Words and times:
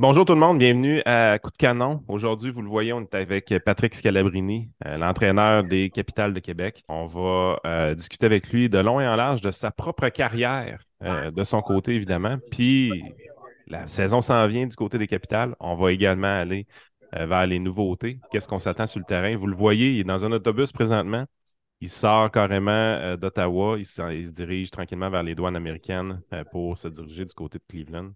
Bonjour 0.00 0.24
tout 0.24 0.34
le 0.34 0.38
monde, 0.38 0.60
bienvenue 0.60 1.02
à 1.06 1.40
Coup 1.40 1.50
de 1.50 1.56
canon. 1.56 2.04
Aujourd'hui, 2.06 2.52
vous 2.52 2.62
le 2.62 2.68
voyez, 2.68 2.92
on 2.92 3.00
est 3.00 3.14
avec 3.16 3.52
Patrick 3.64 3.96
Scalabrini, 3.96 4.70
euh, 4.86 4.96
l'entraîneur 4.96 5.64
des 5.64 5.90
Capitales 5.90 6.32
de 6.32 6.38
Québec. 6.38 6.84
On 6.88 7.06
va 7.06 7.58
euh, 7.66 7.96
discuter 7.96 8.26
avec 8.26 8.52
lui 8.52 8.68
de 8.68 8.78
long 8.78 9.00
et 9.00 9.08
en 9.08 9.16
large 9.16 9.40
de 9.40 9.50
sa 9.50 9.72
propre 9.72 10.08
carrière, 10.10 10.84
euh, 11.02 11.32
de 11.32 11.42
son 11.42 11.62
côté 11.62 11.96
évidemment. 11.96 12.38
Puis 12.52 12.92
la 13.66 13.88
saison 13.88 14.20
s'en 14.20 14.46
vient 14.46 14.68
du 14.68 14.76
côté 14.76 14.98
des 14.98 15.08
Capitales. 15.08 15.56
On 15.58 15.74
va 15.74 15.90
également 15.90 16.28
aller 16.28 16.68
vers 17.12 17.48
les 17.48 17.58
nouveautés. 17.58 18.20
Qu'est-ce 18.30 18.46
qu'on 18.46 18.60
s'attend 18.60 18.86
sur 18.86 19.00
le 19.00 19.04
terrain? 19.04 19.34
Vous 19.34 19.48
le 19.48 19.56
voyez, 19.56 19.94
il 19.94 19.98
est 19.98 20.04
dans 20.04 20.24
un 20.24 20.30
autobus 20.30 20.70
présentement. 20.70 21.24
Il 21.80 21.88
sort 21.88 22.30
carrément 22.30 23.16
d'Ottawa. 23.16 23.74
Il, 23.78 23.80
il, 23.80 24.28
se 24.28 24.32
dirige 24.32 24.70
tranquillement 24.70 25.10
vers 25.10 25.24
les 25.24 25.34
douanes 25.34 25.56
américaines 25.56 26.22
pour 26.52 26.78
se 26.78 26.86
diriger 26.86 27.24
du 27.24 27.34
côté 27.34 27.58
de 27.58 27.64
Cleveland. 27.68 28.12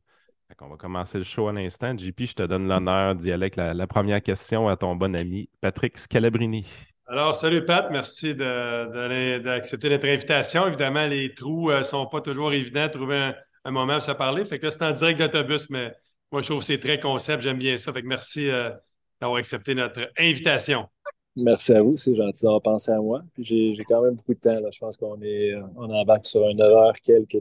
On 0.61 0.69
va 0.69 0.77
commencer 0.77 1.19
le 1.19 1.25
show 1.25 1.49
à 1.49 1.53
l'instant. 1.53 1.97
JP, 1.97 2.21
je 2.25 2.35
te 2.35 2.43
donne 2.43 2.69
l'honneur 2.69 3.15
d'y 3.15 3.33
aller 3.33 3.45
avec 3.45 3.57
la, 3.57 3.87
première 3.87 4.23
question 4.23 4.69
à 4.69 4.77
ton 4.77 4.95
bon 4.95 5.15
ami 5.17 5.49
Patrick 5.61 5.97
Scalabrini. 5.97 6.67
Alors, 7.07 7.35
salut 7.35 7.65
Pat, 7.65 7.89
merci 7.91 8.35
d'accepter 8.35 9.89
notre 9.89 10.09
invitation. 10.09 10.67
Évidemment, 10.67 11.07
les 11.07 11.35
trous 11.35 11.71
ne 11.71 11.77
euh, 11.77 11.83
sont 11.83 12.07
pas 12.07 12.21
toujours 12.21 12.53
évidents 12.53 12.83
à 12.83 12.89
trouver 12.89 13.33
un, 13.65 13.71
moment 13.71 13.95
pour 13.95 14.03
se 14.03 14.13
parler. 14.13 14.45
Fait 14.45 14.59
que 14.59 14.69
c'est 14.71 14.83
en 14.85 14.93
direct 14.93 15.19
d'autobus, 15.21 15.71
mais 15.71 15.93
moi, 16.31 16.43
je 16.43 16.49
trouve 16.49 16.59
que 16.59 16.65
c'est 16.65 16.79
très 16.79 17.01
concept. 17.01 17.43
J'aime 17.43 17.59
bien 17.59 17.79
ça. 17.79 17.93
Fait 17.93 18.03
que 18.03 18.07
merci 18.07 18.49
euh, 18.49 18.71
d'avoir 19.21 19.39
accepté 19.39 19.75
notre 19.75 20.11
invitation. 20.19 20.87
Merci 21.35 21.73
à 21.73 21.83
vous, 21.83 21.97
c'est 21.97 22.15
gentil 22.15 22.43
d'avoir 22.45 22.61
pensé 22.61 22.93
à 22.93 23.01
moi. 23.01 23.23
Puis 23.35 23.75
j'ai 23.75 23.85
quand 23.85 24.03
même 24.03 24.15
beaucoup 24.15 24.35
de 24.35 24.41
temps. 24.41 24.61
Là. 24.61 24.69
Je 24.71 24.79
pense 24.79 24.97
qu'on 24.97 25.21
est 25.23 25.55
on 25.77 25.91
embarque 25.91 26.27
sur 26.27 26.47
une 26.49 26.61
heure 26.61 26.93
quelques 27.03 27.39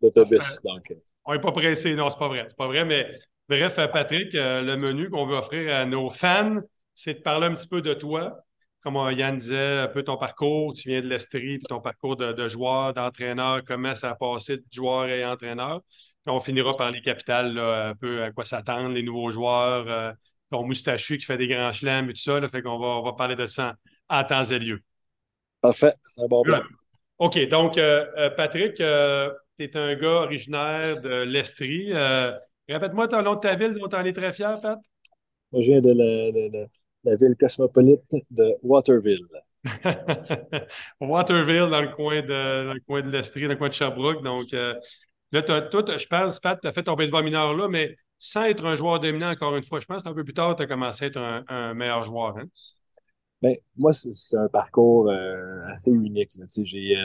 d'autobus. 0.00 0.60
Donc, 0.64 0.90
euh, 0.90 0.96
on 1.26 1.34
n'est 1.34 1.40
pas 1.40 1.52
pressé. 1.52 1.94
Non, 1.94 2.08
c'est 2.10 2.18
pas 2.18 2.28
vrai. 2.28 2.46
C'est 2.48 2.56
pas 2.56 2.66
vrai. 2.66 2.84
Mais 2.84 3.12
bref, 3.48 3.78
euh, 3.78 3.88
Patrick, 3.88 4.34
euh, 4.34 4.62
le 4.62 4.76
menu 4.76 5.10
qu'on 5.10 5.26
veut 5.26 5.36
offrir 5.36 5.74
à 5.74 5.84
nos 5.84 6.10
fans, 6.10 6.60
c'est 6.94 7.14
de 7.14 7.20
parler 7.20 7.46
un 7.46 7.54
petit 7.54 7.68
peu 7.68 7.82
de 7.82 7.94
toi. 7.94 8.38
Comme 8.82 8.96
euh, 8.96 9.12
Yann 9.12 9.36
disait, 9.36 9.78
un 9.78 9.88
peu 9.88 10.04
ton 10.04 10.16
parcours. 10.16 10.72
Tu 10.74 10.88
viens 10.88 11.02
de 11.02 11.08
l'Estrie, 11.08 11.58
puis 11.58 11.66
ton 11.68 11.80
parcours 11.80 12.16
de, 12.16 12.48
joueur, 12.48 12.94
d'entraîneur, 12.94 13.62
comment 13.66 13.94
ça 13.94 14.10
a 14.10 14.14
passé 14.14 14.58
de 14.58 14.64
joueur 14.70 15.08
et 15.08 15.24
entraîneur. 15.24 15.80
Puis 16.24 16.34
on 16.34 16.40
finira 16.40 16.72
par 16.74 16.90
les 16.90 17.02
capitales, 17.02 17.58
un 17.58 17.94
peu 17.94 18.22
à 18.22 18.30
quoi 18.30 18.44
s'attendre, 18.44 18.94
les 18.94 19.02
nouveaux 19.02 19.30
joueurs, 19.30 20.14
ton 20.50 20.64
moustachu 20.64 21.18
qui 21.18 21.24
fait 21.24 21.36
des 21.36 21.46
grands 21.46 21.72
chelems 21.72 22.10
et 22.10 22.14
tout 22.14 22.20
ça. 22.20 22.48
fait 22.48 22.62
qu'on 22.62 22.78
va, 22.78 22.86
on 22.86 23.02
va 23.02 23.12
parler 23.12 23.36
de 23.36 23.46
ça 23.46 23.76
en, 24.08 24.24
temps 24.24 24.42
et 24.42 24.58
lieu. 24.58 24.80
Parfait, 25.60 25.94
c'est 26.02 26.22
un 26.22 26.26
bon 26.26 26.42
plan. 26.42 26.62
OK, 27.18 27.48
donc 27.48 27.78
Patrick, 28.36 28.80
tu 29.56 29.64
es 29.64 29.76
un 29.76 29.94
gars 29.94 30.22
originaire 30.22 31.00
de 31.00 31.22
l'Estrie. 31.22 31.92
Euh, 31.92 32.32
répète-moi 32.68 33.08
ton 33.08 33.22
nom 33.22 33.34
de 33.34 33.40
ta 33.40 33.54
ville 33.54 33.74
dont 33.74 33.88
tu 33.88 33.96
en 33.96 34.04
es 34.04 34.12
très 34.12 34.32
fier, 34.32 34.60
Pat. 34.60 34.78
Moi, 35.52 35.62
je 35.62 35.72
viens 35.72 35.80
de 35.80 36.68
la, 37.04 37.16
ville 37.16 37.36
cosmopolite 37.38 38.02
de 38.30 38.54
Waterville. 38.62 39.26
Waterville, 41.00 41.68
dans 41.70 41.80
le 41.80 41.94
coin 41.94 42.22
de, 42.22 43.10
l'Estrie, 43.10 43.42
dans 43.42 43.48
le 43.48 43.56
coin 43.56 43.68
de 43.68 43.74
Sherbrooke. 43.74 44.22
Donc, 44.22 44.52
euh, 44.52 44.74
là, 45.32 45.42
toi, 45.42 45.84
je 45.96 46.06
pense, 46.06 46.40
Pat, 46.40 46.60
tu 46.60 46.68
as 46.68 46.72
fait 46.72 46.82
ton 46.82 46.94
baseball 46.94 47.24
mineur 47.24 47.54
là, 47.54 47.68
mais 47.68 47.96
sans 48.18 48.44
être 48.44 48.64
un 48.64 48.76
joueur 48.76 49.00
dominant, 49.00 49.30
encore 49.30 49.56
une 49.56 49.62
fois, 49.62 49.80
je 49.80 49.86
pense 49.86 50.02
que 50.02 50.08
un 50.08 50.14
peu 50.14 50.24
plus 50.24 50.34
tard, 50.34 50.56
tu 50.56 50.62
as 50.62 50.66
commencé 50.66 51.04
à 51.04 51.08
être 51.08 51.44
un, 51.48 51.74
meilleur 51.74 52.04
joueur. 52.04 52.36
Hein? 52.38 52.44
Ben, 53.42 53.54
moi, 53.76 53.92
c'est 53.92 54.36
un 54.36 54.48
parcours 54.48 55.10
euh, 55.10 55.66
assez 55.68 55.90
unique. 55.90 56.32
J'ai 56.64 56.96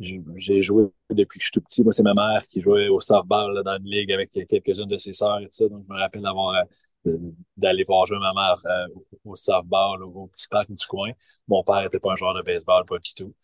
j'ai 0.00 0.62
joué 0.62 0.84
depuis 1.10 1.38
que 1.38 1.44
je 1.44 1.50
suis 1.50 1.52
tout 1.52 1.60
petit. 1.60 1.82
Moi, 1.82 1.92
c'est 1.92 2.02
ma 2.02 2.14
mère 2.14 2.42
qui 2.48 2.60
jouait 2.60 2.88
au 2.88 3.00
softball 3.00 3.62
dans 3.62 3.76
une 3.76 3.84
ligue 3.84 4.12
avec 4.12 4.30
quelques-unes 4.30 4.88
de 4.88 4.96
ses 4.96 5.12
sœurs 5.12 5.40
et 5.40 5.44
tout 5.44 5.52
ça. 5.52 5.68
Donc, 5.68 5.84
je 5.86 5.92
me 5.92 5.98
rappelle 5.98 6.22
d'avoir 6.22 6.64
euh, 7.06 7.16
d'aller 7.56 7.84
voir 7.84 8.06
jouer 8.06 8.18
ma 8.18 8.32
mère 8.32 8.54
euh, 8.64 8.86
au 9.24 9.36
softball 9.36 10.02
au 10.02 10.26
petit 10.28 10.48
parc 10.48 10.70
du 10.70 10.86
coin. 10.86 11.10
Mon 11.48 11.62
père 11.62 11.82
n'était 11.82 12.00
pas 12.00 12.12
un 12.12 12.16
joueur 12.16 12.34
de 12.34 12.42
baseball, 12.42 12.84
pas 12.86 12.98
du 12.98 13.14
tout. 13.14 13.34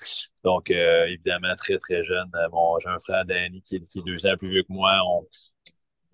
Donc, 0.45 0.71
euh, 0.71 1.07
évidemment, 1.07 1.55
très, 1.57 1.79
très 1.79 2.03
jeune. 2.03 2.31
Bon, 2.51 2.79
j'ai 2.79 2.89
un 2.89 2.99
frère 3.01 3.25
Danny 3.27 3.63
qui, 3.63 3.77
est 3.77 4.05
deux 4.07 4.27
ans 4.27 4.37
plus 4.39 4.49
vieux 4.49 4.63
que 4.63 4.73
moi. 4.73 4.99
On, 5.07 5.27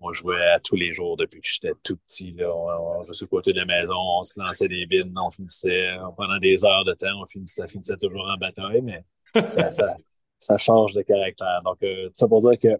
on 0.01 0.11
jouait 0.11 0.45
à 0.49 0.59
tous 0.59 0.75
les 0.75 0.91
jours 0.91 1.15
depuis 1.15 1.39
que 1.39 1.47
j'étais 1.47 1.73
tout 1.83 1.95
petit. 1.97 2.33
Là. 2.33 2.53
On, 2.53 2.99
on 2.99 3.03
jouait 3.03 3.13
sur 3.13 3.25
le 3.25 3.29
côté 3.29 3.53
de 3.53 3.59
la 3.59 3.65
maison, 3.65 3.95
on 3.95 4.23
se 4.23 4.39
lançait 4.41 4.67
des 4.67 4.85
bines, 4.85 5.13
on 5.17 5.31
finissait 5.31 5.95
pendant 6.17 6.37
des 6.39 6.65
heures 6.65 6.83
de 6.83 6.93
temps, 6.93 7.21
on 7.21 7.25
finissait, 7.27 7.61
ça 7.61 7.67
finissait 7.69 7.95
toujours 7.95 8.27
en 8.27 8.35
bataille, 8.35 8.81
mais 8.81 9.05
ça, 9.45 9.71
ça, 9.71 9.95
ça 10.43 10.57
change 10.57 10.93
de 10.93 11.01
caractère. 11.01 11.59
Donc, 11.63 11.77
euh, 11.83 12.09
ça 12.13 12.27
pour 12.27 12.41
dire 12.41 12.57
que 12.57 12.79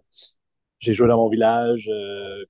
j'ai 0.80 0.92
joué 0.92 1.08
dans 1.08 1.16
mon 1.16 1.28
village 1.28 1.88
euh, 1.88 2.44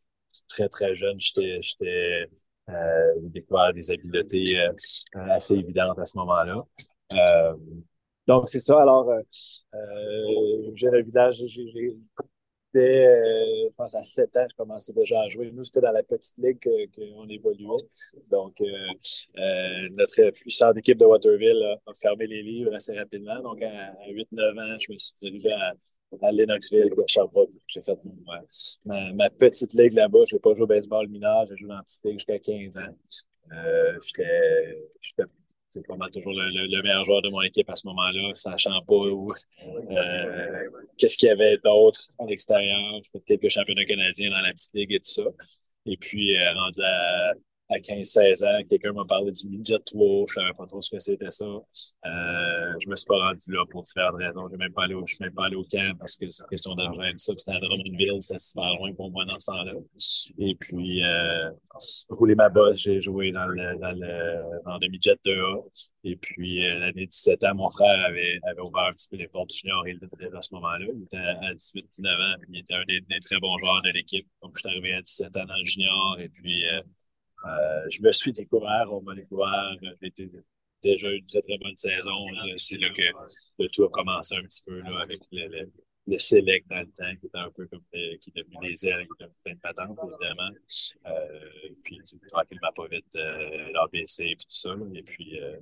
très, 0.49 0.69
très 0.69 0.97
jeune. 0.97 1.19
J'étais, 1.21 1.61
j'étais 1.63 2.27
euh, 2.69 3.13
découvert 3.23 3.73
des 3.73 3.91
habiletés 3.91 4.59
assez 5.15 5.55
évidentes 5.55 5.99
à 5.99 6.07
ce 6.07 6.19
moment-là. 6.19 6.65
Donc, 8.27 8.49
c'est 8.49 8.59
ça. 8.61 8.81
Alors, 8.81 9.11
j'ai 10.75 10.91
le 10.91 11.03
village, 11.03 11.43
j'ai 11.47 11.97
dès, 12.75 13.07
euh, 13.07 13.69
je 13.69 13.75
pense, 13.77 13.95
à 13.95 14.03
7 14.03 14.37
ans, 14.37 14.47
je 14.51 14.57
commençais 14.57 14.93
déjà 14.93 15.21
à 15.21 15.29
jouer. 15.29 15.51
Nous, 15.53 15.65
c'était 15.65 15.81
dans 15.81 15.93
la 15.93 16.03
petite 16.03 16.37
ligue 16.39 16.59
qu'on 16.61 17.29
évoluait. 17.29 17.89
Donc, 18.31 18.61
euh, 18.61 18.67
euh, 19.39 19.89
notre 19.93 20.31
puissante 20.33 20.77
équipe 20.77 20.99
de 20.99 21.05
Waterville 21.05 21.79
a, 21.87 21.93
fermé 21.95 22.27
les 22.27 22.43
livres 22.43 22.75
assez 22.75 22.97
rapidement. 22.99 23.41
Donc, 23.41 23.63
à, 23.63 23.95
8-9 24.11 24.59
ans, 24.59 24.79
je 24.79 24.93
me 24.93 24.99
suis 24.99 25.15
dirigé 25.21 25.53
à, 25.53 25.75
à 26.21 26.33
Lennoxville, 26.33 26.93
à 26.93 27.07
Sherbrooke. 27.07 27.51
J'ai 27.69 27.81
fait 27.81 27.99
ma, 28.84 29.13
ma, 29.13 29.31
petite 29.31 29.73
ligue 29.75 29.95
là-bas. 29.95 30.25
Je 30.29 30.34
n'ai 30.34 30.41
pas 30.41 30.55
joué 30.55 30.65
au 30.65 30.67
baseball 30.67 31.09
mineur, 31.09 31.47
j'ai 31.47 31.57
joué 31.57 31.69
dans 31.69 31.77
la 31.77 31.83
petite 31.83 32.05
ligue 32.05 32.19
jusqu'à 32.19 32.39
15 32.39 32.79
ans. 32.79 32.95
Euh, 33.53 33.99
c'est 35.75 35.87
pas 35.87 36.09
toujours 36.11 36.33
le, 36.35 36.83
meilleur 36.83 37.05
joueur 37.05 37.21
de 37.23 37.29
mon 37.31 37.43
équipe 37.43 37.69
à 37.69 37.75
ce 37.75 37.87
moment-là, 37.89 38.31
sachant 38.35 38.81
pas 38.83 38.95
où, 38.95 39.33
euh, 39.91 40.69
qu'est-ce 40.97 41.17
qu'il 41.17 41.29
y 41.29 41.33
avait 41.33 41.59
d'autre 41.59 42.01
à 42.19 42.27
l'extérieur. 42.27 43.01
Je 43.03 43.11
fais 43.11 43.21
quelques 43.27 43.49
championnats 43.49 43.84
canadiens 43.84 44.31
dans 44.31 44.41
la 44.41 44.53
petite 44.53 44.73
ligue 44.75 44.93
et 44.93 45.01
tout 45.01 45.11
ça. 45.11 45.25
Et 45.87 45.97
puis, 45.97 46.39
euh, 46.39 46.53
rendu 46.55 46.81
à, 46.83 47.33
à 47.71 47.79
15-16 47.79 48.45
ans, 48.45 48.63
quelqu'un 48.69 48.93
m'a 48.93 49.05
parlé 49.05 49.33
du 49.33 49.49
midget 49.49 49.79
3, 49.79 50.27
je 50.29 50.35
savais 50.35 50.53
pas 50.53 50.67
trop 50.67 50.81
ce 50.83 50.91
que 50.91 50.99
c'était 50.99 51.31
ça. 51.31 51.47
Euh, 51.47 52.75
je 52.79 52.89
me 52.89 52.97
suis 52.97 53.07
pas 53.07 53.17
rendu 53.17 53.45
là 53.49 53.65
pour 53.71 53.83
différentes 53.83 54.17
raisons. 54.17 54.49
Je 54.53 54.57
même 54.57 54.73
pas 54.73 54.85
allé 54.85 54.95
au, 54.95 55.07
je 55.07 55.15
suis 55.15 55.25
même 55.25 55.33
pas 55.33 55.47
allé 55.47 55.57
au 55.57 55.65
camp 55.65 55.97
parce 55.99 56.17
que 56.17 56.31
c'est 56.31 56.47
question 56.49 56.75
d'argent 56.75 57.03
et 57.03 57.13
tout 57.13 57.19
ça. 57.19 57.33
C'était 57.37 57.57
à 57.57 57.61
Drummondville, 57.61 58.23
c'était 58.23 58.39
super 58.39 58.75
loin 58.77 58.93
pour 58.93 59.11
moi 59.11 59.25
dans 59.25 59.41
ce 59.41 59.47
temps-là. 59.47 59.73
Et 60.39 60.55
puis, 60.57 61.03
euh, 61.05 61.51
rouler 62.11 62.35
ma 62.35 62.51
bosse, 62.51 62.79
j'ai 62.79 63.01
joué 63.01 63.33
dans 63.33 63.47
le, 63.47 63.77
dans 63.79 63.95
le, 63.95 64.63
dans 64.65 64.79
le 64.79 64.89
midget 64.89 65.17
2A. 65.25 65.65
Et 66.05 66.17
puis, 66.17 66.67
euh, 66.67 66.79
l'année 66.79 67.07
17 67.07 67.45
ans, 67.45 67.55
mon 67.55 67.71
frère 67.71 68.05
avait, 68.05 68.39
avait 68.45 68.61
ouvert 68.61 68.85
un 68.85 68.91
petit 68.91 69.09
peu 69.09 69.17
les 69.17 69.29
portes 69.29 69.49
du 69.49 69.59
junior. 69.59 69.89
Il 69.89 69.97
était 69.97 70.37
à 70.37 70.43
ce 70.43 70.55
moment-là. 70.55 70.87
Il 70.95 71.05
était 71.05 71.17
à 71.17 71.55
18-19 71.55 72.35
ans. 72.35 72.37
Puis 72.41 72.51
il 72.53 72.61
était 72.61 72.75
un 72.75 72.85
des, 72.87 73.01
très 73.25 73.39
bons 73.41 73.57
joueurs 73.59 73.81
de 73.83 73.91
l'équipe. 73.91 74.27
Donc, 74.43 74.53
je 74.57 74.61
suis 74.61 74.69
arrivé 74.69 74.95
à 74.95 75.01
17 75.01 75.37
ans 75.39 75.47
dans 75.47 75.57
le 75.57 75.65
junior. 75.65 76.19
Et 76.21 76.29
puis, 76.29 76.67
euh, 76.69 76.83
je 77.91 78.03
me 78.03 78.12
suis 78.12 78.32
découvert, 78.32 78.87
on 78.91 79.03
m'a 79.03 79.15
découvert. 79.15 79.75
J'étais 80.00 80.28
déjà 80.82 81.10
une 81.10 81.27
très, 81.27 81.41
très 81.41 81.59
bonne 81.59 81.77
saison. 81.77 82.27
C'est 82.56 82.78
là 82.78 82.88
que 82.91 83.03
le 83.59 83.69
tout 83.69 83.84
a 83.84 83.91
commencé 83.91 84.37
un 84.37 84.43
petit 84.43 84.62
peu 84.65 84.82
avec 85.00 85.21
le, 85.32 85.71
le, 86.06 86.19
select 86.19 86.69
dans 86.69 86.81
le 86.81 86.87
temps, 86.87 87.16
qui 87.21 87.27
était 87.27 87.38
un 87.38 87.50
peu 87.50 87.66
comme 87.66 87.83
euh, 87.94 88.16
qui 88.21 88.31
est 88.31 88.37
devenu 88.37 88.56
des 88.69 88.87
ailes, 88.87 89.06
qui 89.06 89.25
était 89.25 89.33
plein 89.43 89.54
de 89.54 89.60
patentes, 89.60 89.99
évidemment. 89.99 90.50
Euh, 91.06 91.69
puis 91.83 92.00
tranquillement 92.28 92.72
pas 92.75 92.87
vite 92.88 93.16
euh, 93.16 93.72
l'ABC 93.72 94.21
et 94.21 94.37
tout 94.37 94.44
ça. 94.49 94.75
Et 94.94 95.03
puis 95.03 95.41
euh, 95.41 95.56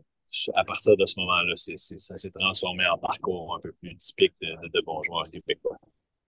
à 0.54 0.64
partir 0.64 0.96
de 0.96 1.06
ce 1.06 1.20
moment-là, 1.20 1.54
ça 1.56 2.16
s'est 2.16 2.30
transformé 2.30 2.86
en 2.86 2.98
parcours 2.98 3.54
un 3.54 3.60
peu 3.60 3.72
plus 3.72 3.96
typique 3.96 4.34
de, 4.40 4.48
de, 4.62 4.68
de 4.68 4.80
bons 4.80 5.02
québécois. 5.30 5.78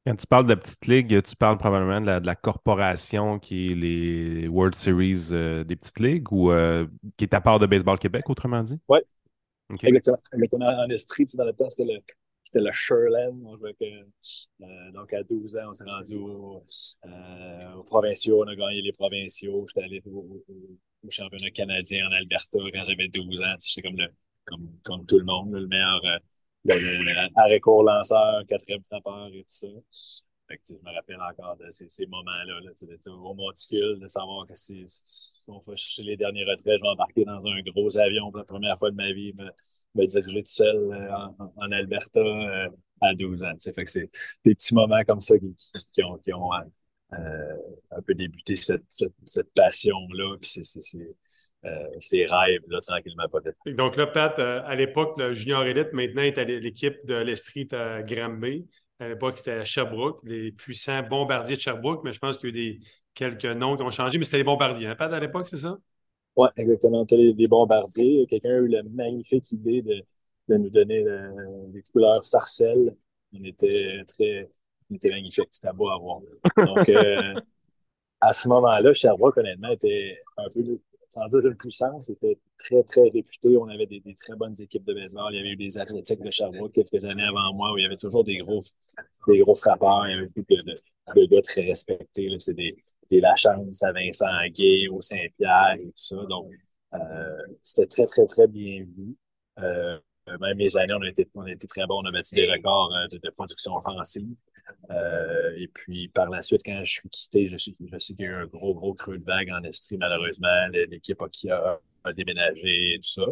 Quand 0.07 0.17
tu 0.17 0.27
parles 0.27 0.45
de 0.45 0.51
la 0.51 0.57
petite 0.57 0.87
ligue, 0.87 1.23
tu 1.23 1.35
parles 1.35 1.57
probablement 1.57 2.01
de 2.01 2.27
la, 2.27 2.35
corporation 2.35 3.39
qui 3.39 3.73
est 3.73 3.75
les 3.75 4.49
World 4.49 4.75
Series 4.75 5.29
euh, 5.33 5.65
des 5.65 5.77
petites 5.77 5.99
ligues 5.99 6.31
ou 6.31 6.53
euh, 6.53 6.87
qui 7.17 7.25
est 7.25 7.33
à 7.33 7.41
part 7.41 7.59
de 7.59 7.67
Baseball 7.67 7.99
Québec, 7.99 8.29
autrement 8.29 8.63
dit? 8.63 8.79
Oui. 8.89 8.99
Exactement. 9.83 10.19
En 10.61 10.91
Estrie, 10.91 11.25
dans 11.37 11.45
le 11.45 11.55
temps, 11.55 11.71
c'était 11.71 11.91
le, 11.91 12.01
c'était 12.43 12.63
le 12.63 12.71
Sherland. 12.75 13.43
Euh, 13.81 14.93
donc, 14.93 15.11
à 15.15 15.23
12 15.23 15.57
ans, 15.57 15.71
on 15.71 15.73
s'est 15.73 15.85
rendu 15.85 16.17
aux, 16.17 16.63
provinciaux. 17.87 18.45
On 18.45 18.49
a 18.49 18.55
gagné 18.55 18.83
les 18.83 18.93
provinciaux. 18.93 19.65
J'étais 19.69 19.87
allé 19.87 20.03
au, 20.05 20.45
championnat 21.09 21.51
canadien 21.51 22.07
en 22.09 22.13
Alberta 22.13 22.59
quand 22.59 22.85
j'avais 22.85 23.09
12 23.09 23.41
ans. 23.41 23.55
J'étais 23.67 23.89
comme, 23.89 23.97
le, 23.97 24.09
comme, 24.45 24.69
comme 24.83 25.07
tout 25.07 25.19
le 25.19 25.25
monde, 25.25 25.55
le 25.55 25.67
meilleur 25.67 26.03
arrêt 27.37 27.61
court 27.61 27.83
lanceur, 27.83 28.43
quatrième 28.47 28.83
frappeur 28.83 29.29
et 29.29 29.41
tout 29.41 29.45
ça. 29.49 29.69
Fait 30.49 30.59
que, 30.59 30.63
je 30.69 30.75
me 30.75 30.95
rappelle 30.95 31.21
encore 31.21 31.57
de 31.57 31.71
ces, 31.71 31.87
ces 31.89 32.07
moments-là, 32.07 32.61
là, 32.61 33.13
au 33.13 33.35
monticule, 33.35 33.99
de 33.99 34.09
savoir 34.09 34.47
que 34.47 34.55
si, 34.55 34.85
si 34.87 35.51
on 35.51 35.61
fait 35.61 35.77
chercher 35.77 36.03
les 36.03 36.17
derniers 36.19 36.45
retraits, 36.45 36.79
je 36.79 36.83
vais 36.83 36.89
embarquer 36.89 37.25
dans 37.25 37.43
un 37.47 37.61
gros 37.63 37.97
avion 37.97 38.31
pour 38.31 38.39
la 38.39 38.45
première 38.45 38.79
fois 38.79 38.91
de 38.91 38.97
ma 38.97 39.11
vie, 39.13 39.33
me, 39.39 39.51
me 39.95 40.07
diriger 40.07 40.43
tout 40.43 40.53
seul 40.53 40.77
euh, 40.77 41.17
en, 41.17 41.53
en, 41.57 41.73
Alberta 41.73 42.21
euh, 42.21 42.69
à 43.01 43.15
12 43.15 43.43
ans. 43.43 43.53
Fait 43.75 43.85
que 43.85 43.91
c'est 43.91 44.11
des 44.45 44.55
petits 44.55 44.75
moments 44.75 45.03
comme 45.07 45.23
ça 45.23 45.39
qui, 45.39 45.55
qui 45.95 46.03
ont, 46.03 46.19
qui 46.19 46.33
ont 46.35 46.53
un 46.53 48.03
peu 48.05 48.15
débuter 48.15 48.57
cette, 48.57 48.85
cette, 48.89 49.55
passion-là, 49.55 50.37
puis 50.41 50.51
ces 52.01 52.25
rêves, 52.25 52.63
là, 52.69 52.81
tranquillement, 52.81 53.29
pas 53.29 53.41
vite. 53.41 53.77
Donc 53.77 53.97
là, 53.97 54.07
Pat, 54.07 54.39
à 54.39 54.75
l'époque, 54.75 55.17
le 55.19 55.33
junior 55.35 55.65
élite, 55.65 55.93
maintenant, 55.93 56.23
est 56.23 56.39
à 56.39 56.45
l'équipe 56.45 56.97
de 57.07 57.15
l'Estrie 57.15 57.69
à 57.73 58.03
Granby. 58.03 58.67
À 59.01 59.09
l'époque, 59.09 59.39
c'était 59.39 59.53
à 59.53 59.65
Sherbrooke, 59.65 60.21
les 60.25 60.53
puissants 60.53 61.03
bombardiers 61.03 61.57
de 61.57 61.61
Sherbrooke, 61.61 62.03
mais 62.05 62.13
je 62.13 62.19
pense 62.19 62.37
qu'il 62.37 62.51
y 62.51 62.53
a 62.53 62.63
eu 62.63 62.73
des, 62.75 62.81
quelques 63.15 63.45
noms 63.45 63.77
qui 63.77 63.83
ont 63.83 63.91
changé, 63.91 64.19
mais 64.19 64.25
c'était 64.25 64.39
les 64.39 64.45
bombardiers, 64.45 64.87
hein, 64.87 64.97
Pat, 64.97 65.13
à 65.13 65.21
l'époque, 65.21 65.47
c'est 65.49 65.57
ça? 65.57 65.79
Oui, 66.37 66.49
exactement. 66.57 67.07
C'était 67.09 67.33
les, 67.37 67.49
bombardiers. 67.49 68.27
Quelqu'un 68.29 68.51
a 68.51 68.59
eu 68.59 68.69
la 68.69 68.83
magnifique 68.83 69.51
idée 69.53 69.83
de, 69.83 70.03
de 70.49 70.57
nous 70.57 70.71
donner 70.71 71.05
des 71.69 71.83
couleurs 71.93 72.25
sarcelles. 72.25 72.97
On 73.33 73.45
était 73.45 74.03
très, 74.07 74.51
on 74.91 74.95
était 74.97 75.11
magnifique. 75.11 75.49
C'était 75.53 75.73
beau 75.73 75.89
à 75.91 75.99
voir. 75.99 76.21
Donc, 76.57 76.89
euh, 76.89 77.35
à 78.21 78.33
ce 78.33 78.49
moment-là, 78.49 78.93
Sherbrooke, 78.93 79.39
honnêtement, 79.39 79.71
était 79.71 80.19
un 80.37 80.47
peu 80.53 80.79
sans 81.15 81.29
dire 81.29 81.47
une 81.47 81.57
puissance, 81.57 82.07
c'était 82.07 82.39
très, 82.59 82.83
très 82.83 83.09
réputé. 83.09 83.57
On 83.57 83.69
avait 83.69 83.87
des, 83.87 84.03
très 84.17 84.35
bonnes 84.35 84.55
équipes 84.61 84.85
de 84.85 84.95
baseball. 84.95 85.33
Il 85.33 85.37
y 85.37 85.41
avait 85.41 85.51
eu 85.51 85.57
des 85.57 85.79
athlétiques 85.79 86.21
de 86.21 86.31
Sherbrooke 86.31 86.73
quelques 86.73 87.05
années 87.05 87.23
avant 87.23 87.55
moi 87.55 87.73
où 87.73 87.79
il 87.79 87.83
y 87.83 87.87
avait 87.87 87.97
toujours 87.97 88.25
des 88.25 88.39
gros, 88.39 88.61
des 89.29 89.39
gros 89.39 89.55
frappeurs. 89.55 90.07
Il 90.09 90.11
y 90.11 90.15
avait 90.15 90.27
beaucoup 90.27 90.55
de, 91.17 91.27
gars 91.27 91.43
très 91.43 91.63
respectés. 91.63 92.29
C'est 92.39 92.55
des, 92.55 92.77
des 93.11 93.21
Lachance 93.21 93.83
à 93.83 93.93
Vincent 93.93 94.27
Gay, 94.53 94.89
au 94.89 95.01
Saint-Pierre 95.01 95.77
et 95.79 95.85
tout 95.85 95.93
ça. 95.95 96.17
Donc, 96.29 96.51
euh, 96.95 96.99
c'était 97.63 97.87
très, 97.87 98.07
très, 98.07 98.27
très 98.27 98.49
bien 98.49 98.85
vu. 98.85 99.17
Euh, 99.61 99.99
même 100.41 100.59
les 100.59 100.77
années, 100.77 100.95
on 100.95 101.03
a, 101.03 101.09
été, 101.09 101.29
on 101.35 101.45
très 101.45 101.87
bons. 101.87 102.03
On 102.03 102.09
a 102.09 102.11
battu 102.11 102.35
des 102.35 102.51
records 102.51 102.93
euh, 102.93 103.07
de, 103.13 103.19
de 103.19 103.31
production 103.31 103.77
offensive. 103.77 104.35
Euh, 104.91 105.53
et 105.57 105.69
puis 105.69 106.09
par 106.09 106.29
la 106.29 106.43
suite, 106.43 106.63
quand 106.65 106.85
je 106.85 106.93
suis 106.93 107.09
quitté, 107.09 107.49
je 107.49 107.57
sais, 107.57 107.73
qu'il 107.73 107.87
y 108.21 108.25
a 108.25 108.31
eu 108.31 108.35
un 108.35 108.47
gros, 108.47 108.75
gros 108.75 108.95
creux 108.95 109.19
de 109.19 109.25
vague 109.25 109.51
en 109.51 109.63
Estrie, 109.63 109.97
malheureusement. 109.97 110.69
L'équipe 110.73 111.21
a, 111.21 111.81
a, 112.05 112.13
déménagé 112.13 112.95
et 112.95 112.97
tout 112.99 113.09
ça. 113.09 113.23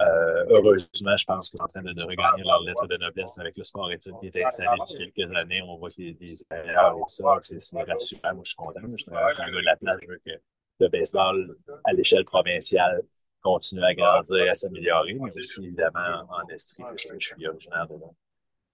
Euh, 0.00 0.44
heureusement, 0.50 1.16
je 1.16 1.24
pense 1.24 1.50
qu'ils 1.50 1.58
sont 1.58 1.64
en 1.64 1.68
train 1.68 1.82
de, 1.82 1.92
de, 1.92 2.02
regagner 2.02 2.42
leur 2.44 2.62
lettre 2.62 2.86
de 2.86 2.96
noblesse 2.96 3.38
avec 3.38 3.56
le 3.56 3.64
sport 3.64 3.90
études 3.92 4.14
qui 4.20 4.26
était 4.26 4.44
installé 4.44 4.70
depuis 4.90 5.12
quelques 5.12 5.36
années. 5.36 5.62
On 5.62 5.76
voit 5.76 5.88
qu'il 5.88 6.08
y 6.08 6.14
des 6.14 6.34
erreurs 6.50 6.96
et 6.96 7.00
tout 7.00 7.04
ça. 7.08 7.38
C'est 7.42 7.82
rassurant. 7.82 8.34
Moi, 8.34 8.42
je 8.44 8.48
suis 8.48 8.56
content. 8.56 8.80
Je 8.84 8.96
suis 8.96 9.06
un 9.10 9.50
gars 9.50 9.50
de 9.50 9.64
la 9.64 9.76
place. 9.76 9.98
Je 10.02 10.08
veux 10.08 10.20
que 10.24 10.40
le 10.80 10.88
baseball 10.88 11.56
à 11.84 11.92
l'échelle 11.92 12.24
provinciale 12.24 13.02
continue 13.42 13.84
à 13.84 13.94
grandir, 13.94 14.50
à 14.50 14.54
s'améliorer, 14.54 15.14
mais 15.14 15.38
aussi 15.38 15.64
évidemment 15.64 16.26
en 16.28 16.48
Estrie, 16.48 16.82
parce 16.82 17.04
que 17.04 17.14
je 17.18 17.26
suis 17.28 17.46
originaire 17.46 17.86
de 17.86 17.94
là. 17.94 18.06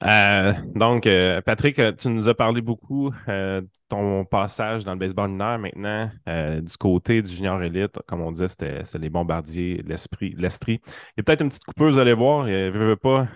Euh, 0.03 0.53
donc, 0.75 1.07
euh, 1.07 1.41
Patrick, 1.43 1.79
euh, 1.79 1.93
tu 1.93 2.09
nous 2.09 2.29
as 2.29 2.35
parlé 2.35 2.61
beaucoup 2.61 3.11
de 3.29 3.67
ton 3.89 4.25
passage 4.25 4.85
dans 4.85 4.93
le 4.93 4.99
baseball 4.99 5.31
mineur 5.31 5.59
maintenant, 5.59 6.11
du 6.27 6.77
côté 6.77 7.23
du 7.23 7.31
junior 7.33 7.63
élite. 7.63 7.99
Comme 8.07 8.21
on 8.21 8.33
disait, 8.33 8.49
c'était 8.49 8.99
les 8.99 9.11
bombardiers, 9.11 9.83
l'esprit, 9.87 10.35
l'estrie. 10.37 10.81
Il 10.85 11.13
y 11.19 11.21
a 11.21 11.23
peut-être 11.23 11.43
une 11.43 11.49
petite 11.49 11.65
coupeuse, 11.65 11.95
vous 11.95 12.01
allez 12.01 12.15
voir. 12.15 12.49
Il 12.49 12.71
veut, 12.71 12.97
pas. 12.97 13.29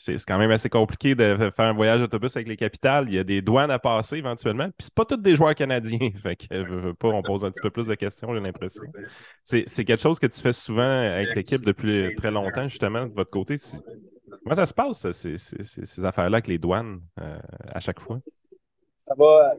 C'est 0.00 0.16
quand 0.26 0.38
même 0.38 0.50
assez 0.50 0.70
compliqué 0.70 1.14
de 1.14 1.36
faire 1.54 1.66
un 1.66 1.74
voyage 1.74 2.00
d'autobus 2.00 2.34
avec 2.36 2.48
les 2.48 2.56
capitales. 2.56 3.06
Il 3.08 3.14
y 3.14 3.18
a 3.18 3.24
des 3.24 3.42
douanes 3.42 3.70
à 3.70 3.78
passer 3.78 4.16
éventuellement. 4.16 4.64
Puis 4.64 4.86
c'est 4.86 4.94
pas 4.94 5.04
tous 5.04 5.16
des 5.16 5.36
joueurs 5.36 5.54
canadiens. 5.54 5.98
Fait 6.22 6.36
que 6.36 6.62
veut, 6.62 6.94
pas, 6.94 7.08
on 7.08 7.22
pose 7.22 7.44
un 7.44 7.50
petit 7.50 7.60
peu 7.60 7.70
plus 7.70 7.86
de 7.86 7.94
questions, 7.94 8.32
j'ai 8.34 8.40
l'impression. 8.40 8.84
C'est 9.44 9.84
quelque 9.84 10.00
chose 10.00 10.18
que 10.18 10.26
tu 10.26 10.40
fais 10.40 10.52
souvent 10.52 10.82
avec 10.82 11.34
l'équipe 11.34 11.64
depuis 11.64 12.14
très 12.16 12.30
longtemps, 12.30 12.66
justement, 12.66 13.06
de 13.06 13.12
votre 13.12 13.30
côté. 13.30 13.56
Comment 14.42 14.54
ça 14.54 14.66
se 14.66 14.74
passe, 14.74 15.10
ces, 15.10 15.36
ces, 15.36 16.04
affaires-là 16.04 16.36
avec 16.36 16.46
les 16.46 16.58
douanes 16.58 17.00
euh, 17.20 17.38
à 17.68 17.80
chaque 17.80 18.00
fois? 18.00 18.20
Ça 19.06 19.14
va 19.18 19.54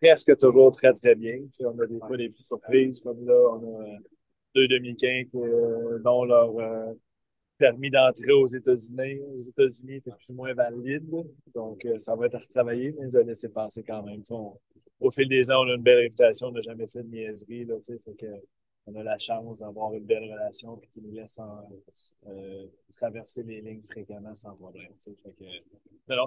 presque 0.00 0.36
toujours 0.38 0.72
très, 0.72 0.92
très 0.94 1.14
bien. 1.14 1.38
on 1.60 1.78
a 1.78 1.86
des 1.86 1.98
fois 1.98 2.16
des 2.16 2.30
petites 2.30 2.46
surprises, 2.46 3.00
comme 3.00 3.24
là, 3.24 3.34
on 3.52 3.80
a 3.80 3.84
euh, 3.84 3.96
deux 4.54 4.68
euh, 4.70 5.98
dont 6.02 6.24
leur 6.24 6.50
permis 7.58 7.90
d'entrer 7.90 8.32
aux 8.32 8.46
États-Unis 8.46 9.20
aux 9.38 9.42
États-Unis 9.42 9.96
était 9.96 10.10
plus 10.10 10.30
ou 10.30 10.34
moins 10.34 10.54
valide. 10.54 11.10
Donc, 11.54 11.86
ça 11.98 12.14
va 12.14 12.26
être 12.26 12.38
retravaillé, 12.38 12.94
mais 12.98 13.10
ça 13.10 13.18
a 13.18 13.22
laissé 13.22 13.48
passer 13.48 13.82
quand 13.82 14.02
même. 14.02 14.22
au 15.00 15.10
fil 15.10 15.28
des 15.28 15.50
ans, 15.50 15.64
on 15.64 15.70
a 15.70 15.74
une 15.74 15.82
belle 15.82 15.98
réputation, 15.98 16.48
on 16.48 16.52
n'a 16.52 16.60
jamais 16.60 16.86
fait 16.86 17.02
de 17.02 17.08
niaiserie. 17.08 17.64
Là, 17.64 17.76
fait 17.82 18.16
que, 18.16 18.26
on 18.86 18.94
a 18.94 19.02
la 19.02 19.18
chance 19.18 19.58
d'avoir 19.58 19.92
une 19.94 20.04
belle 20.04 20.22
relation 20.22 20.76
qui 20.76 21.00
nous 21.00 21.12
laisse 21.12 21.40
euh, 22.28 22.66
traverser 22.92 23.42
les 23.42 23.60
lignes 23.60 23.82
fréquemment 23.82 24.34
sans 24.34 24.54
problème. 24.54 24.92
Fait 25.02 25.12
que, 25.32 25.44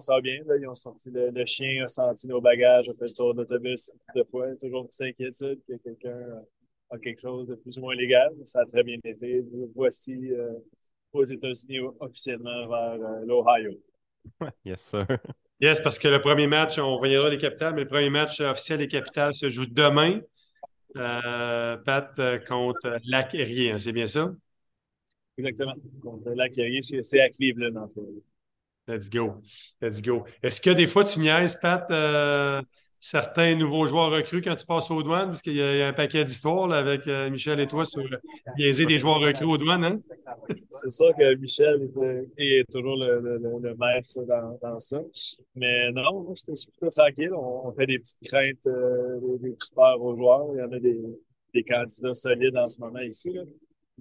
ça 0.02 0.14
va 0.14 0.22
bien. 0.22 0.44
Là, 0.46 0.58
ils 0.58 0.68
ont 0.68 0.76
sorti 0.76 1.10
le, 1.10 1.46
chien, 1.46 1.86
a 1.86 1.88
senti 1.88 2.28
nos 2.28 2.42
bagages, 2.42 2.90
a 2.90 2.94
fait 2.94 3.08
le 3.08 3.14
tour 3.14 3.34
d'autobus 3.34 3.92
deux 4.14 4.26
fois. 4.26 4.54
Toujours 4.58 4.82
une 4.82 4.88
petite 4.88 5.02
inquiétude 5.02 5.62
que 5.66 5.76
quelqu'un 5.78 6.44
a 6.90 6.98
quelque 6.98 7.22
chose 7.22 7.48
de 7.48 7.56
plus 7.56 7.78
ou 7.78 7.82
moins 7.82 7.96
légal. 7.96 8.36
Ça 8.44 8.62
a 8.62 8.66
très 8.66 8.84
bien 8.84 8.98
été. 9.06 9.46
Voici 9.74 10.34
euh, 10.34 10.52
aux 11.14 11.26
États-Unis 11.26 11.80
officiellement 12.00 12.68
vers 12.68 13.02
euh, 13.02 13.26
l'Ohio. 13.26 13.72
Yes, 14.66 14.82
sir. 14.82 15.08
Yes, 15.62 15.82
parce 15.82 16.00
que 16.00 16.08
le 16.08 16.22
premier 16.22 16.48
match, 16.48 16.80
on 16.80 16.98
reviendra 16.98 17.30
des 17.30 17.38
capitales, 17.38 17.74
mais 17.74 17.82
le 17.82 17.88
premier 17.88 18.10
match 18.10 18.40
officiel 18.40 18.80
des 18.80 18.88
capitales 18.88 19.34
se 19.34 19.50
joue 19.50 19.66
demain. 19.66 20.22
Euh, 20.96 21.78
Pat 21.78 22.18
euh, 22.20 22.40
contre 22.40 22.98
Lac 23.06 23.36
hein, 23.36 23.78
c'est 23.78 23.92
bien 23.92 24.08
ça? 24.08 24.34
Exactement. 25.38 25.76
Contre 26.02 26.32
Lac 26.32 26.58
Erie, 26.58 26.82
c'est 26.82 27.20
à 27.20 27.30
Cleveland, 27.30 27.76
en 27.76 27.88
fait. 27.88 28.02
Let's 28.88 29.10
go. 29.10 29.42
Let's 29.82 30.02
go. 30.02 30.26
Est-ce 30.42 30.62
que 30.62 30.72
des 30.72 30.88
fois 30.88 31.04
tu 31.04 31.20
niaises, 31.20 31.58
Pat, 31.62 31.86
euh, 31.92 32.62
certains 33.00 33.56
nouveaux 33.56 33.86
joueurs 33.86 34.12
recrues 34.12 34.42
quand 34.42 34.56
tu 34.56 34.66
passes 34.66 34.92
aux 34.92 35.02
douanes, 35.02 35.28
parce 35.28 35.42
qu'il 35.42 35.56
y, 35.56 35.62
a 35.62 35.88
un 35.88 35.94
paquet 35.94 36.26
d'histoires 36.26 36.72
avec 36.72 37.08
euh, 37.08 37.30
Michel 37.30 37.60
et 37.60 37.68
toi 37.68 37.86
sur 37.86 38.04
biaiser 38.58 38.86
des 38.86 39.00
joueurs 39.00 39.20
recrues 39.20 39.46
aux 39.46 39.58
douanes. 39.58 39.84
Hein? 39.84 40.00
C'est 40.70 40.92
sûr 40.92 41.12
que 41.18 41.36
Michel 41.36 41.90
est, 42.38 42.70
toujours 42.72 42.98
le, 42.98 43.76
maître 43.78 44.20
dans, 44.62 44.80
ça. 44.80 45.02
Mais 45.56 45.92
non, 45.92 46.34
je 46.36 46.56
suis 46.56 46.72
plutôt 46.72 46.90
tranquille. 46.90 47.34
On, 47.34 47.72
fait 47.72 47.86
des 47.86 48.00
petites 48.00 48.24
craintes, 48.26 48.68
euh, 48.68 49.38
des, 49.40 49.52
petites 49.52 49.76
peurs 49.76 50.02
aux 50.02 50.16
joueurs. 50.16 50.48
Il 50.54 50.60
y 50.60 50.62
en 50.62 50.72
a 50.72 50.80
des, 50.80 51.64
candidats 51.64 52.14
solides 52.14 52.58
en 52.58 52.68
ce 52.68 52.80
moment 52.80 53.00
ici. 53.00 53.38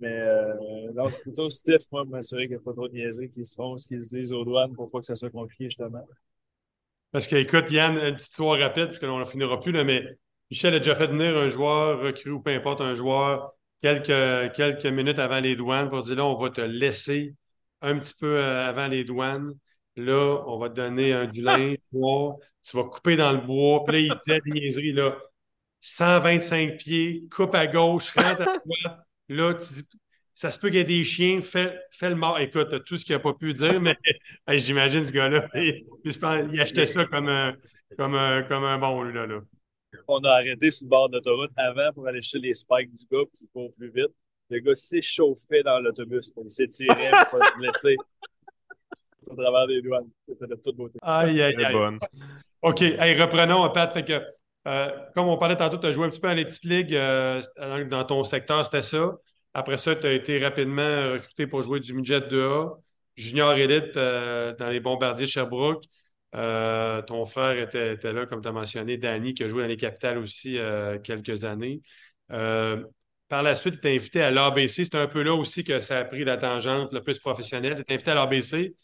Mais 0.00 0.20
euh, 0.20 1.08
plutôt 1.22 1.48
stiff, 1.48 1.82
moi, 1.90 2.04
m'assurer 2.04 2.42
qu'il 2.42 2.56
n'y 2.56 2.62
a 2.62 2.64
pas 2.64 2.72
trop 2.72 2.88
de 2.88 2.94
niaiseries 2.94 3.30
qui 3.30 3.44
se 3.44 3.54
font, 3.54 3.76
ce 3.78 3.88
qu'ils 3.88 4.00
se 4.00 4.16
disent 4.16 4.32
aux 4.32 4.44
douanes 4.44 4.72
pour 4.74 4.90
pas 4.90 5.00
que 5.00 5.06
ça 5.06 5.16
soit 5.16 5.30
compliqué, 5.30 5.64
justement. 5.64 6.04
Parce 7.12 7.26
que, 7.26 7.36
écoute, 7.36 7.70
Yann, 7.70 7.96
une 7.96 8.14
petite 8.14 8.30
histoire 8.30 8.58
rapide, 8.58 8.86
parce 8.86 8.98
qu'on 8.98 9.18
ne 9.18 9.24
finira 9.24 9.60
plus, 9.60 9.72
là, 9.72 9.84
mais 9.84 10.04
Michel 10.50 10.74
a 10.74 10.78
déjà 10.78 10.94
fait 10.94 11.06
venir 11.06 11.36
un 11.36 11.48
joueur 11.48 12.00
recru 12.00 12.30
ou 12.30 12.40
peu 12.40 12.50
importe, 12.50 12.80
un 12.80 12.94
joueur 12.94 13.52
quelques, 13.80 14.52
quelques 14.54 14.86
minutes 14.86 15.18
avant 15.18 15.40
les 15.40 15.56
douanes 15.56 15.88
pour 15.88 16.02
dire 16.02 16.16
là, 16.16 16.24
on 16.24 16.34
va 16.34 16.50
te 16.50 16.60
laisser 16.60 17.34
un 17.80 17.98
petit 17.98 18.14
peu 18.18 18.38
euh, 18.38 18.68
avant 18.68 18.86
les 18.88 19.04
douanes. 19.04 19.54
Là, 19.96 20.42
on 20.46 20.58
va 20.58 20.68
te 20.68 20.74
donner 20.74 21.12
un 21.12 21.26
du 21.26 21.42
linge, 21.42 21.76
tu 21.90 22.76
vas 22.76 22.84
couper 22.84 23.16
dans 23.16 23.32
le 23.32 23.40
bois. 23.40 23.84
Puis 23.84 24.08
là, 24.08 24.14
il 24.14 24.18
disait 24.24 24.40
des 24.44 24.52
niaiseries, 24.52 24.92
là. 24.92 25.16
125 25.80 26.76
pieds, 26.76 27.24
coupe 27.30 27.54
à 27.54 27.66
gauche, 27.66 28.12
rentre 28.12 28.42
à 28.42 28.58
droite. 28.58 28.98
Là, 29.28 29.54
tu 29.54 29.74
dis, 29.74 29.88
ça 30.38 30.52
se 30.52 30.58
peut 30.60 30.68
qu'il 30.68 30.76
y 30.76 30.80
ait 30.80 30.84
des 30.84 31.02
chiens, 31.02 31.40
fais, 31.42 31.74
le 32.00 32.14
mort. 32.14 32.38
Écoute, 32.38 32.84
tout 32.84 32.94
ce 32.94 33.04
qu'il 33.04 33.12
n'a 33.12 33.18
pas 33.18 33.34
pu 33.34 33.52
dire, 33.54 33.80
mais 33.80 33.96
j'imagine 34.56 35.04
ce 35.04 35.12
gars-là. 35.12 35.48
il 35.52 36.60
achetait 36.60 36.86
ça 36.86 37.06
comme 37.06 37.28
un, 37.28 37.56
comme 37.96 38.12
comme 38.48 38.62
un 38.62 38.78
bon, 38.78 39.02
lui, 39.02 39.14
là, 39.14 39.26
là. 39.26 39.40
On 40.06 40.20
a 40.20 40.30
arrêté 40.30 40.70
sur 40.70 40.84
le 40.84 40.90
bord 40.90 41.08
d'autoroute 41.08 41.50
avant 41.56 41.92
pour 41.92 42.06
aller 42.06 42.22
chercher 42.22 42.38
les 42.38 42.54
spikes 42.54 42.94
du 42.94 43.04
gars 43.10 43.24
qui 43.36 43.48
court 43.48 43.72
plus 43.76 43.90
vite. 43.90 44.14
Le 44.48 44.60
gars 44.60 44.76
s'échauffait 44.76 45.64
dans 45.64 45.80
l'autobus. 45.80 46.30
Il 46.40 46.48
s'étirait 46.48 47.10
pour 47.30 47.40
pas 47.40 47.46
se 47.46 47.58
blesser. 47.58 47.96
à 49.32 49.34
travers 49.34 49.66
des 49.66 49.82
douanes. 49.82 50.08
C'était 50.28 50.46
de 50.46 50.54
toute 50.54 50.76
beauté. 50.76 51.00
Aïe, 51.02 51.42
aïe, 51.42 51.64
aïe. 51.64 51.72
Bonne. 51.72 51.98
OK. 52.62 52.82
Hey, 52.82 53.20
reprenons, 53.20 53.68
Pat. 53.70 53.92
Fait 53.92 54.04
que, 54.04 54.22
euh, 54.68 54.90
comme 55.16 55.26
on 55.26 55.36
parlait 55.36 55.56
tantôt, 55.56 55.78
tu 55.78 55.86
as 55.88 55.90
joué 55.90 56.06
un 56.06 56.10
petit 56.10 56.20
peu 56.20 56.28
dans 56.28 56.34
les 56.34 56.44
petites 56.44 56.64
ligues 56.64 56.94
euh, 56.94 57.42
dans 57.90 58.04
ton 58.04 58.22
secteur, 58.22 58.64
c'était 58.64 58.82
ça. 58.82 59.18
Après 59.54 59.76
ça, 59.76 59.96
tu 59.96 60.06
as 60.06 60.12
été 60.12 60.38
rapidement 60.44 61.12
recruté 61.12 61.46
pour 61.46 61.62
jouer 61.62 61.80
du 61.80 61.94
midget 61.94 62.20
2A, 62.20 62.80
junior 63.16 63.54
élite 63.54 63.96
euh, 63.96 64.54
dans 64.56 64.68
les 64.68 64.80
bombardiers 64.80 65.26
de 65.26 65.30
Sherbrooke. 65.30 65.84
Euh, 66.34 67.02
ton 67.02 67.24
frère 67.24 67.58
était, 67.58 68.12
là, 68.12 68.26
comme 68.26 68.42
tu 68.42 68.48
as 68.48 68.52
mentionné, 68.52 68.98
Danny, 68.98 69.34
qui 69.34 69.44
a 69.44 69.48
joué 69.48 69.62
dans 69.62 69.68
les 69.68 69.76
capitales 69.76 70.18
aussi 70.18 70.58
euh, 70.58 70.98
quelques 70.98 71.44
années. 71.44 71.80
par 73.28 73.42
la 73.42 73.54
suite, 73.54 73.80
tu 73.80 73.88
es 73.88 73.96
invité 73.96 74.22
à 74.22 74.30
l'ABC. 74.30 74.84
C'est 74.84 74.94
un 74.94 75.06
peu 75.06 75.22
là 75.22 75.34
aussi 75.34 75.64
que 75.64 75.80
ça 75.80 75.98
a 75.98 76.04
pris 76.04 76.24
la 76.24 76.36
tangente 76.36 76.92
le 76.92 77.02
plus 77.02 77.18
professionnelle. 77.18 77.82
Tu 77.86 77.92
es 77.92 77.94
invité 77.94 78.10
à 78.12 78.14
l'ABC. 78.14 78.74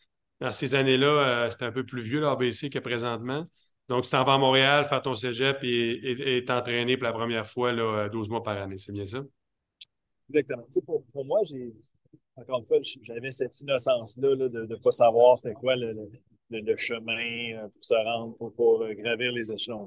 Dans 0.40 0.52
ces 0.52 0.74
années-là, 0.74 1.50
c'était 1.50 1.64
un 1.66 1.72
peu 1.72 1.84
plus 1.84 2.02
vieux 2.02 2.20
l'ABC 2.20 2.70
que 2.70 2.78
présentement. 2.78 3.46
Donc, 3.88 4.04
tu 4.04 4.10
t'en 4.10 4.24
vas 4.24 4.34
à 4.34 4.38
Montréal, 4.38 4.84
faire 4.86 5.02
ton 5.02 5.14
cégep 5.14 5.58
et 5.62 6.44
t'entraîner 6.46 6.96
pour 6.96 7.04
la 7.04 7.12
première 7.12 7.46
fois 7.46 7.72
là, 7.72 8.08
12 8.08 8.28
mois 8.30 8.42
par 8.42 8.58
année. 8.58 8.78
C'est 8.78 8.92
bien 8.92 9.06
ça? 9.06 9.20
Exactement. 10.30 10.64
pour, 10.86 11.04
pour 11.12 11.24
moi, 11.24 11.40
j'ai 11.44 11.72
encore 12.36 12.60
une 12.60 12.66
fois, 12.66 12.78
j'avais 13.02 13.30
cette 13.30 13.60
innocence-là 13.60 14.36
de 14.36 14.66
ne 14.66 14.76
pas 14.76 14.90
savoir 14.90 15.38
c'était 15.38 15.54
quoi 15.54 15.76
le, 15.76 16.76
chemin 16.76 17.56
euh, 17.56 17.68
pour 17.68 17.84
se 17.84 17.94
rendre, 17.94 18.36
pour, 18.56 18.82
euh, 18.82 18.92
gravir 18.94 19.32
les 19.32 19.52
échelons. 19.52 19.86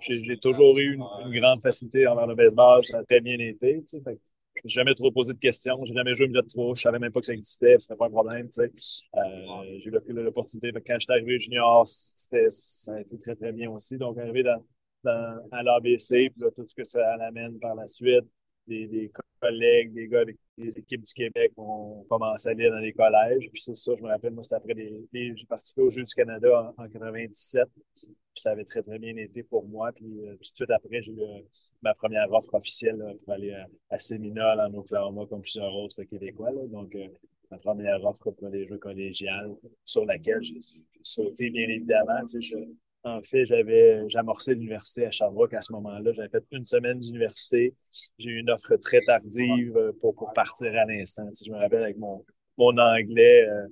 J'ai 0.00 0.38
toujours 0.38 0.78
eu 0.78 0.94
une, 0.94 1.40
grande 1.40 1.62
facilité 1.62 2.06
envers 2.06 2.26
le 2.26 2.34
baseball, 2.34 2.84
ça 2.84 2.98
a 2.98 3.04
très 3.04 3.20
bien 3.20 3.38
été. 3.38 3.82
Je 3.92 3.96
ne 3.98 4.02
me 4.64 4.68
suis 4.68 4.78
jamais 4.78 4.94
trop 4.94 5.10
posé 5.10 5.34
de 5.34 5.38
questions, 5.38 5.84
j'ai 5.84 5.94
jamais 5.94 6.14
joué 6.14 6.26
une 6.26 6.32
de 6.32 6.40
trop, 6.40 6.74
je 6.74 6.82
savais 6.82 6.98
même 6.98 7.12
pas 7.12 7.20
que 7.20 7.26
ça 7.26 7.34
existait, 7.34 7.76
c'était 7.78 7.96
pas 7.96 8.06
un 8.06 8.10
problème. 8.10 8.48
Euh, 8.58 8.68
j'ai 9.78 9.90
eu 9.90 10.12
l'opportunité. 10.12 10.72
Quand 10.86 10.98
j'étais 10.98 11.12
arrivé 11.12 11.38
junior, 11.38 11.84
ça 11.86 12.36
a 12.94 13.00
été 13.00 13.18
très, 13.18 13.34
très 13.36 13.52
bien 13.52 13.70
aussi. 13.70 13.98
Donc, 13.98 14.18
arrivé 14.18 14.42
dans, 14.42 14.64
dans, 15.04 15.40
à 15.50 15.62
l'ABC, 15.62 16.32
tout 16.38 16.64
ce 16.66 16.74
que 16.74 16.84
ça 16.84 17.14
amène 17.20 17.58
par 17.58 17.74
la 17.74 17.86
suite, 17.86 18.24
des, 18.66 18.86
des, 18.86 19.10
collègues, 19.40 19.92
des 19.92 20.08
gars 20.08 20.20
avec 20.20 20.36
les 20.58 20.76
équipes 20.78 21.02
du 21.02 21.12
Québec 21.12 21.52
ont 21.56 22.04
commencé 22.08 22.48
à 22.48 22.52
aller 22.52 22.70
dans 22.70 22.78
les 22.78 22.92
collèges. 22.92 23.48
Puis 23.52 23.60
c'est 23.60 23.76
ça, 23.76 23.92
je 23.96 24.02
me 24.02 24.08
rappelle, 24.08 24.32
moi, 24.32 24.42
c'était 24.42 24.56
après 24.56 24.74
les, 24.74 25.06
j'ai 25.12 25.46
participé 25.46 25.82
aux 25.82 25.90
Jeux 25.90 26.04
du 26.04 26.14
Canada 26.14 26.74
en, 26.76 26.88
97. 26.88 27.68
Puis 27.74 28.42
ça 28.42 28.50
avait 28.50 28.64
très, 28.64 28.82
très 28.82 28.98
bien 28.98 29.16
été 29.16 29.42
pour 29.42 29.66
moi. 29.66 29.92
Puis, 29.92 30.06
euh, 30.06 30.32
tout 30.34 30.50
de 30.50 30.56
suite 30.56 30.70
après, 30.70 31.02
j'ai 31.02 31.12
eu 31.12 31.20
euh, 31.20 31.40
ma 31.82 31.94
première 31.94 32.30
offre 32.32 32.54
officielle 32.54 33.02
pour 33.24 33.32
aller 33.32 33.52
à, 33.52 33.66
à, 33.90 33.98
Séminole, 33.98 34.60
en 34.60 34.72
Oklahoma, 34.74 35.26
comme 35.26 35.42
plusieurs 35.42 35.74
autres 35.74 36.02
Québécois. 36.04 36.52
Donc, 36.68 36.94
euh, 36.94 37.08
ma 37.50 37.58
première 37.58 38.04
offre 38.04 38.30
pour 38.30 38.48
les 38.48 38.66
Jeux 38.66 38.78
collégiales, 38.78 39.54
sur 39.84 40.04
laquelle 40.04 40.42
j'ai 40.42 40.58
sauté, 41.02 41.50
bien 41.50 41.68
évidemment. 41.68 42.20
En 43.06 43.22
fait, 43.22 43.44
j'avais 43.44 44.04
amorcé 44.16 44.54
l'université 44.54 45.06
à 45.06 45.10
Sherbrooke 45.10 45.54
à 45.54 45.60
ce 45.60 45.72
moment-là. 45.74 46.12
J'avais 46.12 46.28
fait 46.28 46.44
une 46.50 46.66
semaine 46.66 46.98
d'université. 46.98 47.74
J'ai 48.18 48.30
eu 48.30 48.40
une 48.40 48.50
offre 48.50 48.76
très 48.76 49.00
tardive 49.02 49.76
euh, 49.76 49.92
pour, 50.00 50.32
partir 50.34 50.74
à 50.76 50.84
l'instant. 50.84 51.28
je 51.44 51.50
me 51.50 51.56
rappelle 51.56 51.84
avec 51.84 51.98
mon, 51.98 52.24
mon 52.58 52.76
anglais 52.76 53.46
euh, 53.48 53.68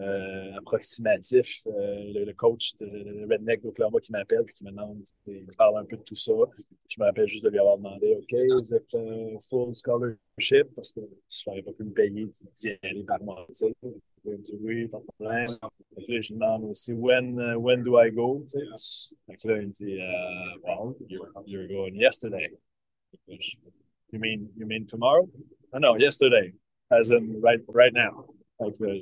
euh, 0.00 0.58
approximatif, 0.58 1.62
le, 1.66 2.32
coach 2.34 2.76
de 2.76 3.28
Redneck 3.28 3.62
d'Oklahoma 3.62 3.98
qui 4.00 4.12
m'appelle 4.12 4.44
et 4.48 4.52
qui 4.52 4.64
me 4.64 4.70
demande, 4.70 5.02
parle 5.58 5.78
un 5.78 5.84
peu 5.84 5.96
de 5.96 6.02
tout 6.02 6.14
ça. 6.14 6.32
Je 6.88 7.00
me 7.00 7.06
rappelle 7.06 7.26
juste 7.26 7.44
de 7.44 7.50
lui 7.50 7.58
avoir 7.58 7.78
demandé, 7.78 8.16
OK, 8.16 8.38
vous 8.50 8.74
êtes 8.74 8.94
un 8.94 9.40
full 9.48 9.74
scholarship 9.74 10.68
parce 10.76 10.92
que 10.92 11.00
je 11.28 11.42
n'aurais 11.46 11.62
pas 11.62 11.72
pu 11.72 11.82
me 11.82 11.92
payer 11.92 12.28
d'y 12.54 12.78
aller 12.82 13.02
par 13.02 13.20
mois 13.20 13.48
il 14.26 14.40
dit 14.40 14.58
oui, 14.60 14.88
pas 14.88 14.98
de 14.98 15.04
problème. 15.04 15.58
Donc 15.60 16.08
là, 16.08 16.20
je 16.20 16.32
demande 16.32 16.64
aussi 16.64 16.92
when, 16.92 17.38
uh, 17.38 17.56
when 17.56 17.82
do 17.82 17.98
I 17.98 18.10
go? 18.10 18.44
Tu 18.50 18.58
sais. 18.76 19.16
Donc 19.28 19.44
là, 19.44 19.60
il 19.62 19.68
me 19.68 19.72
dit 19.72 19.96
uh, 19.96 20.58
well, 20.62 20.94
you're, 21.08 21.28
you're 21.46 21.68
going 21.68 21.94
yesterday. 21.94 22.50
You 23.28 24.18
mean 24.18 24.48
you 24.56 24.66
mean 24.66 24.86
tomorrow? 24.86 25.28
Oh, 25.72 25.78
no, 25.78 25.96
yesterday. 25.96 26.52
As 26.90 27.10
in 27.10 27.40
right 27.40 27.60
right 27.68 27.92
now. 27.92 28.26
Donc 28.58 28.74
là, 28.80 28.94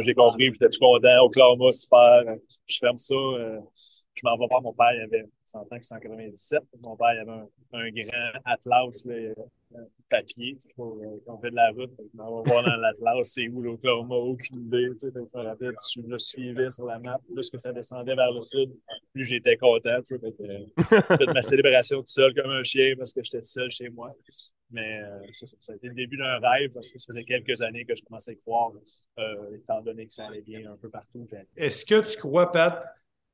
j'ai 0.00 0.14
compris, 0.14 0.52
j'étais 0.52 0.70
tout 0.70 0.78
content. 0.80 1.24
Oklahoma, 1.24 1.70
super. 1.72 2.36
Je 2.66 2.78
ferme 2.78 2.98
ça. 2.98 3.14
Je 3.14 4.22
m'en 4.24 4.36
vais 4.38 4.48
pas. 4.48 4.60
Mon 4.60 4.72
père, 4.72 4.94
il 4.94 5.02
avait 5.02 5.26
100 5.48 5.60
ans 5.60 5.64
que 5.70 5.82
c'est 5.82 5.94
en 5.94 6.00
97. 6.00 6.62
Mon 6.80 6.96
père, 6.96 7.14
il 7.14 7.20
avait 7.20 7.30
un, 7.30 7.48
un 7.72 7.90
grand 7.90 8.40
Atlas, 8.44 9.06
là, 9.06 9.14
papier, 10.08 10.54
tu 10.54 10.60
sais, 10.60 10.74
euh, 10.78 11.20
on 11.26 11.38
fait 11.38 11.50
de 11.50 11.56
la 11.56 11.70
route, 11.70 11.90
on 12.18 12.40
va 12.40 12.42
voir 12.42 12.64
dans 12.64 12.76
l'Atlas, 12.76 13.28
c'est 13.28 13.48
où 13.48 13.60
l'Oklahoma, 13.60 14.14
aucune 14.14 14.60
idée, 14.60 14.88
tu 14.92 15.00
sais, 15.00 15.12
je 15.14 15.38
me 15.38 15.44
rappelle, 15.44 15.74
je 15.94 16.00
le 16.00 16.18
suivais 16.18 16.70
sur 16.70 16.86
la 16.86 16.98
map, 16.98 17.20
plus 17.30 17.50
que 17.50 17.58
ça 17.58 17.72
descendait 17.72 18.14
vers 18.14 18.32
le 18.32 18.42
sud, 18.42 18.74
plus 19.12 19.24
j'étais 19.24 19.58
content, 19.58 19.98
tu 19.98 20.16
sais, 20.16 20.18
fait 20.18 20.32
que, 20.32 21.32
ma 21.34 21.42
célébration 21.42 21.98
tout 21.98 22.08
seul 22.08 22.34
comme 22.34 22.50
un 22.50 22.62
chien 22.62 22.94
parce 22.96 23.12
que 23.12 23.22
j'étais 23.22 23.40
tout 23.40 23.50
seul 23.50 23.70
chez 23.70 23.90
moi. 23.90 24.14
Mais 24.70 25.02
euh, 25.02 25.18
ça, 25.32 25.46
ça, 25.46 25.72
a 25.72 25.76
été 25.76 25.88
le 25.88 25.94
début 25.94 26.16
d'un 26.16 26.38
rêve 26.38 26.72
parce 26.72 26.90
que 26.90 26.98
ça 26.98 27.06
faisait 27.06 27.24
quelques 27.24 27.60
années 27.60 27.84
que 27.84 27.94
je 27.94 28.02
commençais 28.04 28.32
à 28.32 28.34
croire, 28.36 28.72
euh, 29.18 29.56
étant 29.56 29.82
donné 29.82 30.06
que 30.06 30.12
ça 30.12 30.26
allait 30.26 30.42
bien 30.42 30.70
un 30.70 30.76
peu 30.76 30.88
partout. 30.88 31.26
Est-ce 31.56 31.84
que 31.84 32.10
tu 32.10 32.18
crois, 32.18 32.50
Pat, 32.50 32.82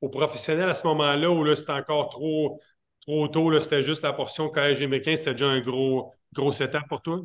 aux 0.05 0.09
professionnels 0.09 0.69
à 0.69 0.73
ce 0.73 0.85
moment-là 0.87 1.31
où 1.31 1.43
là, 1.43 1.55
c'était 1.55 1.71
encore 1.71 2.09
trop 2.09 2.59
trop 3.05 3.27
tôt, 3.27 3.59
c'était 3.59 3.81
juste 3.81 4.03
la 4.03 4.13
portion 4.13 4.49
collège 4.49 4.81
américain, 4.81 5.15
c'était 5.15 5.31
déjà 5.31 5.47
un 5.47 5.61
gros, 5.61 6.11
gros 6.33 6.51
setup 6.51 6.87
pour 6.89 7.01
toi? 7.01 7.21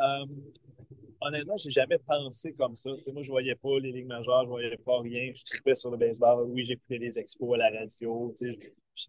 Euh, 0.00 0.26
honnêtement, 1.20 1.56
j'ai 1.56 1.70
jamais 1.70 1.98
pensé 1.98 2.52
comme 2.54 2.74
ça. 2.74 2.90
moi, 3.12 3.22
je 3.22 3.30
voyais 3.30 3.54
pas 3.54 3.78
les 3.78 3.92
ligues 3.92 4.06
majeures, 4.06 4.42
je 4.44 4.48
voyais 4.48 4.76
pas 4.78 5.00
rien. 5.00 5.30
Je 5.34 5.44
tripais 5.44 5.74
sur 5.74 5.90
le 5.90 5.96
baseball. 5.96 6.44
Oui, 6.48 6.64
j'écoutais 6.64 6.98
les 6.98 7.18
expos 7.18 7.54
à 7.54 7.58
la 7.58 7.78
radio. 7.78 8.34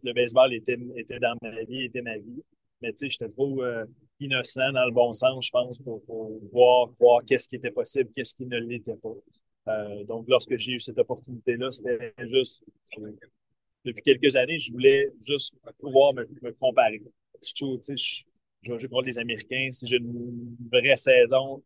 le 0.03 0.13
baseball 0.13 0.53
était, 0.53 0.77
était 0.95 1.19
dans 1.19 1.35
ma 1.41 1.63
vie, 1.63 1.85
était 1.85 2.01
ma 2.01 2.17
vie. 2.17 2.43
Mais 2.81 2.93
j'étais 3.01 3.29
trop 3.29 3.63
euh, 3.63 3.85
innocent 4.19 4.71
dans 4.73 4.85
le 4.85 4.91
bon 4.91 5.13
sens, 5.13 5.45
je 5.45 5.51
pense, 5.51 5.79
pour, 5.79 6.01
voir, 6.51 6.89
voir 6.99 7.21
qu'est-ce 7.25 7.47
qui 7.47 7.55
était 7.55 7.71
possible, 7.71 8.11
qu'est-ce 8.13 8.35
qui 8.35 8.45
ne 8.45 8.57
l'était 8.57 8.95
pas. 8.97 9.13
Euh, 9.67 10.03
donc, 10.05 10.25
lorsque 10.27 10.57
j'ai 10.57 10.73
eu 10.73 10.79
cette 10.79 10.97
opportunité-là, 10.99 11.71
c'était 11.71 12.13
juste 12.27 12.63
depuis 13.85 14.01
quelques 14.01 14.35
années, 14.35 14.59
je 14.59 14.71
voulais 14.71 15.09
juste 15.21 15.55
pouvoir 15.79 16.13
me, 16.13 16.25
comparer. 16.59 17.01
Je 17.41 17.65
je, 18.61 18.79
je, 18.79 19.05
les 19.05 19.19
Américains. 19.19 19.69
Si 19.71 19.87
j'ai 19.87 19.97
une 19.97 20.55
vraie 20.71 20.95
saison, 20.95 21.61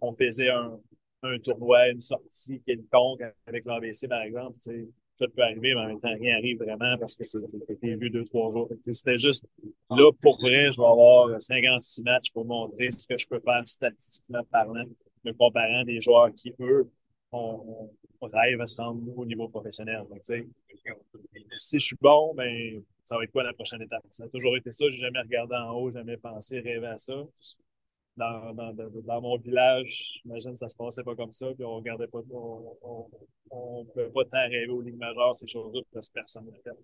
on 0.00 0.12
faisait 0.14 0.50
un, 0.50 0.80
un 1.22 1.38
tournoi, 1.38 1.88
une 1.90 2.00
sortie 2.00 2.60
quelconque 2.66 3.22
avec 3.46 3.64
l'ABC, 3.64 4.08
par 4.08 4.22
exemple, 4.22 4.58
tu 4.62 4.72
sais, 4.72 4.88
ça 5.16 5.26
peut 5.28 5.42
arriver, 5.42 5.74
mais 5.74 5.80
en 5.80 5.86
même 5.88 6.00
temps, 6.00 6.12
rien 6.14 6.36
arrive 6.36 6.58
vraiment 6.58 6.96
parce 6.98 7.14
que 7.14 7.24
c'était 7.24 7.94
vu 7.94 8.10
deux, 8.10 8.24
trois 8.24 8.50
jours. 8.50 8.68
C'était 8.90 9.18
juste 9.18 9.46
là, 9.90 10.10
pour 10.20 10.40
vrai, 10.40 10.72
je 10.72 10.80
vais 10.80 10.86
avoir 10.86 11.40
56 11.40 12.02
matchs 12.02 12.32
pour 12.32 12.44
montrer 12.44 12.90
ce 12.90 13.06
que 13.06 13.16
je 13.16 13.28
peux 13.28 13.40
faire 13.40 13.62
statistiquement 13.66 14.42
parlant, 14.50 14.84
me 15.24 15.32
comparant 15.32 15.84
des 15.84 16.00
joueurs 16.00 16.32
qui, 16.34 16.54
eux, 16.60 16.90
on, 17.32 17.90
rêve 18.20 18.60
à 18.60 18.82
rendre 18.82 19.18
au 19.18 19.26
niveau 19.26 19.48
professionnel. 19.48 20.04
Donc, 20.08 20.20
si 21.54 21.78
je 21.78 21.84
suis 21.84 21.96
bon, 22.00 22.34
ben, 22.34 22.82
ça 23.04 23.16
va 23.16 23.24
être 23.24 23.32
quoi 23.32 23.42
la 23.42 23.52
prochaine 23.52 23.82
étape? 23.82 24.04
Ça 24.10 24.24
a 24.24 24.28
toujours 24.28 24.56
été 24.56 24.72
ça. 24.72 24.84
J'ai 24.88 24.98
jamais 24.98 25.20
regardé 25.20 25.56
en 25.56 25.72
haut, 25.72 25.90
jamais 25.90 26.16
pensé, 26.16 26.60
rêvé 26.60 26.86
à 26.86 26.98
ça. 26.98 27.14
Dans, 28.16 29.20
mon 29.22 29.38
village, 29.38 30.20
j'imagine 30.22 30.52
que 30.52 30.58
ça 30.58 30.68
se 30.68 30.76
passait 30.76 31.02
pas 31.02 31.16
comme 31.16 31.32
ça, 31.32 31.46
puis 31.54 31.64
on 31.64 31.76
regardait 31.76 32.06
pas, 32.06 32.18
on, 32.30 33.06
on, 33.50 33.84
pouvait 33.86 34.10
pas 34.10 34.24
tant 34.26 34.48
rêver 34.48 34.68
aux 34.68 34.82
ligues 34.82 34.98
majeures, 34.98 35.34
ces 35.34 35.48
choses-là, 35.48 35.80
parce 35.94 36.10
que 36.10 36.14
personne 36.14 36.44
ne 36.44 36.50
fait. 36.50 36.76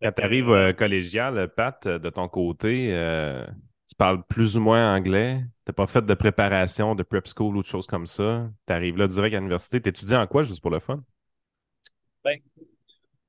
Quand 0.00 0.12
tu 0.12 0.22
arrives 0.22 0.50
euh, 0.50 0.72
collégial, 0.72 1.48
Pat, 1.54 1.86
de 1.86 2.08
ton 2.08 2.28
côté, 2.28 2.94
euh, 2.94 3.44
tu 3.92 3.96
parles 3.96 4.24
plus 4.26 4.56
ou 4.56 4.60
moins 4.62 4.94
anglais, 4.96 5.40
tu 5.42 5.68
n'as 5.68 5.74
pas 5.74 5.86
fait 5.86 6.00
de 6.00 6.14
préparation 6.14 6.94
de 6.94 7.02
prep 7.02 7.26
school 7.26 7.58
ou 7.58 7.60
de 7.60 7.66
choses 7.66 7.86
comme 7.86 8.06
ça. 8.06 8.50
Tu 8.66 8.72
arrives 8.72 8.96
là 8.96 9.06
direct 9.06 9.34
à 9.34 9.38
l'université. 9.38 9.82
Tu 9.82 9.90
étudies 9.90 10.16
en 10.16 10.26
quoi, 10.26 10.44
juste 10.44 10.62
pour 10.62 10.70
le 10.70 10.78
fun? 10.78 10.98
Ben, 12.24 12.38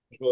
je 0.10 0.24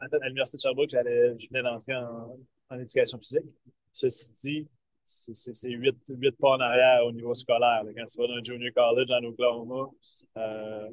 à 0.00 0.28
l'Université 0.28 0.58
de 0.58 0.62
Sherbrooke, 0.62 0.90
je 0.90 1.48
venais 1.48 1.62
d'entrer 1.62 1.96
en, 1.96 2.38
en, 2.70 2.78
éducation 2.78 3.18
physique. 3.18 3.46
Ceci 3.92 4.30
dit, 4.32 4.68
c'est 5.04 5.70
huit, 5.70 5.96
huit 6.08 6.36
pas 6.38 6.50
en 6.50 6.60
arrière 6.60 7.04
au 7.04 7.10
niveau 7.10 7.34
scolaire. 7.34 7.82
Quand 7.96 8.06
tu 8.06 8.18
vas 8.20 8.28
dans 8.28 8.34
un 8.34 8.42
junior 8.42 8.72
college 8.72 9.10
en 9.10 9.24
Oklahoma, 9.24 9.90
euh, 10.36 10.88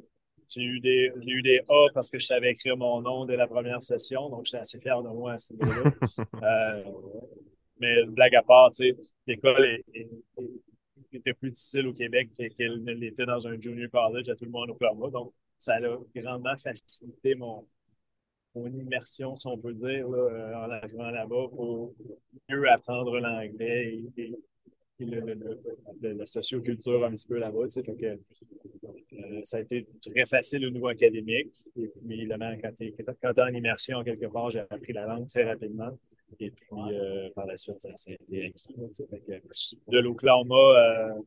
j'ai 0.48 0.62
eu 0.62 0.80
des 0.80 1.12
eu 1.24 1.42
des 1.42 1.60
A 1.68 1.86
parce 1.94 2.10
que 2.10 2.18
je 2.18 2.26
savais 2.26 2.50
écrire 2.50 2.76
mon 2.76 3.00
nom 3.00 3.26
dès 3.26 3.36
la 3.36 3.46
première 3.46 3.80
session, 3.80 4.28
donc 4.28 4.46
j'étais 4.46 4.58
assez 4.58 4.80
fier 4.80 5.00
de 5.04 5.08
moi 5.08 5.34
à 5.34 5.38
ce 5.38 5.54
niveau-là. 5.54 5.92
euh, 6.42 6.82
mais 7.78 8.04
blague 8.06 8.34
à 8.34 8.42
part, 8.42 8.70
tu 8.72 8.88
sais, 8.88 8.96
l'école 9.26 9.82
était 11.12 11.34
plus 11.34 11.50
difficile 11.50 11.86
au 11.86 11.92
Québec 11.92 12.30
qu'elle 12.56 12.82
ne 12.82 12.92
l'était 12.92 13.26
dans 13.26 13.46
un 13.46 13.60
junior 13.60 13.90
college 13.90 14.28
à 14.28 14.36
tout 14.36 14.44
le 14.44 14.50
monde 14.50 14.70
au 14.70 14.74
Oklahoma. 14.74 15.10
Donc, 15.10 15.32
ça 15.58 15.76
a 15.76 15.98
grandement 16.14 16.56
facilité 16.56 17.34
mon, 17.34 17.66
immersion, 18.54 19.36
si 19.36 19.46
on 19.48 19.58
peut 19.58 19.74
dire, 19.74 20.08
là, 20.08 20.18
euh, 20.18 20.54
en 20.54 20.70
arrivant 20.70 21.10
là-bas 21.10 21.48
pour 21.54 21.94
mieux 22.48 22.70
apprendre 22.70 23.18
l'anglais 23.18 24.02
et, 24.16 24.32
la 24.98 26.24
socioculture 26.24 27.04
un 27.04 27.10
petit 27.10 27.26
peu 27.26 27.36
là-bas. 27.36 27.68
Tu 27.68 27.82
sais, 27.82 28.18
euh, 29.12 29.40
ça 29.44 29.58
a 29.58 29.60
été 29.60 29.86
très 30.00 30.24
facile 30.24 30.66
au 30.66 30.70
niveau 30.70 30.88
académique. 30.88 31.54
Et 31.76 31.88
puis, 31.88 32.14
évidemment, 32.18 32.50
quand 32.62 32.72
tu 32.74 32.86
es, 32.86 33.40
en 33.40 33.48
immersion 33.48 34.02
quelque 34.02 34.24
part, 34.24 34.48
j'ai 34.48 34.60
appris 34.60 34.94
la 34.94 35.04
langue 35.04 35.28
très 35.28 35.44
rapidement. 35.44 35.90
Et 36.40 36.50
puis, 36.50 36.66
euh, 36.72 37.30
par 37.34 37.46
la 37.46 37.56
suite, 37.56 37.80
ça, 37.80 37.88
a 37.88 38.12
été 38.12 38.46
acquis. 38.46 38.74
de 39.88 39.98
l'Oklahoma, 39.98 40.54
euh, 40.54 41.22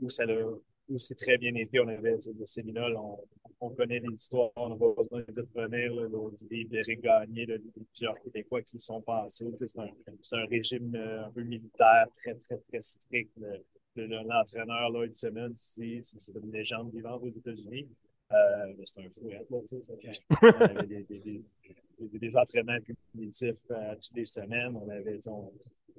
où 0.00 0.08
ça 0.08 0.24
a 0.24 0.94
aussi 0.94 1.14
très 1.14 1.38
bien 1.38 1.54
été, 1.54 1.80
on 1.80 1.88
avait 1.88 2.16
le 2.38 2.46
Séminole, 2.46 2.96
on, 2.96 3.18
on, 3.60 3.70
connaît 3.70 4.00
les 4.00 4.14
histoires, 4.14 4.50
on 4.56 4.70
n'a 4.70 4.76
pas 4.76 4.92
besoin 4.96 5.20
de 5.20 5.48
revenir, 5.54 5.92
livre 6.50 6.70
d'Éric 6.70 7.00
Gagné, 7.00 7.46
de, 7.46 7.62
plusieurs 7.92 8.18
Québécois 8.20 8.62
qui 8.62 8.78
sont 8.78 9.00
passés. 9.00 9.46
C'est 9.56 9.78
un, 9.78 9.88
un, 10.32 10.46
régime 10.46 10.94
euh, 10.94 11.26
un 11.26 11.30
peu 11.30 11.42
militaire, 11.42 12.06
très, 12.16 12.34
très, 12.34 12.58
très 12.58 12.82
strict. 12.82 13.30
L'entraîneur, 13.96 14.90
Lloyd 14.90 15.14
Simmons, 15.14 15.50
c'est 15.52 16.00
une 16.34 16.52
légende 16.52 16.92
vivante 16.92 17.22
aux 17.22 17.28
États-Unis. 17.28 17.88
Euh, 18.32 18.72
c'est 18.84 19.04
un 19.04 19.10
fou, 19.10 19.28
là, 19.28 19.40
tu 19.68 19.76
sais. 19.76 21.42
Des, 22.06 22.36
entraînements 22.36 22.78
punitifs 23.12 23.56
euh, 23.70 23.94
toutes 23.94 24.16
les 24.16 24.26
semaines. 24.26 24.76
On 24.76 24.88
avait, 24.88 25.18
on, 25.28 25.52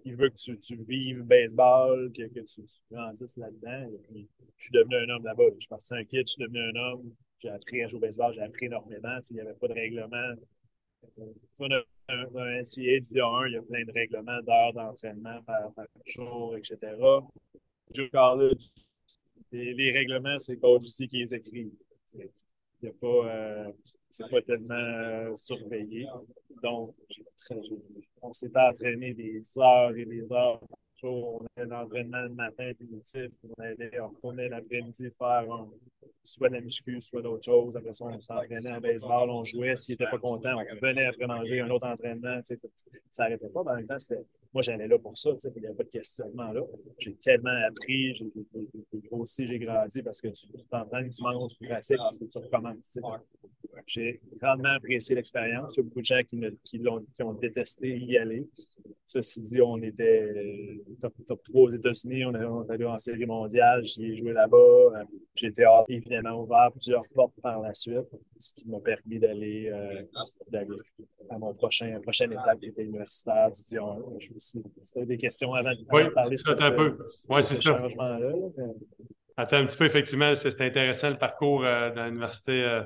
il 0.04 0.16
veut 0.16 0.30
que 0.30 0.36
tu, 0.36 0.76
vives 0.76 1.24
baseball, 1.24 2.12
que, 2.12 2.24
que 2.24 2.40
tu, 2.40 2.62
grandisses 2.92 3.38
là-dedans. 3.38 3.90
Je 4.14 4.64
suis 4.64 4.72
devenu 4.72 4.96
un 4.96 5.10
homme 5.10 5.26
là-bas. 5.26 5.44
Je 5.56 5.60
suis 5.60 5.70
parti 5.70 5.94
un 5.94 6.04
kid, 6.04 6.28
je 6.28 6.34
suis 6.34 6.42
devenu 6.42 6.60
un 6.60 6.76
homme. 6.76 7.14
J'ai 7.40 7.50
appris 7.50 7.84
à 7.84 7.88
jouer 7.88 7.98
au 7.98 8.02
baseball, 8.02 8.34
j'ai 8.34 8.42
appris 8.42 8.66
énormément. 8.68 9.18
il 9.30 9.34
n'y 9.34 9.42
avait 9.42 9.54
pas 9.54 9.68
de 9.68 9.74
règlement. 9.74 10.34
On 11.58 11.72
a 11.72 11.82
un, 12.10 12.36
un 12.36 12.62
NCA 12.62 13.00
dit 13.00 13.20
1, 13.20 13.48
il 13.48 13.54
y 13.54 13.58
a 13.58 13.62
plein 13.64 13.84
de 13.84 13.92
règlements 13.92 14.42
d'heures 14.42 14.74
d'entraînement 14.74 15.42
par, 15.44 15.74
par, 15.74 15.88
jour, 16.06 16.56
etc. 16.56 16.96
les, 19.52 19.74
les 19.74 19.92
règlements, 19.92 20.38
c'est 20.38 20.58
coach 20.58 20.86
ici 20.86 21.08
qui 21.08 21.18
les 21.18 21.34
écrit. 21.34 21.72
Il 22.14 22.30
n'y 22.84 22.90
a 22.90 22.94
pas. 22.94 23.08
Euh, 23.08 23.72
c'est 24.12 24.30
pas 24.30 24.42
tellement 24.42 24.76
euh, 24.76 25.36
surveillé. 25.36 26.08
Donc, 26.62 26.94
on 28.22 28.34
s'est 28.34 28.52
entraîné 28.56 29.14
des 29.14 29.42
heures 29.58 29.96
et 29.96 30.06
des 30.06 30.32
heures 30.32 30.62
on 31.04 31.40
avait 31.56 31.68
l'entraînement 31.68 32.22
le 32.22 32.30
matin 32.30 32.72
primitif, 32.74 33.32
on 33.44 33.62
allait, 33.62 34.00
on 34.00 34.10
retournait 34.10 34.50
l'après-midi 34.50 35.10
faire 35.18 35.46
soit 36.24 36.50
de 36.50 36.56
la 36.56 36.62
muscu, 36.62 37.02
soit 37.02 37.22
d'autres 37.22 37.44
choses. 37.44 37.76
Après 37.76 37.94
ça, 37.94 38.06
on 38.06 38.22
s'entraînait 38.22 38.72
en 38.72 38.80
baseball, 38.80 39.30
on 39.30 39.44
jouait. 39.44 39.76
S'il 39.76 39.94
n'était 39.94 40.10
pas 40.10 40.20
content, 40.20 40.56
on 40.56 40.76
venait 40.86 41.06
après 41.06 41.26
manger 41.26 41.62
un 41.62 41.70
autre 41.70 41.88
entraînement. 41.88 42.40
Ça 43.10 43.24
n'arrêtait 43.24 43.50
pas. 43.50 43.64
Mais 43.64 43.72
en 43.72 43.76
même 43.76 43.88
temps, 43.88 43.98
moi, 44.54 44.62
j'allais 44.62 44.88
là 44.88 45.00
pour 45.00 45.18
ça. 45.18 45.32
Il 45.56 45.62
n'y 45.62 45.68
avait 45.68 45.76
pas 45.76 45.84
de 45.84 45.90
questionnement 45.90 46.52
là. 46.52 46.62
J'ai 47.00 47.16
tellement 47.16 47.58
appris, 47.68 48.14
j'ai 48.14 48.30
grossi, 49.10 49.48
j'ai 49.48 49.60
grandi 49.60 50.02
parce 50.04 50.22
que 50.22 50.28
tu 50.28 50.48
t'entends, 50.70 51.02
tu 51.10 51.24
manges, 51.24 51.58
tu 51.58 51.68
pratiques, 51.68 51.98
tu 52.32 52.38
recommences. 52.38 53.00
J'ai 53.88 54.22
grandement 54.40 54.74
apprécié 54.76 55.16
l'expérience. 55.16 55.74
Il 55.76 55.78
y 55.78 55.80
a 55.82 55.84
beaucoup 55.84 56.02
de 56.02 56.06
gens 56.06 56.22
qui, 56.28 56.40
qui, 56.64 56.82
ont, 56.88 57.00
qui 57.00 57.24
ont 57.24 57.34
détesté 57.34 57.98
y 57.98 58.18
aller. 58.18 58.48
Ceci 59.06 59.42
dit, 59.42 59.62
on 59.62 59.78
était 59.78 60.80
top, 61.02 61.14
top 61.28 61.44
3 61.44 61.62
aux 61.62 61.70
États-Unis, 61.70 62.26
on, 62.26 62.34
est 62.34 62.72
allé 62.72 62.86
en 62.86 62.98
série 62.98 63.26
mondiale, 63.26 63.84
j'y 63.84 64.06
ai 64.06 64.16
joué 64.16 64.32
là-bas. 64.32 65.06
J'étais 65.36 65.66
évidemment 65.90 66.42
ouvert 66.42 66.72
plusieurs 66.72 67.04
portes 67.14 67.34
par 67.42 67.60
la 67.62 67.74
suite, 67.74 68.08
ce 68.40 68.54
qui 68.54 68.68
m'a 68.70 68.80
permis 68.80 69.20
d'aller 69.20 69.70
euh, 69.70 70.04
à 71.30 71.38
mon 71.38 71.54
prochain 71.54 72.00
prochaine 72.02 72.32
étape 72.32 72.60
qui 72.60 72.68
était 72.68 72.84
universitaire, 72.84 73.52
disons. 73.52 74.18
C'était 74.38 75.06
des 75.06 75.18
questions 75.18 75.54
avant, 75.54 75.72
de 75.72 75.86
oui, 75.92 76.04
parler 76.14 76.36
de 76.38 76.62
un 76.62 76.72
peu. 76.72 76.98
Oui, 77.30 77.44
c'est 77.44 77.58
ça. 77.58 77.78
changement-là. 77.78 78.32
Attends 79.38 79.58
un 79.58 79.66
petit 79.66 79.78
peu, 79.78 79.86
effectivement, 79.86 80.36
c'est 80.36 80.62
intéressant 80.62 81.10
le 81.10 81.18
parcours 81.18 81.66
euh, 81.66 81.92
dans 81.94 82.06
l'université. 82.06 82.64
Euh, 82.64 82.84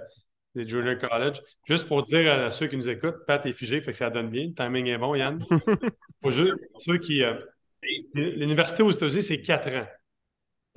Junior 0.55 0.97
College. 0.97 1.41
Juste 1.65 1.87
pour 1.87 2.01
dire 2.03 2.31
à 2.31 2.51
ceux 2.51 2.67
qui 2.67 2.77
nous 2.77 2.89
écoutent, 2.89 3.25
Pat 3.25 3.45
est 3.45 3.51
figé, 3.51 3.81
fait 3.81 3.91
que 3.91 3.97
ça 3.97 4.09
donne 4.09 4.29
bien. 4.29 4.45
Le 4.47 4.53
timing 4.53 4.87
est 4.87 4.97
bon, 4.97 5.15
Yann. 5.15 5.43
pour 6.21 6.31
ceux 6.33 6.97
qui. 6.99 7.23
Euh, 7.23 7.35
l'université 8.13 8.83
aux 8.83 8.91
États-Unis, 8.91 9.21
c'est 9.21 9.41
quatre 9.41 9.69
ans. 9.69 9.87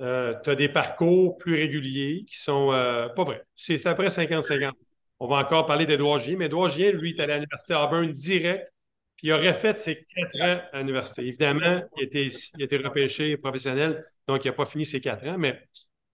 Euh, 0.01 0.33
tu 0.43 0.49
as 0.49 0.55
des 0.55 0.69
parcours 0.69 1.37
plus 1.37 1.55
réguliers 1.55 2.23
qui 2.27 2.37
sont 2.37 2.71
euh, 2.71 3.09
pas 3.09 3.23
vrais. 3.23 3.43
C'est 3.55 3.85
après 3.85 4.07
50-50. 4.07 4.71
On 5.19 5.27
va 5.27 5.37
encore 5.37 5.65
parler 5.65 5.85
d'Edouard 5.85 6.19
Gien, 6.19 6.37
mais 6.37 6.45
Edouard 6.45 6.69
Gien, 6.69 6.91
lui, 6.91 7.11
est 7.11 7.19
allé 7.19 7.33
à 7.33 7.35
l'université 7.35 7.73
Auburn 7.73 8.09
direct, 8.09 8.71
puis 9.17 9.27
il 9.27 9.33
aurait 9.33 9.53
fait 9.53 9.77
ses 9.77 10.05
quatre 10.05 10.41
ans 10.41 10.61
à 10.71 10.79
l'université. 10.79 11.23
Évidemment, 11.27 11.81
il 11.97 12.01
a 12.01 12.05
été, 12.05 12.31
il 12.57 12.63
été 12.63 12.77
repêché 12.77 13.35
professionnel, 13.35 14.05
donc 14.27 14.45
il 14.45 14.47
n'a 14.47 14.53
pas 14.53 14.65
fini 14.65 14.85
ses 14.85 15.01
quatre 15.01 15.27
ans, 15.27 15.37
mais, 15.37 15.61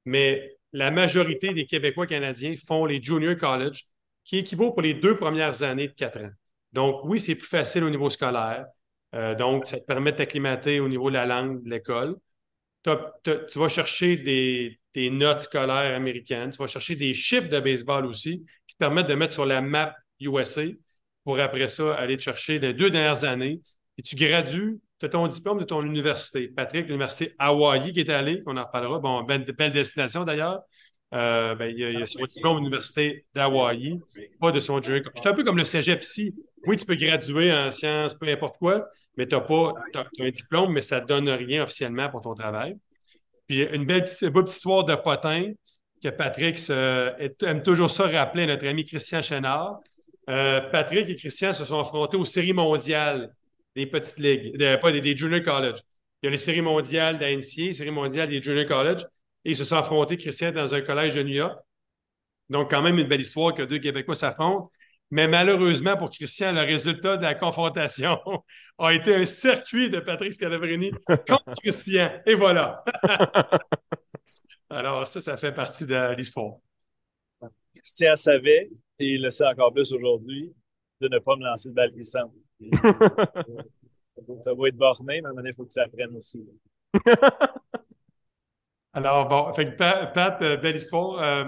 mais 0.06 0.55
la 0.76 0.92
majorité 0.92 1.54
des 1.54 1.66
Québécois 1.66 2.06
canadiens 2.06 2.54
font 2.58 2.86
les 2.86 3.02
junior 3.02 3.38
college, 3.38 3.86
qui 4.26 4.40
équivaut 4.40 4.72
pour 4.72 4.82
les 4.82 4.94
deux 4.94 5.16
premières 5.16 5.64
années 5.64 5.88
de 5.88 5.94
quatre 5.94 6.20
ans. 6.20 6.32
Donc, 6.74 7.06
oui, 7.06 7.22
c'est 7.22 7.36
plus 7.36 7.48
facile 7.48 7.86
au 7.86 7.90
niveau 7.90 8.10
scolaire. 8.10 8.66
Euh, 9.14 9.36
donc, 9.36 9.68
ça 9.68 9.80
te 9.80 9.86
permet 9.86 10.12
de 10.12 10.18
t'acclimater 10.18 10.82
au 10.82 10.90
niveau 10.90 11.10
de 11.10 11.14
la 11.14 11.26
langue 11.26 11.64
de 11.64 11.70
l'école. 11.70 12.18
Tu 12.84 13.58
vas 13.58 13.70
chercher 13.70 14.18
des, 14.18 15.10
notes 15.12 15.44
scolaires 15.44 15.96
américaines. 15.96 16.50
Tu 16.52 16.58
vas 16.58 16.68
chercher 16.68 16.98
des 16.98 17.14
chiffres 17.14 17.48
de 17.48 17.60
baseball 17.62 18.06
aussi 18.06 18.44
qui 18.68 18.76
te 18.76 18.80
permettent 18.80 19.08
de 19.08 19.16
mettre 19.16 19.34
sur 19.34 19.46
la 19.46 19.62
map 19.62 19.96
USA 20.20 20.64
pour 21.24 21.40
après 21.40 21.70
ça 21.70 21.96
aller 21.96 22.18
te 22.18 22.22
chercher 22.22 22.60
les 22.60 22.74
deux 22.74 22.90
dernières 22.90 23.24
années. 23.24 23.62
Et 23.98 24.02
tu 24.02 24.18
gradues 24.18 24.80
tu 25.00 25.06
as 25.06 25.10
ton 25.10 25.28
diplôme 25.28 25.60
de 25.60 25.66
ton 25.66 25.84
université. 25.84 26.48
Patrick, 26.48 26.88
l'université 26.88 27.34
Hawaii 27.38 27.92
qui 27.92 28.00
est 28.00 28.10
allé, 28.10 28.42
on 28.46 28.58
en 28.58 28.66
reparlera. 28.66 29.00
Bon, 29.00 29.24
belle, 29.24 29.46
destination 29.74 30.24
d'ailleurs. 30.24 30.62
Euh, 31.14 31.56
ben, 31.56 31.68
il, 31.68 31.80
y 31.80 32.02
a, 32.02 32.06
son 32.06 32.26
diplôme 32.26 32.56
de 32.58 32.60
l'université 32.62 33.26
d'Hawaii, 33.34 34.00
pas 34.40 34.52
de 34.52 34.60
son 34.60 34.82
junior. 34.82 35.04
Je 35.16 35.22
suis 35.22 35.30
un 35.30 35.34
peu 35.34 35.44
comme 35.44 35.58
le 35.58 35.64
cégep 35.64 36.02
ici. 36.02 36.36
Oui, 36.66 36.78
tu 36.78 36.86
peux 36.86 36.96
graduer 36.96 37.54
en 37.54 37.70
sciences, 37.72 38.16
peu 38.16 38.28
importe 38.28 38.58
quoi, 38.58 38.88
mais 39.18 39.28
tu 39.28 39.36
n'as 39.36 39.42
pas 39.42 39.74
un 40.20 40.30
diplôme, 40.30 40.74
mais 40.74 40.82
ça 40.82 41.02
ne 41.02 41.06
donne 41.06 41.30
rien 41.30 41.64
officiellement 41.64 42.10
pour 42.10 42.22
ton 42.22 42.34
travail. 42.34 42.76
Puis 43.48 43.64
une 43.64 43.86
belle 43.86 44.04
petite, 44.04 44.50
histoire 44.50 44.84
de 44.84 44.96
potin 44.96 45.52
que 46.04 46.10
Patrick 46.10 46.60
aime 46.70 47.64
toujours 47.64 47.92
ça 47.92 48.08
rappeler 48.08 48.48
notre 48.48 48.68
ami 48.68 48.84
Christian 48.84 49.22
Chénard. 49.22 49.80
Euh, 50.30 50.62
Patrick 50.72 51.10
et 51.10 51.16
Christian 51.16 51.54
se 51.54 51.66
sont 51.66 51.80
affrontés 51.80 52.18
aux 52.18 52.26
séries 52.26 52.54
mondiales 52.54 53.32
des 53.76 53.86
petites 53.86 54.20
ligues, 54.20 54.80
pas 54.80 54.92
des, 54.92 55.18
junior 55.18 55.42
college. 55.42 55.80
Il 56.22 56.28
y 56.28 56.30
a 56.30 56.32
les 56.32 56.38
séries 56.38 56.62
mondiales 56.62 57.20
d'ANCA, 57.20 57.62
les 57.62 57.74
séries 57.74 57.92
mondiales 57.92 58.30
des 58.30 58.42
junior 58.42 58.66
college, 58.66 59.04
et 59.44 59.52
ils 59.52 59.56
se 59.56 59.64
sont 59.64 59.78
affrontés, 59.78 60.18
Christian, 60.18 60.52
dans 60.52 60.74
un 60.74 60.82
collège 60.82 61.16
de 61.16 61.24
New 61.24 61.34
York. 61.34 61.60
Donc, 62.50 62.70
quand 62.70 62.82
même, 62.82 62.98
une 62.98 63.08
belle 63.08 63.22
histoire 63.22 63.54
que 63.54 63.64
deux 63.64 63.80
Québécois 63.80 64.16
s'affrontent. 64.16 64.72
Mais 65.12 65.28
malheureusement 65.28 65.96
pour 65.98 66.10
Christian, 66.10 66.52
le 66.52 66.62
résultat 66.62 67.18
de 67.18 67.22
la 67.22 67.36
confrontation 67.36 68.20
a 68.80 68.94
été 68.94 69.16
un 69.16 69.26
circuit 69.26 69.90
de 69.90 70.00
Patrick 70.00 70.34
Scalabrini 70.34 70.92
contre 71.28 71.54
Christian. 71.62 72.12
Et 72.26 72.34
voilà. 72.34 72.84
Alors, 74.70 75.06
ça, 75.06 75.22
ça 75.22 75.38
fait 75.38 75.54
partie 75.54 75.86
de 75.86 76.16
l'histoire. 76.16 76.56
Christian 77.76 78.16
savait, 78.16 78.70
et 78.98 79.06
il 79.06 79.22
le 79.22 79.30
sait 79.30 79.46
encore 79.46 79.72
plus 79.72 79.94
aujourd'hui, 79.94 80.52
de 81.02 81.08
ne 81.08 81.20
pas 81.20 81.36
me 81.36 81.44
lancer 81.46 81.70
de 81.70 81.76
balle 81.76 81.92
glissante. 81.92 82.32
ça 84.44 84.54
va 84.54 84.68
être 84.68 84.78
borné, 84.78 85.22
mais 85.22 85.28
à 85.28 85.30
un 85.30 85.34
moment 85.34 85.48
il 85.48 85.54
faut 85.54 85.66
que 85.66 85.72
tu 85.72 85.80
apprennes 85.80 86.16
aussi. 86.18 86.44
Alors, 88.94 89.28
bon, 89.28 89.52
fait 89.54 89.76
Pat, 89.76 90.42
euh, 90.42 90.56
belle 90.56 90.78
histoire. 90.78 91.20
Euh, 91.22 91.46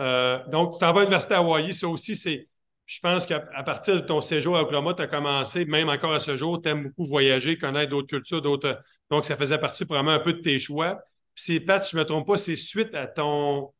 euh, 0.00 0.44
donc, 0.48 0.72
tu 0.72 0.80
t'en 0.80 0.92
vas 0.92 1.00
à 1.00 1.04
l'Université 1.04 1.34
Hawaii. 1.34 1.72
Ça 1.72 1.88
aussi, 1.88 2.16
c'est. 2.16 2.48
Je 2.86 3.00
pense 3.00 3.26
qu'à 3.26 3.40
partir 3.64 3.94
de 3.94 4.00
ton 4.00 4.20
séjour 4.20 4.56
à 4.56 4.62
Oklahoma, 4.62 4.92
tu 4.92 5.02
as 5.02 5.06
commencé, 5.06 5.64
même 5.64 5.88
encore 5.88 6.12
à 6.12 6.20
ce 6.20 6.36
jour, 6.36 6.60
tu 6.60 6.68
aimes 6.68 6.82
beaucoup 6.88 7.06
voyager, 7.06 7.56
connaître 7.56 7.90
d'autres 7.90 8.08
cultures, 8.08 8.42
d'autres. 8.42 8.82
Donc, 9.08 9.24
ça 9.24 9.36
faisait 9.36 9.58
partie 9.58 9.84
vraiment 9.84 10.10
un 10.10 10.18
peu 10.18 10.34
de 10.34 10.40
tes 10.40 10.58
choix. 10.58 10.96
Puis 11.34 11.44
c'est 11.44 11.60
Pat, 11.60 11.82
si 11.82 11.92
je 11.92 11.96
ne 11.96 12.02
me 12.02 12.06
trompe 12.06 12.26
pas, 12.26 12.36
c'est 12.36 12.56
suite 12.56 12.94
à 12.94 13.06
ton 13.06 13.72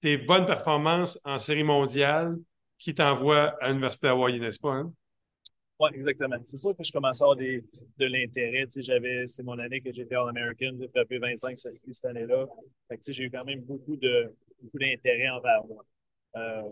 tes 0.00 0.16
bonnes 0.16 0.46
performances 0.46 1.20
en 1.24 1.38
série 1.38 1.62
mondiale 1.62 2.36
qui 2.78 2.94
t'envoie 2.94 3.54
à 3.60 3.68
l'Université 3.68 4.08
Hawaii, 4.08 4.40
n'est-ce 4.40 4.58
pas? 4.58 4.72
Hein? 4.72 4.92
Oui, 5.80 5.88
exactement. 5.94 6.36
C'est 6.44 6.58
sûr 6.58 6.76
que 6.76 6.84
je 6.84 6.92
commençais 6.92 7.24
à 7.24 7.26
avoir 7.26 7.36
de 7.38 8.04
l'intérêt. 8.04 8.66
J'avais, 8.76 9.26
c'est 9.26 9.42
mon 9.42 9.58
année 9.58 9.80
que 9.80 9.90
j'étais 9.90 10.16
en 10.16 10.26
American, 10.26 10.72
j'ai 10.78 10.88
frappé 10.88 11.18
25 11.18 11.58
circuits 11.58 11.94
cette 11.94 12.04
année-là. 12.04 12.46
j'ai 13.08 13.24
eu 13.24 13.30
quand 13.30 13.44
même 13.44 13.60
beaucoup 13.60 13.96
de 13.96 14.30
beaucoup 14.60 14.78
d'intérêt 14.78 15.30
envers 15.30 15.64
moi. 15.66 15.82
Euh, 16.36 16.68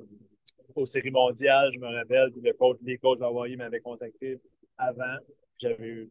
aux 0.74 0.84
séries 0.84 1.10
je 1.10 1.78
me 1.78 1.86
rappelle, 1.86 2.30
le 2.42 2.52
coach, 2.52 2.76
les 2.82 2.98
coachs 2.98 3.18
d'Hawaii 3.18 3.56
m'avaient 3.56 3.80
contacté 3.80 4.38
avant. 4.76 5.16
J'avais 5.58 5.88
eu, 5.88 6.10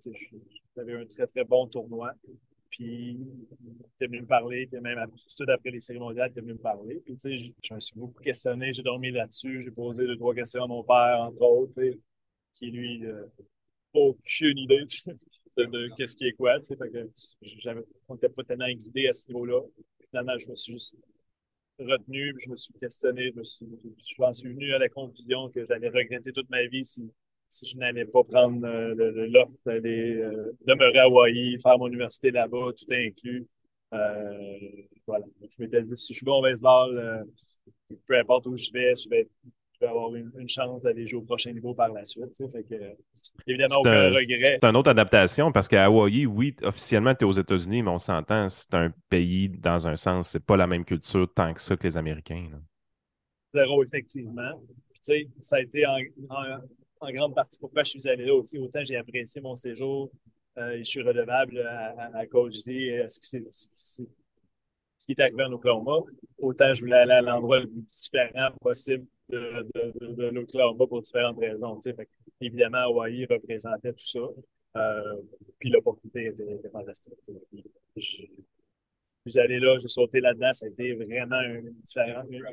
un 0.78 1.06
très, 1.06 1.28
très 1.28 1.44
bon 1.44 1.68
tournoi. 1.68 2.12
Puis, 2.72 3.20
il 3.20 4.04
est 4.04 4.08
venu 4.08 4.22
me 4.22 4.28
parler, 4.28 4.68
puis 4.68 4.82
même 4.82 5.00
tout 5.38 5.46
après 5.48 5.70
les 5.70 5.82
séries 5.82 6.00
mondiales, 6.00 6.32
il 6.36 6.40
est 6.40 6.42
venu 6.42 6.54
me 6.54 6.60
parler. 6.60 7.00
Puis, 7.06 7.16
tu 7.16 7.38
sais, 7.38 7.38
je 7.38 7.74
me 7.74 7.80
suis 7.80 7.98
beaucoup 7.98 8.22
questionné, 8.22 8.74
j'ai 8.74 8.84
dormi 8.84 9.12
là-dessus, 9.12 9.62
j'ai 9.62 9.72
posé 9.72 10.06
deux, 10.06 10.18
trois 10.18 10.34
questions 10.34 10.64
à 10.64 10.68
mon 10.68 10.84
père, 10.84 11.22
entre 11.22 11.42
autres 11.42 11.80
qui 12.58 12.72
lui 12.72 13.00
n'a 13.00 13.10
euh, 13.10 13.28
aucune 13.94 14.58
idée 14.58 14.84
de, 15.58 15.96
qu'est-ce 15.96 16.16
qui 16.16 16.28
est 16.28 16.34
quoi. 16.34 16.60
Que 16.60 17.10
on 18.08 18.14
n'était 18.14 18.30
pas 18.30 18.44
tellement 18.44 18.70
guidé 18.70 19.08
à 19.08 19.14
ce 19.14 19.28
niveau-là. 19.28 19.62
Finalement, 20.10 20.38
je 20.38 20.50
me 20.50 20.56
suis 20.56 20.74
juste 20.74 20.98
retenu, 21.80 22.34
je 22.44 22.50
me 22.50 22.56
suis 22.56 22.74
questionné, 22.74 23.32
je, 23.32 23.40
me 23.40 23.44
suis, 23.44 23.66
suis 24.34 24.50
venu 24.50 24.74
à 24.74 24.80
la 24.80 24.90
conclusion 24.90 25.50
que 25.50 25.66
j'allais 25.68 25.90
regretter 25.90 26.32
toute 26.32 26.50
ma 26.50 26.66
vie 26.66 26.84
si, 26.84 27.12
si 27.50 27.68
je 27.68 27.78
n'allais 27.78 28.06
pas 28.06 28.24
prendre 28.24 28.66
euh, 28.66 29.28
l'offre 29.28 29.58
d'aller 29.66 30.16
euh, 30.16 30.52
demeurer 30.66 31.00
à 31.00 31.04
Hawaii, 31.04 31.60
faire 31.60 31.78
mon 31.78 31.88
université 31.88 32.32
là-bas, 32.32 32.72
tout 32.76 32.92
inclus. 32.92 33.46
voilà. 33.92 35.26
Je 35.42 35.62
m'étais 35.62 35.84
dit, 35.84 35.96
si 35.96 36.14
je 36.14 36.18
suis 36.18 36.26
bon 36.26 36.40
au 36.40 36.42
baseball, 36.42 37.26
peu 38.08 38.18
importe 38.18 38.48
où 38.48 38.58
je 38.58 38.72
vais, 38.74 38.96
je 38.96 39.08
vais 39.10 39.28
je 39.80 39.86
vais 39.86 39.92
avoir 39.92 40.14
une, 40.16 40.50
chance 40.50 40.82
d'aller 40.82 41.08
jouer 41.08 41.20
au 41.20 41.24
prochain 41.24 41.52
niveau 41.52 41.74
par 41.74 41.90
la 41.90 42.04
suite. 42.04 42.36
Fait 42.36 42.64
que, 42.64 42.76
évidemment, 43.46 43.80
aucun 43.80 44.10
regret. 44.10 44.58
C'est 44.62 44.70
une 44.70 44.76
autre 44.76 44.90
adaptation 44.90 45.52
parce 45.52 45.68
qu'à 45.68 45.86
Hawaii, 45.86 46.26
oui, 46.26 46.56
officiellement, 46.64 47.14
tu 47.14 47.26
es 47.26 47.28
aux 47.28 47.32
États-Unis, 47.32 47.84
mais 47.84 47.92
on 47.92 47.98
s'entend, 47.98 48.50
c'est 48.50 48.74
un 48.74 48.92
pays 49.10 49.50
dans 49.50 49.88
un 49.88 49.96
sens, 49.96 50.30
c'est 50.30 50.44
pas 50.44 50.58
la 50.58 50.68
même 50.68 50.84
culture 50.84 51.32
tant 51.34 51.54
que 51.54 51.62
ça 51.62 51.76
que 51.76 51.84
les 51.84 51.98
Américains. 51.98 52.50
Zéro, 53.54 53.84
effectivement. 53.84 54.62
Puis, 55.04 55.30
ça 55.42 55.58
a 55.58 55.62
été 55.62 55.86
en, 55.86 57.12
grande 57.12 57.36
partie 57.36 57.60
pourquoi 57.60 57.84
je 57.84 57.92
suis 57.92 58.10
allé 58.10 58.26
là 58.26 58.34
aussi. 58.34 58.58
Autant 58.58 58.84
j'ai 58.84 58.98
apprécié 58.98 59.42
mon 59.42 59.56
séjour 59.56 60.10
je 60.58 60.84
suis 60.84 61.04
redevable 61.04 61.60
à, 61.60 62.18
à, 62.18 62.26
Coach 62.26 62.54
Z, 62.56 62.72
ce 63.10 63.20
qui, 63.20 63.46
ce 63.52 64.02
qui 65.06 65.12
est 65.12 65.22
arrivé 65.22 65.44
en 65.44 65.52
Oklahoma. 65.54 66.00
Autant 66.40 66.74
je 66.74 66.82
voulais 66.82 66.96
aller 66.96 67.12
à 67.12 67.22
l'endroit 67.22 67.60
le 67.60 67.68
plus 67.68 67.84
différent 67.84 68.50
possible 68.60 69.06
de, 69.30 69.68
de, 69.76 70.14
de, 70.14 70.24
l'Oklahoma 70.30 70.88
pour 70.88 71.02
différentes 71.02 71.40
raisons. 71.40 71.80
Évidemment, 72.42 72.78
Hawaii 72.78 73.26
représentait 73.26 73.94
tout 73.94 74.06
ça. 74.06 74.20
Euh, 74.78 75.22
puis 75.60 75.70
l'opportunité 75.70 76.28
était, 76.28 76.70
fantastique. 76.70 77.14
Je 77.96 79.32
suis 79.32 79.40
allé 79.40 79.60
là, 79.60 79.78
j'ai 79.80 79.88
sauté 79.88 80.20
là-dedans, 80.20 80.54
ça 80.54 80.66
a 80.66 80.70
été 80.70 80.94
vraiment 80.94 81.42
une, 81.42 81.74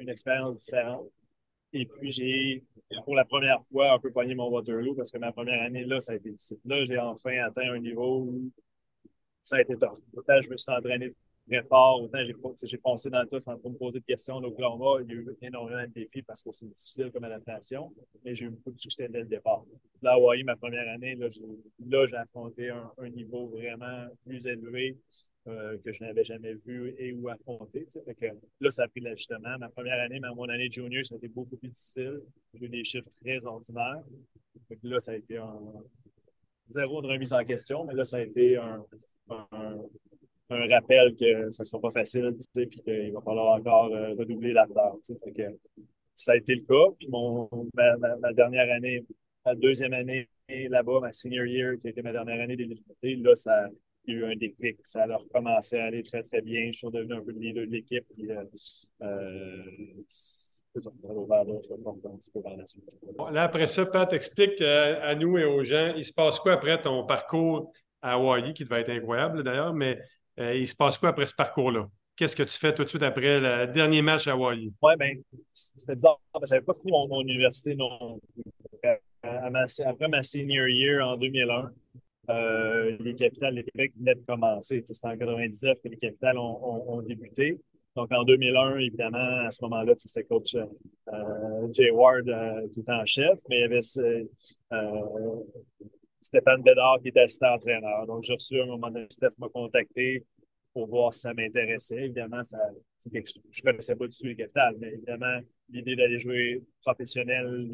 une 0.01 0.09
expérience 0.09 0.57
différente. 0.57 1.09
Et 1.73 1.87
puis, 1.87 2.11
j'ai, 2.13 2.65
pour 3.05 3.17
la 3.17 3.25
première 3.25 3.61
fois, 3.71 3.93
un 3.93 3.99
peu 3.99 4.11
pogné 4.13 4.35
mon 4.37 4.49
Waterloo 4.49 4.95
parce 4.95 5.11
que 5.11 5.19
ma 5.19 5.33
première 5.33 5.61
année 5.61 5.85
là, 5.85 6.01
ça 6.01 6.13
a 6.13 6.17
été 6.17 6.31
difficile. 6.31 6.59
Là, 6.65 6.85
j'ai 6.85 6.99
enfin 6.99 7.37
atteint 7.45 7.73
un 7.73 7.81
niveau 7.81 8.21
où 8.21 8.51
ça 9.43 9.57
a 9.57 9.61
été 9.61 9.77
top. 9.77 9.99
Je 10.15 10.51
me 10.51 10.57
suis 10.57 10.73
entraîné 10.73 11.13
très 11.49 11.63
fort. 11.65 12.03
Autant 12.03 12.19
j'ai 12.63 12.79
passé 12.79 13.11
dans 13.11 13.23
le 13.23 13.29
tas 13.29 13.41
sans 13.41 13.53
me 13.55 13.77
poser 13.77 14.01
de 14.01 14.05
questions. 14.05 14.41
L'Oklahoma, 14.41 15.03
il 15.03 15.09
y 15.09 15.13
a 15.13 15.21
eu 15.21 15.37
énormément 15.43 15.83
de 15.83 15.93
défis 15.93 16.23
parce 16.23 16.43
que 16.43 16.53
c'est 16.53 16.67
difficile 16.67 17.11
comme 17.13 17.25
adaptation, 17.25 17.93
mais 18.25 18.35
j'ai 18.35 18.47
eu 18.47 18.51
beaucoup 18.51 18.73
de 18.73 18.79
succès 18.79 19.09
dès 19.09 19.21
le 19.21 19.27
départ. 19.27 19.65
Là, 20.03 20.13
Hawaii, 20.13 20.45
ma 20.45 20.57
première 20.57 20.89
année, 20.89 21.15
là, 21.17 21.29
j'ai 22.07 22.17
affronté 22.17 22.71
un, 22.71 23.09
niveau 23.11 23.49
vraiment 23.49 24.07
plus 24.25 24.47
élevé 24.47 24.97
euh, 25.47 25.79
que 25.85 25.93
je 25.93 26.03
n'avais 26.03 26.25
jamais 26.25 26.55
vu 26.67 26.95
et 26.99 27.13
ou 27.13 27.29
affronté. 27.29 27.87
là, 28.61 28.71
ça 28.71 28.85
a 28.85 28.89
pris 28.89 29.01
l'ajustement. 29.01 29.59
Ma 29.59 29.69
première 29.69 30.01
année, 30.01 30.19
mais 30.21 30.29
mon 30.35 30.49
année 30.49 30.71
junior, 30.71 31.05
ça 31.05 31.15
a 31.15 31.19
été 31.19 31.29
beaucoup 31.29 31.57
plus 31.57 31.69
difficile. 31.69 32.21
J'ai 32.55 32.67
eu 32.67 32.69
des 32.69 32.85
chiffres 32.85 33.09
très 33.23 33.45
ordinaires. 33.45 34.03
là, 34.83 35.01
ça 35.01 35.13
a 35.13 35.17
été 35.17 35.37
un 35.37 35.61
zéro 36.69 37.03
de 37.03 37.09
remise 37.09 37.33
en 37.33 37.45
question, 37.45 37.85
mais 37.85 37.95
là, 37.95 38.05
ça 38.05 38.17
a 38.17 38.21
été 38.21 38.57
un 38.57 38.85
rappel 40.51 41.15
que 41.17 41.51
ce 41.51 41.63
ne 41.63 41.65
sera 41.65 41.81
pas 41.81 41.91
facile, 41.93 42.33
tu 42.35 42.47
sais, 42.55 42.67
puis 42.67 42.81
qu'il 42.81 43.13
va 43.13 43.21
falloir 43.21 43.59
encore 43.59 43.93
euh, 43.95 44.15
redoubler 44.15 44.53
l'affaire. 44.53 44.93
Tu 45.05 45.15
sais, 45.15 45.57
ça 46.15 46.33
a 46.33 46.37
été 46.37 46.55
le 46.55 46.63
cas. 46.63 46.95
Puis 46.99 47.09
ma, 47.75 48.33
dernière 48.33 48.73
année, 48.75 49.05
ma 49.45 49.55
deuxième 49.55 49.93
année 49.93 50.29
là-bas, 50.49 51.01
ma 51.01 51.13
senior 51.13 51.47
year, 51.47 51.79
qui 51.79 51.89
a 51.89 51.91
été 51.91 52.03
ma 52.03 52.13
dernière 52.13 52.41
année 52.41 52.57
d'éligibilité, 52.57 53.17
là, 53.17 53.35
ça, 53.35 53.65
a 53.65 53.69
eu 54.07 54.25
un 54.25 54.37
déclic. 54.37 54.79
Ça 54.83 55.05
a 55.05 55.17
recommencé 55.17 55.79
à 55.79 55.87
aller 55.87 56.03
très, 56.03 56.23
très 56.23 56.43
bien. 56.43 56.71
Je 56.73 56.79
suis 56.79 56.91
devenu 56.91 57.15
un 57.15 57.21
peu 57.23 57.33
le 57.33 57.39
leader 57.39 57.67
de 57.67 57.71
l'équipe. 57.71 58.05
Puis, 58.15 58.31
euh, 58.31 58.45
euh, 59.03 59.63
là, 63.33 63.45
après 63.45 63.67
ça, 63.67 63.87
Pat, 63.87 64.13
explique 64.13 64.61
euh, 64.61 64.99
à 65.03 65.15
nous 65.15 65.39
et 65.39 65.45
aux 65.45 65.63
gens, 65.63 65.95
il 65.97 66.05
se 66.05 66.13
passe 66.13 66.39
quoi 66.41 66.53
après 66.53 66.81
ton 66.81 67.07
parcours 67.07 67.73
à 68.03 68.15
Hawaii, 68.15 68.53
qui 68.53 68.65
devait 68.65 68.83
être 68.83 68.91
incroyable 68.91 69.43
d'ailleurs, 69.43 69.73
mais 69.73 69.99
euh, 70.39 70.55
il 70.55 70.69
se 70.69 70.75
passe 70.75 70.99
quoi 70.99 71.11
après 71.11 71.27
ce 71.27 71.35
parcours-là? 71.35 71.89
Qu'est-ce 72.17 72.37
que 72.37 72.43
tu 72.43 72.59
fais 72.59 72.73
tout 72.73 72.85
de 72.85 72.89
suite 72.89 73.03
après 73.03 73.41
le 73.41 73.67
dernier 73.73 74.03
match 74.03 74.29
à 74.29 74.33
Hawaii? 74.33 74.73
Oui, 74.83 74.93
bien, 74.99 75.15
c'était 75.53 75.95
bizarre. 75.95 76.21
Je 76.35 76.55
n'avais 76.55 76.65
pas 76.65 76.75
fini 76.75 76.93
mon, 76.93 77.21
université 77.23 77.75
non 77.75 78.21
après 79.23 80.09
ma 80.09 80.23
senior 80.23 80.69
year 80.69 81.07
en 81.07 81.17
2001, 81.17 81.71
euh, 82.31 82.97
les 83.01 83.15
capitales 83.15 83.55
de 83.55 83.63
Québec 83.63 83.93
venaient 83.99 84.15
de 84.15 84.25
commencer. 84.27 84.85
C'était 84.87 85.09
en 85.09 85.17
99 85.17 85.79
que 85.83 85.89
les 85.89 85.97
capitales 85.97 86.39
ont, 86.39 87.03
débuté. 87.03 87.59
Donc, 87.97 88.13
en 88.13 88.25
2001, 88.25 88.79
évidemment, 88.79 89.47
à 89.47 89.51
ce 89.51 89.63
moment-là, 89.63 89.95
c'était 89.97 90.25
coach 90.25 90.55
euh, 90.55 91.73
Jay 91.73 91.91
Ward 91.91 92.27
qui 92.73 92.81
était 92.81 92.93
en 92.93 93.07
chef, 93.07 93.39
mais 93.49 93.59
il 93.59 93.61
y 93.61 93.65
avait 93.65 93.83
Stéphane 96.25 96.63
Bédard 96.63 97.01
qui 97.03 97.09
était 97.09 97.21
assistant 97.21 97.55
entraîneur. 97.55 98.07
Donc, 98.07 98.23
j'ai 98.23 98.33
reçu 98.33 98.59
un 98.59 98.67
moment 98.67 98.91
donné, 98.91 99.07
Steph 99.11 99.37
m'a 99.39 99.49
contacté 99.51 100.25
pour 100.73 100.89
voir 100.89 101.13
si 101.13 101.21
ça 101.21 101.35
m'intéressait. 101.35 102.05
Évidemment, 102.05 102.43
ça, 102.43 102.59
je 103.05 103.19
ne 103.19 103.63
connaissais 103.63 103.95
pas 103.95 104.07
du 104.07 104.17
tout 104.17 104.25
les 104.25 104.35
capitales, 104.35 104.75
mais 104.79 104.89
évidemment, 104.95 105.39
l'idée 105.69 105.95
d'aller 105.95 106.19
jouer 106.19 106.63
professionnel 106.83 107.69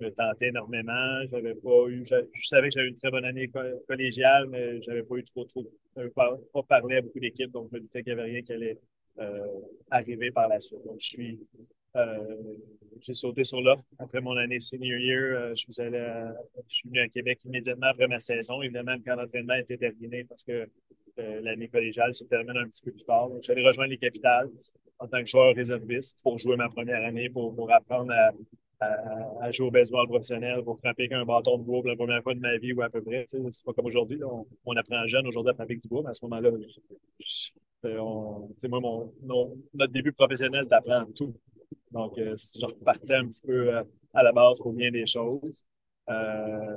me, 0.00 0.10
tentait 0.10 0.48
énormément. 0.48 1.22
J'avais 1.30 1.54
pas 1.54 1.86
eu, 1.88 2.04
je, 2.04 2.16
savais 2.48 2.68
que 2.68 2.74
j'avais 2.74 2.88
une 2.88 2.96
très 2.96 3.12
bonne 3.12 3.24
année 3.24 3.48
collégiale, 3.86 4.48
mais 4.48 4.80
j'avais 4.80 5.04
pas 5.04 5.14
eu 5.14 5.24
trop, 5.24 5.44
trop, 5.44 5.64
pas, 6.16 6.36
pas 6.52 6.62
parlé 6.64 6.96
à 6.96 7.02
beaucoup 7.02 7.20
d'équipes, 7.20 7.52
donc 7.52 7.68
je 7.70 7.76
me 7.76 7.80
doutais 7.80 8.02
qu'il 8.02 8.14
n'y 8.14 8.20
avait 8.20 8.30
rien 8.30 8.42
qui 8.42 8.52
allait 8.52 8.78
euh, 9.20 9.46
arriver 9.90 10.32
par 10.32 10.48
la 10.48 10.58
suite. 10.58 10.84
Donc, 10.84 10.96
je 10.98 11.08
suis, 11.08 11.40
euh, 11.60 11.62
j'ai 13.00 13.14
sauté 13.14 13.44
sur 13.44 13.60
l'offre. 13.60 13.84
Après 13.98 14.20
mon 14.20 14.36
année 14.36 14.60
senior 14.60 14.98
year, 14.98 15.20
euh, 15.20 15.54
je, 15.54 15.70
suis 15.70 15.80
allé 15.80 15.98
je 16.68 16.74
suis 16.74 16.88
venu 16.88 17.00
à 17.00 17.08
Québec 17.08 17.40
immédiatement 17.44 17.88
après 17.88 18.08
ma 18.08 18.18
saison. 18.18 18.62
Évidemment, 18.62 18.96
quand 19.04 19.16
l'entraînement 19.16 19.54
était 19.54 19.76
terminé 19.76 20.24
parce 20.24 20.44
que 20.44 20.68
euh, 21.18 21.40
l'année 21.40 21.68
collégiale 21.68 22.14
se 22.14 22.24
termine 22.24 22.56
un 22.56 22.66
petit 22.66 22.82
peu 22.82 22.92
plus 22.92 23.04
tard. 23.04 23.28
Donc, 23.28 23.42
j'allais 23.42 23.66
rejoindre 23.66 23.90
les 23.90 23.98
capitales 23.98 24.48
en 24.98 25.06
tant 25.06 25.20
que 25.20 25.26
joueur 25.26 25.54
réserviste 25.54 26.22
pour 26.22 26.38
jouer 26.38 26.56
ma 26.56 26.68
première 26.68 27.04
année, 27.04 27.28
pour, 27.28 27.54
pour 27.54 27.72
apprendre 27.72 28.12
à, 28.12 28.30
à, 29.40 29.50
jouer 29.50 29.66
au 29.68 29.70
baseball 29.70 30.06
professionnel, 30.06 30.62
pour 30.62 30.78
frapper 30.78 31.04
avec 31.04 31.12
un 31.12 31.24
bâton 31.24 31.58
de 31.58 31.64
bois 31.64 31.80
pour 31.80 31.88
la 31.88 31.96
première 31.96 32.22
fois 32.22 32.34
de 32.34 32.40
ma 32.40 32.56
vie 32.58 32.72
ou 32.72 32.82
à 32.82 32.88
peu 32.88 33.02
près. 33.02 33.24
C'est 33.28 33.64
pas 33.64 33.72
comme 33.72 33.86
aujourd'hui. 33.86 34.22
On, 34.24 34.46
on, 34.64 34.76
apprend 34.76 35.06
jeune 35.06 35.26
aujourd'hui 35.26 35.50
à 35.50 35.54
frapper 35.54 35.76
du 35.76 35.88
bois, 35.88 36.02
mais 36.02 36.10
à 36.10 36.14
ce 36.14 36.24
moment-là, 36.24 36.50
moi, 38.68 38.80
mon, 39.22 39.56
notre 39.74 39.92
début 39.92 40.12
professionnel, 40.12 40.66
t'apprends 40.68 41.04
tout. 41.16 41.34
Donc, 41.92 42.18
euh, 42.18 42.34
je 42.36 42.64
repartais 42.64 43.14
un 43.14 43.26
petit 43.26 43.42
peu 43.46 43.74
euh, 43.76 43.82
à 44.14 44.22
la 44.22 44.32
base 44.32 44.58
pour 44.60 44.72
bien 44.72 44.90
des 44.90 45.06
choses. 45.06 45.62
Euh, 46.08 46.76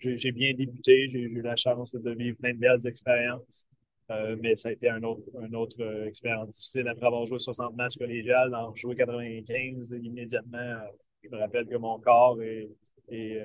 j'ai 0.00 0.32
bien 0.32 0.54
débuté, 0.54 1.08
j'ai 1.08 1.20
eu 1.20 1.42
la 1.42 1.56
chance 1.56 1.92
de 1.92 2.10
vivre 2.12 2.36
plein 2.38 2.54
de 2.54 2.58
belles 2.58 2.86
expériences. 2.86 3.66
Euh, 4.10 4.36
mais 4.40 4.56
ça 4.56 4.70
a 4.70 4.72
été 4.72 4.88
une 4.88 5.04
autre, 5.04 5.22
un 5.38 5.52
autre 5.52 5.82
expérience 6.06 6.48
difficile 6.48 6.88
après 6.88 7.06
avoir 7.06 7.26
joué 7.26 7.38
60 7.38 7.76
matchs 7.76 7.96
collégial, 7.98 8.54
en 8.54 8.74
jouer 8.74 8.96
95 8.96 9.90
immédiatement. 10.02 10.78
Je 11.22 11.28
me 11.28 11.36
rappelle 11.36 11.66
que 11.66 11.76
mon 11.76 11.98
corps 12.00 12.40
et, 12.42 12.70
et 13.10 13.42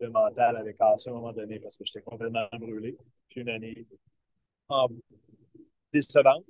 le 0.00 0.10
mental 0.10 0.56
avaient 0.58 0.74
cassé 0.74 1.08
à 1.08 1.12
un 1.12 1.16
moment 1.16 1.32
donné 1.32 1.58
parce 1.58 1.76
que 1.76 1.84
j'étais 1.86 2.02
complètement 2.02 2.46
brûlé. 2.58 2.96
Puis 3.30 3.40
une 3.40 3.48
année 3.48 3.86
en 4.68 4.88
décevante, 5.92 6.44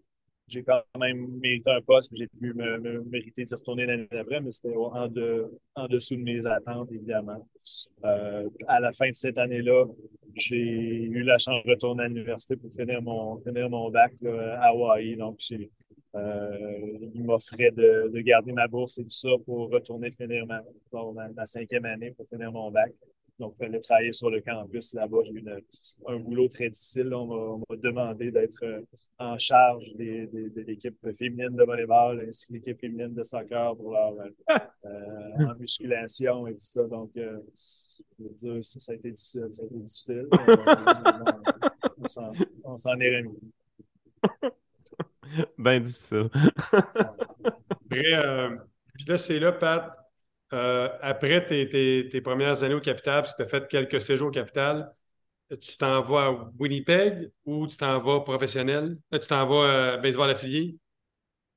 j'ai 0.49 0.63
quand 0.63 0.83
même 0.99 1.39
mérité 1.41 1.71
un 1.71 1.81
poste, 1.81 2.11
j'ai 2.15 2.29
pu 2.29 2.53
me, 2.55 3.03
mériter 3.05 3.45
d'y 3.45 3.55
retourner 3.55 3.87
l'année 3.87 4.09
d'après, 4.11 4.41
mais 4.41 4.53
c'était 4.53 4.75
en, 4.77 5.09
de, 5.09 5.51
en 5.75 5.87
dessous 5.89 6.17
de 6.17 6.23
mes 6.23 6.47
attentes, 6.47 6.91
évidemment. 6.93 7.47
Euh, 8.05 8.49
à 8.69 8.81
la 8.81 8.93
fin 8.93 9.09
de 9.09 9.15
cette 9.15 9.39
année-là, 9.39 9.87
j'ai 10.35 10.57
eu 10.57 11.23
la 11.23 11.39
chance 11.39 11.65
de 11.65 11.71
retourner 11.71 12.05
à 12.05 12.09
l'université 12.09 12.57
pour 12.57 12.71
finir 12.73 13.01
mon, 13.03 13.39
finir 13.41 13.71
mon 13.71 13.91
bac 13.91 14.13
à 14.25 14.69
Hawaii. 14.69 15.17
Donc, 15.17 15.39
euh, 16.15 16.99
il 17.15 17.25
m'offrait 17.25 17.71
de, 17.71 18.11
de, 18.13 18.21
garder 18.21 18.53
ma 18.53 18.69
bourse 18.69 18.99
et 18.99 19.05
tout 19.05 19.11
ça 19.11 19.31
pour 19.45 19.71
retourner 19.71 20.11
finir 20.11 20.47
ma 20.47 21.47
cinquième 21.47 21.85
année 21.87 22.13
pour 22.13 22.29
finir 22.29 22.53
mon 22.53 22.71
bac. 22.71 22.93
Donc, 23.41 23.55
il 23.59 23.65
fallait 23.65 23.81
travailler 23.81 24.13
sur 24.13 24.31
le 24.31 24.41
campus 24.41 24.95
là-bas. 24.95 25.19
J'ai 25.25 25.33
eu 25.33 25.45
un 26.07 26.19
boulot 26.19 26.49
très 26.49 26.71
difficile. 26.71 27.13
On 27.13 27.59
m'a 27.59 27.77
demandé 27.77 28.31
d'être 28.31 28.63
euh, 28.63 28.81
en 29.19 29.37
charge 29.39 29.93
des, 29.97 30.27
de 30.29 30.61
l'équipe 30.61 30.97
féminine 31.17 31.57
de 31.57 31.65
volleyball 31.65 32.25
ainsi 32.29 32.47
que 32.47 32.53
l'équipe 32.53 32.81
féminine 32.81 33.13
de 33.13 33.25
soccer 33.25 33.77
pour 33.77 33.93
leur 33.93 34.15
euh, 34.15 35.47
en 35.47 35.55
musculation 35.59 36.47
et 36.47 36.53
tout 36.53 36.59
ça. 36.61 36.85
Donc, 36.85 37.11
euh, 37.17 37.41
je 38.19 38.25
veux 38.25 38.35
dire, 38.35 38.61
ça, 38.63 38.93
a 38.93 38.95
été 38.95 39.11
difficile. 39.11 39.49
Ça 39.51 39.63
a 39.63 39.67
été 39.67 39.79
difficile. 39.79 40.29
on 42.65 42.77
s'en 42.77 43.01
est 43.01 43.17
remis. 43.17 43.39
Ben 45.59 45.83
difficile. 45.83 46.29
Après, 46.73 48.15
euh, 48.15 48.57
puis 48.95 49.05
là, 49.07 49.19
c'est 49.19 49.41
là, 49.41 49.53
Pat 49.53 50.04
euh, 50.55 50.89
après 51.01 51.45
tes, 51.45 52.21
premières 52.21 52.63
années 52.63 52.75
au 52.75 52.81
Capital, 52.81 53.23
parce 53.23 53.35
que 53.35 53.43
tu 53.43 53.43
as 53.43 53.47
fait 53.47 53.69
quelques 53.69 54.01
séjours 54.01 54.29
au 54.29 54.31
Capital, 54.31 54.95
tu 55.61 55.77
t'en 55.77 56.01
vas 56.03 56.27
à 56.27 56.51
Winnipeg 56.59 57.31
ou 57.45 57.67
tu 57.67 57.77
t'en 57.77 57.99
vas 57.99 58.21
professionnel? 58.21 58.97
Euh, 59.13 59.19
tu 59.19 59.29
t'en 59.29 59.45
vas 59.47 59.65
à 59.65 59.95
euh, 59.95 59.97
baseball 59.99 60.31
affilié? 60.31 60.77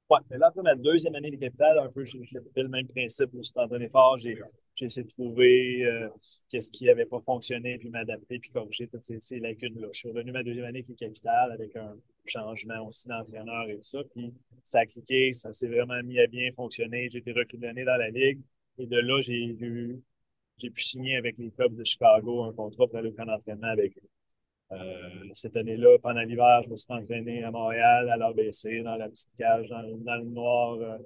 Oui, 0.09 0.19
mais 0.31 0.37
là, 0.37 0.47
après 0.47 0.63
ma 0.63 0.73
deuxième 0.73 1.13
année 1.13 1.29
de 1.29 1.35
Capital, 1.35 1.77
un 1.79 1.89
peu, 1.89 2.05
j'ai 2.05 2.19
fait 2.25 2.63
le 2.63 2.69
même 2.69 2.87
principe. 2.87 3.29
Je 3.33 3.37
me 3.37 3.43
suis 3.43 3.53
entraîné 3.55 3.87
fort. 3.89 4.17
J'ai 4.17 4.35
essayé 4.79 5.03
de 5.05 5.11
trouver 5.11 6.09
qu'est-ce 6.49 6.71
qui 6.71 6.85
n'avait 6.85 7.05
pas 7.05 7.19
fonctionné, 7.19 7.77
puis 7.77 7.89
m'adapter, 7.89 8.39
puis 8.39 8.49
corriger 8.49 8.87
toutes 8.87 9.03
ces, 9.03 9.39
lacunes-là. 9.39 9.89
Je 9.91 9.99
suis 9.99 10.09
revenu 10.09 10.31
ma 10.31 10.43
deuxième 10.43 10.65
année 10.65 10.83
avec 10.87 10.97
Capital 10.97 11.51
avec 11.51 11.75
un 11.75 11.95
changement 12.25 12.87
aussi 12.87 13.09
d'entraîneur 13.09 13.69
et 13.69 13.75
tout 13.75 13.83
ça. 13.83 13.99
Puis 14.15 14.33
ça 14.63 14.79
a 14.79 14.85
cliqué, 14.85 15.33
ça 15.33 15.51
s'est 15.51 15.67
vraiment 15.67 16.01
mis 16.03 16.19
à 16.19 16.27
bien 16.27 16.49
fonctionner. 16.55 17.09
J'ai 17.11 17.19
été 17.19 17.33
recruté 17.33 17.67
dans 17.83 17.97
la 17.97 18.09
ligue. 18.09 18.39
Et 18.79 18.85
de 18.85 18.97
là, 18.97 19.21
j'ai 19.21 19.55
j'ai 20.57 20.69
pu 20.71 20.81
signer 20.81 21.17
avec 21.17 21.37
les 21.37 21.51
clubs 21.51 21.75
de 21.75 21.83
Chicago 21.83 22.43
un 22.43 22.53
contrat 22.53 22.87
pour 22.87 22.97
aller 22.97 23.09
au 23.09 23.13
camp 23.13 23.25
d'entraînement 23.25 23.67
avec 23.67 23.95
eux. 23.97 24.09
Euh, 24.73 25.29
cette 25.33 25.55
année-là, 25.55 25.97
pendant 26.01 26.21
l'hiver, 26.21 26.61
je 26.63 26.69
me 26.69 26.77
suis 26.77 26.91
entraîné 26.91 27.43
à 27.43 27.51
Montréal, 27.51 28.09
à 28.09 28.17
l'ABC, 28.17 28.83
dans 28.83 28.95
la 28.95 29.07
petite 29.07 29.31
cage, 29.37 29.69
dans, 29.69 29.81
le 30.15 30.23
noir, 30.25 30.77
euh, 30.81 30.97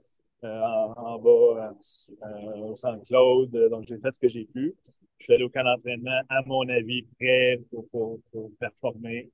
euh, 0.45 0.61
en, 0.95 1.19
bas, 1.19 1.75
au 2.57 2.75
Saint-Claude. 2.75 3.51
Donc, 3.69 3.85
j'ai 3.87 3.97
fait 3.99 4.11
ce 4.11 4.19
que 4.19 4.27
j'ai 4.27 4.45
pu. 4.45 4.73
Je 5.19 5.25
suis 5.25 5.33
allé 5.33 5.43
au 5.43 5.49
camp 5.49 5.63
d'entraînement, 5.63 6.21
à 6.29 6.41
mon 6.43 6.67
avis, 6.69 7.03
prêt 7.19 7.59
pour, 7.69 7.87
pour, 7.89 8.19
pour 8.31 8.51
performer. 8.59 9.29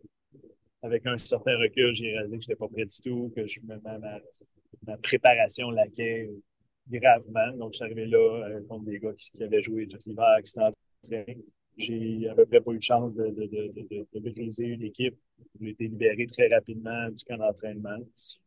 Avec 0.82 1.06
un 1.06 1.18
certain 1.18 1.58
recul, 1.58 1.94
j'ai 1.94 2.12
réalisé 2.12 2.38
que 2.38 2.44
je 2.44 2.50
n'étais 2.50 2.60
pas 2.60 2.68
prêt 2.68 2.86
du 2.86 3.02
tout, 3.02 3.32
que 3.36 3.48
je, 3.48 3.60
ma, 3.64 3.78
ma, 3.78 4.20
ma 4.86 4.98
préparation 4.98 5.72
laquait 5.72 6.30
gravement. 6.90 7.52
Donc, 7.58 7.74
je 7.74 7.78
suis 7.78 7.86
arrivé 7.86 8.06
là 8.06 8.18
euh, 8.18 8.62
contre 8.68 8.86
des 8.86 9.00
gars 9.00 9.14
qui, 9.14 9.44
avaient 9.44 9.62
joué 9.62 9.88
tout 9.88 9.98
l'hiver, 10.06 10.38
qui 10.44 10.60
entraînés 10.60 11.46
j'ai 11.78 12.28
à 12.30 12.36
peu 12.36 12.46
près 12.46 12.60
pas 12.60 12.72
eu 12.72 12.78
de 12.78 12.84
chance 12.84 13.14
de, 13.14 13.28
de, 13.28 13.46
de, 13.46 14.08
de, 14.12 14.32
briser 14.32 14.66
une 14.66 14.84
équipe. 14.84 15.16
J'ai 15.62 15.70
été 15.70 15.88
libéré 15.88 16.26
très 16.26 16.48
rapidement 16.48 17.10
du 17.10 17.24
camp 17.24 17.38
d'entraînement. 17.38 17.98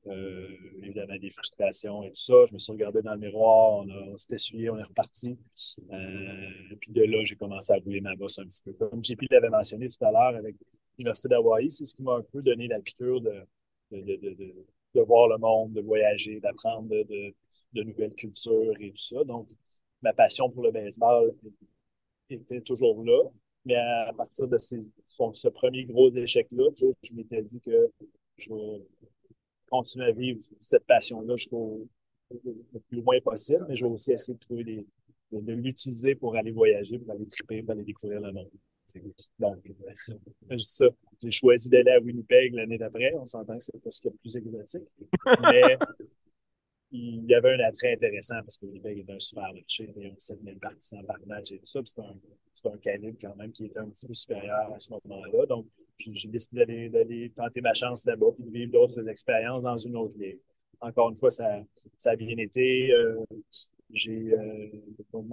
Euh, 0.09 0.48
évidemment, 0.83 1.16
des 1.16 1.31
frustrations 1.31 2.03
et 2.03 2.09
tout 2.09 2.22
ça. 2.22 2.44
Je 2.46 2.55
me 2.55 2.59
suis 2.59 2.72
regardé 2.72 3.03
dans 3.03 3.14
le 3.14 3.20
miroir, 3.20 3.85
on, 3.85 3.88
on 3.88 4.16
s'est 4.16 4.35
essuyé, 4.35 4.70
on 4.70 4.79
est 4.79 4.83
reparti. 4.83 5.38
Euh, 5.92 6.76
puis 6.81 6.92
de 6.92 7.03
là, 7.05 7.22
j'ai 7.22 7.37
commencé 7.37 7.72
à 7.72 7.76
rouler 7.76 8.00
ma 8.00 8.16
bosse 8.16 8.40
un 8.40 8.46
petit 8.46 8.62
peu. 8.64 8.72
Comme 8.72 9.05
JP 9.05 9.22
l'avait 9.31 9.50
mentionné 9.50 9.88
tout 9.88 10.05
à 10.05 10.11
l'heure 10.11 10.37
avec 10.37 10.57
l'Université 10.98 11.29
d'Hawaï, 11.29 11.70
c'est 11.70 11.85
ce 11.85 11.94
qui 11.94 12.03
m'a 12.03 12.14
un 12.14 12.22
peu 12.22 12.40
donné 12.40 12.66
la 12.66 12.81
piqûre 12.81 13.20
de, 13.20 13.42
de, 13.92 14.00
de, 14.00 14.35
de, 14.35 14.55
voir 14.98 15.29
le 15.29 15.38
monde, 15.38 15.72
de 15.72 15.81
voyager, 15.81 16.40
d'apprendre 16.40 16.88
de, 16.88 17.35
de, 17.72 17.83
nouvelles 17.83 18.14
cultures 18.14 18.74
et 18.81 18.90
tout 18.90 18.96
ça. 18.96 19.22
Donc, 19.24 19.48
ma 20.03 20.12
passion 20.12 20.50
pour 20.50 20.64
le 20.64 20.72
baseball 20.72 21.33
était 22.29 22.61
toujours 22.61 23.05
là. 23.05 23.22
Mais 23.64 23.76
à 23.76 24.12
partir 24.16 24.48
de 24.48 24.59
ces, 24.59 24.81
ce 24.81 25.48
premier 25.48 25.85
gros 25.85 26.11
échec-là, 26.11 26.70
je 27.03 27.12
m'étais 27.12 27.42
dit 27.42 27.61
que 27.61 27.90
je 28.37 28.53
vais 28.53 28.83
continuer 29.70 30.07
à 30.07 30.12
vivre 30.12 30.40
cette 30.61 30.87
passion-là 30.87 31.37
jusqu'au 31.37 31.87
le 32.31 32.81
plus 32.88 33.00
loin 33.00 33.20
possible, 33.20 33.66
mais 33.68 33.76
je 33.76 33.85
vais 33.85 33.90
aussi 33.90 34.12
essayer 34.12 34.35
de 34.35 34.40
trouver 34.40 34.64
des, 34.64 34.87
de, 35.33 35.53
l'utiliser 35.53 36.14
pour 36.14 36.37
aller 36.37 36.53
voyager, 36.53 36.98
pour 36.98 37.12
aller 37.12 37.26
triper, 37.26 37.62
pour 37.62 37.72
aller 37.72 37.85
découvrir 37.85 38.20
le 38.20 38.33
monde. 38.33 38.50
Donc, 39.38 39.59
ça. 40.59 40.87
J'ai 41.22 41.31
choisi 41.31 41.68
d'aller 41.68 41.90
à 41.90 42.00
Winnipeg 42.00 42.55
l'année 42.55 42.79
d'après. 42.79 43.12
On 43.14 43.26
s'entend 43.26 43.57
que 43.57 43.62
c'est 43.62 43.83
pas 43.83 43.90
ce 43.90 44.00
qui 44.00 44.09
est 44.09 44.11
le 44.11 44.16
plus 44.16 44.37
exotique. 44.37 44.88
Mais 45.42 45.76
il 46.92 47.26
y 47.26 47.35
avait 47.35 47.55
un 47.55 47.61
attrait 47.61 47.92
intéressant 47.92 48.40
parce 48.42 48.57
que 48.57 48.66
Winnipeg 48.66 48.98
est 48.98 49.12
un 49.12 49.18
super 49.18 49.53
marché. 49.53 49.92
Il 49.96 50.03
y 50.03 50.07
a 50.07 50.14
7 50.16 50.38
000 50.42 50.57
partisans 50.59 51.05
par 51.05 51.18
match 51.26 51.53
et 51.53 51.59
tout 51.59 51.66
ça. 51.66 51.81
C'est 51.85 52.00
un, 52.00 52.72
un 52.72 52.79
calibre 52.79 53.18
quand 53.20 53.37
même 53.37 53.53
qui 53.53 53.66
était 53.66 53.79
un 53.79 53.88
petit 53.88 54.07
peu 54.07 54.14
supérieur 54.14 54.72
à 54.72 54.81
ce 54.81 54.90
moment-là. 54.90 55.46
Donc, 55.46 55.66
j'ai 55.98 56.29
décidé 56.29 56.88
d'aller 56.88 57.31
tenter 57.37 57.61
ma 57.61 57.74
chance 57.74 58.07
là-bas 58.07 58.29
et 58.38 58.42
de 58.42 58.50
vivre 58.50 58.72
d'autres 58.72 59.07
expériences 59.09 59.64
dans 59.64 59.76
une 59.76 59.96
autre 59.96 60.16
ligue. 60.18 60.40
Encore 60.81 61.11
une 61.11 61.16
fois, 61.16 61.31
ça, 61.31 61.61
ça 61.98 62.12
a 62.12 62.16
bien 62.16 62.37
été. 62.38 62.90
Euh, 62.92 63.22
j'ai 63.92 64.33
euh, 64.33 64.68
donc 65.12 65.26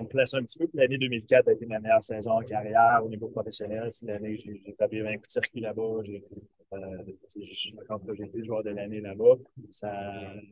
replacé 0.00 0.36
un 0.36 0.42
petit 0.42 0.58
peu. 0.58 0.68
L'année 0.74 0.98
2004 0.98 1.48
a 1.48 1.52
été 1.52 1.66
ma 1.66 1.78
meilleure 1.78 2.02
saison 2.02 2.32
en 2.32 2.42
carrière 2.42 3.00
au 3.04 3.08
niveau 3.08 3.28
professionnel. 3.28 3.88
C'est 3.90 4.06
l'année 4.06 4.36
j'ai 4.38 4.74
tapé 4.78 5.00
20 5.00 5.16
coups 5.16 5.28
de 5.28 5.32
circuit 5.32 5.60
là-bas. 5.60 6.02
J'ai 6.04 6.24
euh, 6.74 6.78
j'ai 7.34 8.24
été 8.24 8.44
joueur 8.44 8.62
de 8.62 8.70
l'année 8.70 9.00
là-bas, 9.00 9.38
ça, 9.70 9.90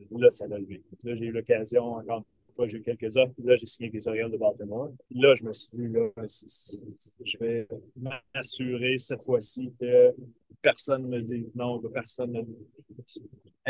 là, 0.09 0.31
ça 0.31 0.47
l'a 0.47 0.57
levé. 0.57 0.81
Là, 1.03 1.15
j'ai 1.15 1.25
eu 1.25 1.31
l'occasion, 1.31 1.83
encore 1.83 2.23
j'ai 2.65 2.79
eu 2.79 2.81
quelques 2.81 3.15
offres. 3.17 3.33
Puis 3.35 3.43
là, 3.43 3.55
j'ai 3.55 3.65
signé 3.65 3.89
avec 3.89 4.01
les 4.01 4.07
Orioles 4.07 4.31
de 4.31 4.37
Baltimore. 4.37 4.89
Puis 5.07 5.19
là, 5.19 5.35
je 5.35 5.43
me 5.43 5.53
suis 5.53 5.77
dit, 5.77 5.87
là, 5.89 6.09
je 7.23 7.37
vais 7.37 7.67
m'assurer 7.95 8.97
cette 8.97 9.21
fois-ci 9.23 9.71
que 9.79 10.15
personne 10.61 11.03
ne 11.03 11.17
me 11.17 11.21
dise 11.21 11.53
non, 11.55 11.79
que 11.79 11.87
personne 11.87 12.31
ne 12.31 12.41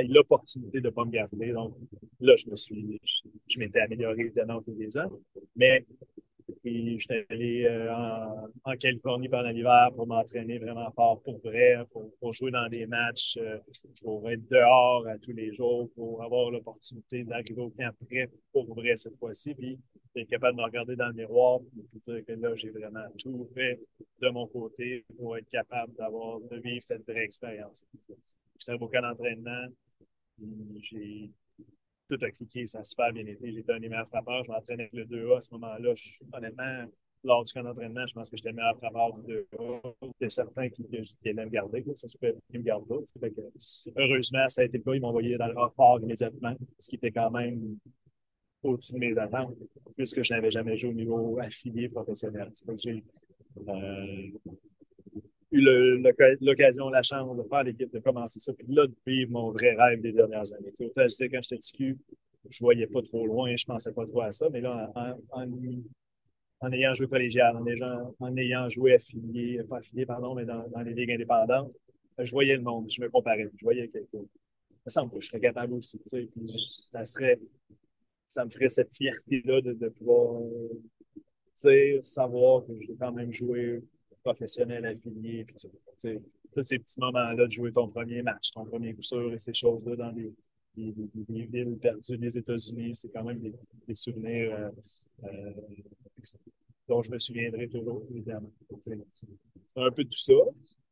l'opportunité 0.04 0.80
de 0.80 0.88
ne 0.88 0.94
pas 0.94 1.06
me 1.06 1.12
garder. 1.12 1.52
Donc 1.52 1.76
là, 2.20 2.36
je 2.36 2.50
me 2.50 2.56
suis, 2.56 3.00
je, 3.48 3.60
m'étais 3.60 3.80
amélioré 3.80 4.22
évidemment 4.22 4.58
au 4.58 4.62
fil 4.62 4.78
des 4.78 4.98
ans. 4.98 5.12
Mais 5.56 5.86
j'étais 6.64 7.26
allé 7.30 7.66
euh, 7.66 7.92
en, 8.64 8.76
Californie 8.78 9.30
pendant 9.30 9.50
l'hiver 9.50 9.90
pour 9.96 10.08
m'entraîner 10.08 10.60
vraiment 10.60 10.92
fort 10.92 11.22
pour 11.24 11.40
vrai, 11.40 11.78
pour, 11.92 12.34
jouer 12.34 12.52
dans 12.52 12.68
des 12.70 12.86
matchs, 12.86 13.38
euh, 13.38 13.58
pour 14.04 14.30
être 14.30 14.48
dehors 14.50 15.08
à 15.08 15.18
tous 15.18 15.34
les 15.34 15.54
jours, 15.54 15.90
pour 15.96 16.24
avoir 16.24 16.52
l'opportunité 16.52 17.24
d'arriver 17.24 17.62
au 17.62 17.70
camp 17.70 17.92
prêt 18.06 18.30
pour 18.52 18.74
vrai 18.74 18.96
cette 18.96 19.18
fois-ci. 19.18 19.56
Puis, 19.56 19.80
d'être 20.16 20.30
capable 20.30 20.58
de 20.58 20.62
me 20.62 20.66
regarder 20.66 20.96
dans 20.96 21.08
le 21.08 21.14
miroir 21.14 21.60
et 21.78 22.00
dire 22.00 22.26
que 22.26 22.32
là, 22.34 22.56
j'ai 22.56 22.70
vraiment 22.70 23.06
tout 23.20 23.48
fait 23.54 23.80
de 24.20 24.30
mon 24.30 24.48
côté 24.48 25.06
pour 25.18 25.38
être 25.38 25.50
capable 25.50 25.94
d'avoir, 25.96 26.40
de 26.40 26.58
vivre 26.58 26.82
cette 26.82 27.06
vraie 27.08 27.24
expérience. 27.24 27.86
J'ai 28.60 28.72
un 28.72 28.78
camp 28.78 29.02
d'entraînement. 29.02 29.68
J'ai 30.82 31.32
tout 32.10 32.24
expliqué, 32.24 32.68
ça 32.68 32.80
a 32.80 32.84
super 32.84 33.12
bien 33.12 33.26
été. 33.26 33.52
J'étais 33.52 33.74
un 33.74 33.80
des 33.80 33.90
meilleurs 33.90 34.08
frappeurs. 34.08 34.44
Je 34.46 34.52
m'entraînais 34.52 34.90
avec 34.92 34.94
le 34.94 35.06
2A 35.06 35.38
à 35.38 35.42
ce 35.42 35.54
moment-là. 35.54 35.94
honnêtement, 36.34 36.86
lors 37.24 37.44
du 37.44 37.54
camp 37.54 37.64
d'entraînement, 37.64 38.06
je 38.08 38.14
pense 38.14 38.30
que 38.30 38.38
j'étais 38.38 38.50
le 38.50 38.56
meilleur 38.56 38.78
frappeur 38.78 39.14
du 39.18 39.34
2A. 39.34 39.94
Il 40.02 40.12
y 40.22 40.26
a 40.26 40.30
certains 40.30 40.70
qui, 40.70 40.84
qui 40.86 41.30
aimaient 41.30 41.46
me 41.46 41.52
garder. 41.52 41.84
Ça 41.96 42.08
se 42.08 42.18
fait 42.18 42.36
qu'ils 42.50 42.60
me 42.60 42.66
gardent 42.66 42.88
pas. 42.88 43.00
heureusement, 43.98 44.48
ça 44.50 44.62
a 44.62 44.66
été 44.66 44.80
le. 44.80 44.96
Ils 44.96 45.02
m'ont 45.02 45.10
envoyé 45.10 45.38
dans 45.38 45.48
le 45.48 45.70
fort 45.76 46.00
immédiatement, 46.02 46.56
ce 46.80 46.90
qui 46.90 46.96
était 46.96 47.12
quand 47.12 47.32
même 47.32 47.78
au-dessus 48.64 48.94
de 48.94 49.00
mes 49.00 49.18
attentes, 49.18 49.56
puisque 49.96 50.24
je 50.24 50.34
n'avais 50.34 50.52
jamais 50.52 50.78
joué 50.78 50.90
au 50.90 50.94
niveau 50.94 51.40
affilié 51.40 51.90
professionnel. 51.90 52.52
J'ai 52.78 53.04
euh, 53.68 54.30
l'occasion, 55.62 56.90
la 56.90 57.02
chance 57.02 57.38
de 57.38 57.44
faire 57.44 57.64
l'équipe, 57.64 57.92
de 57.92 58.00
commencer 58.00 58.40
ça, 58.40 58.54
puis 58.54 58.68
là, 58.70 58.88
de 58.88 58.96
vivre 59.06 59.32
mon 59.32 59.52
vrai 59.52 59.76
rêve 59.76 60.02
des 60.02 60.12
dernières 60.12 60.52
années. 60.54 60.72
sais, 60.74 60.86
autant 60.86 61.08
je 61.08 61.26
quand 61.26 61.42
j'étais 61.42 61.58
TQ, 61.58 61.98
je 62.50 62.60
voyais 62.64 62.88
pas 62.88 63.02
trop 63.02 63.26
loin, 63.26 63.56
je 63.56 63.66
pensais 63.66 63.92
pas 63.94 64.06
trop 64.06 64.22
à 64.22 64.32
ça, 64.32 64.48
mais 64.50 64.62
là, 64.62 64.92
en, 65.32 65.46
en, 66.62 66.72
ayant 66.72 66.94
joué 66.94 67.08
collégial, 67.08 67.56
en 67.56 67.66
ayant, 67.68 68.16
en 68.20 68.38
ayant 68.38 68.70
joué 68.70 68.94
affilié, 68.96 69.62
pas 69.70 69.78
affilié, 69.78 70.06
pardon, 70.06 70.34
mais 70.34 70.46
dans, 70.46 70.68
dans 70.70 70.82
les 70.82 70.94
ligues 70.94 71.12
indépendantes, 71.12 71.72
je 72.20 72.32
voyais 72.32 72.56
le 72.56 72.64
monde, 72.64 72.88
je 72.90 73.02
me 73.02 73.10
comparais, 73.10 73.50
je 73.56 73.64
voyais 73.64 73.88
quelque 73.88 74.10
chose. 74.12 74.28
Ça 74.88 75.04
me 75.04 75.10
je 75.20 75.28
serais 75.28 75.40
capable 75.42 75.74
aussi, 75.74 75.98
tu 76.00 76.04
sais, 76.08 76.30
puis 76.32 76.50
ça 76.68 77.04
serait, 77.04 77.40
ça 78.28 78.46
me 78.46 78.50
ferait 78.50 78.70
cette 78.70 78.96
fierté-là 78.96 79.62
de, 79.62 79.90
pouvoir, 79.90 80.42
tu 81.14 81.22
sais, 81.56 82.00
savoir 82.02 82.66
que 82.66 82.72
j'ai 82.80 82.96
quand 82.96 83.12
même 83.12 83.34
joué 83.34 83.82
professionnel 84.28 84.86
affilié. 84.86 85.46
Puis, 85.46 85.56
tous 86.54 86.64
ces 86.64 86.80
petits 86.80 87.00
moments-là 87.00 87.46
de 87.46 87.52
jouer 87.52 87.72
ton 87.72 87.88
premier 87.88 88.22
match, 88.22 88.52
ton 88.52 88.66
premier 88.66 88.94
coup 88.94 89.02
sûr 89.02 89.34
et 89.34 89.40
ces 89.40 89.54
choses-là 89.54 89.96
dans 89.96 90.12
les, 90.12 90.34
villes 90.76 91.78
perdues 91.82 92.18
des 92.18 92.38
États-Unis, 92.38 92.92
c'est 92.96 93.10
quand 93.10 93.24
même 93.24 93.40
des, 93.40 93.96
souvenirs 93.96 94.54
euh, 94.54 94.70
euh, 95.24 95.54
dont 96.88 97.02
je 97.02 97.12
me 97.12 97.18
souviendrai 97.18 97.68
toujours, 97.68 98.04
évidemment. 98.12 98.52
Un 99.76 99.92
peu 99.92 100.04
tout 100.04 100.18
ça. 100.18 100.34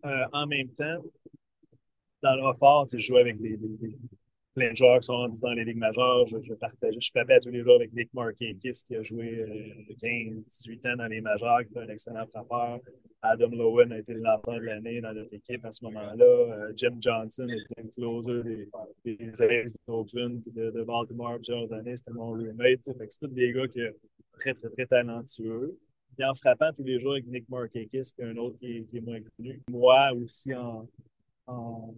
Euh, 0.05 0.25
en 0.33 0.47
même 0.47 0.69
temps, 0.69 1.03
dans 2.23 2.35
le 2.35 2.53
fort, 2.55 2.87
je 2.91 2.97
jouais 2.97 3.21
avec 3.21 3.39
des, 3.39 3.59
plein 4.55 4.71
de 4.71 4.75
joueurs 4.75 4.99
qui 4.99 5.05
sont 5.05 5.17
rendus 5.17 5.39
dans 5.39 5.53
les 5.53 5.65
ligues 5.65 5.77
majeures. 5.77 6.25
Je, 6.27 6.37
je 6.41 6.53
partageais, 6.55 6.99
je 6.99 7.39
tous 7.43 7.49
les 7.49 7.61
jours 7.61 7.75
avec 7.75 7.93
Nick 7.93 8.11
Markakis, 8.13 8.83
qui 8.87 8.95
a 8.95 9.03
joué 9.03 9.45
15-18 10.01 10.93
ans 10.93 10.97
dans 10.97 11.07
les 11.07 11.21
majeures, 11.21 11.61
qui 11.67 11.77
est 11.77 11.81
un 11.81 11.89
excellent 11.89 12.25
frappeur. 12.27 12.79
Adam 13.21 13.49
Lowen 13.49 13.91
a 13.91 13.99
été 13.99 14.13
le 14.13 14.21
lanceur 14.21 14.55
de 14.55 14.65
l'année 14.65 15.01
dans 15.01 15.13
notre 15.13 15.33
équipe 15.33 15.65
à 15.65 15.71
ce 15.71 15.83
moment-là. 15.85 16.25
Euh, 16.25 16.73
Jim 16.75 16.95
Johnson 16.99 17.47
était 17.49 17.81
le 17.81 17.89
closer 17.89 18.43
des, 18.43 19.15
des 19.17 19.71
d'Oakland 19.87 20.41
de, 20.45 20.71
de 20.71 20.83
Baltimore 20.83 21.35
plusieurs 21.37 21.71
années. 21.73 21.97
C'était 21.97 22.11
mon 22.11 22.29
roommate. 22.29 22.79
C'est 22.83 23.19
tous 23.19 23.33
des 23.33 23.51
gars 23.51 23.67
qui 23.67 23.81
très, 24.37 24.53
très, 24.53 24.69
très 24.69 24.85
talentueux. 24.85 25.77
Et 26.17 26.23
en 26.23 26.33
frappant 26.33 26.71
tous 26.73 26.83
les 26.83 26.99
jours 26.99 27.13
avec 27.13 27.27
Nick 27.27 27.49
Markakis, 27.49 28.11
puis 28.15 28.25
un 28.25 28.37
autre 28.37 28.57
qui, 28.59 28.85
qui, 28.85 28.97
est 28.97 29.01
moins 29.01 29.19
connu. 29.37 29.61
Moi 29.69 30.11
aussi, 30.13 30.53
en, 30.53 30.87
en, 31.47 31.93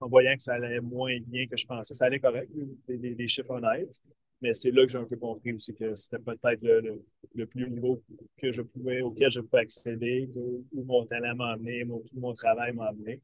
en, 0.00 0.08
voyant 0.08 0.36
que 0.36 0.42
ça 0.42 0.54
allait 0.54 0.80
moins 0.80 1.18
bien 1.26 1.46
que 1.46 1.56
je 1.56 1.66
pensais, 1.66 1.94
ça 1.94 2.06
allait 2.06 2.20
correct, 2.20 2.50
des, 2.86 2.98
des, 2.98 3.14
des 3.14 3.28
chiffres 3.28 3.50
honnêtes. 3.50 4.00
Mais 4.40 4.54
c'est 4.54 4.70
là 4.70 4.82
que 4.82 4.88
j'ai 4.88 4.98
un 4.98 5.04
peu 5.04 5.16
compris 5.16 5.52
aussi 5.52 5.74
que 5.74 5.94
c'était 5.94 6.18
peut-être 6.22 6.62
le, 6.62 7.02
le, 7.34 7.46
plus 7.46 7.64
haut 7.64 7.68
niveau 7.68 8.02
que 8.36 8.52
je 8.52 8.62
pouvais, 8.62 9.02
auquel 9.02 9.32
je 9.32 9.40
pouvais 9.40 9.62
accéder, 9.62 10.28
où, 10.34 10.64
mon 10.72 11.04
talent 11.06 11.34
m'a 11.34 11.52
amené, 11.52 11.84
mon, 11.84 12.02
mon 12.14 12.32
travail 12.34 12.72
m'a 12.72 12.86
amené. 12.86 13.20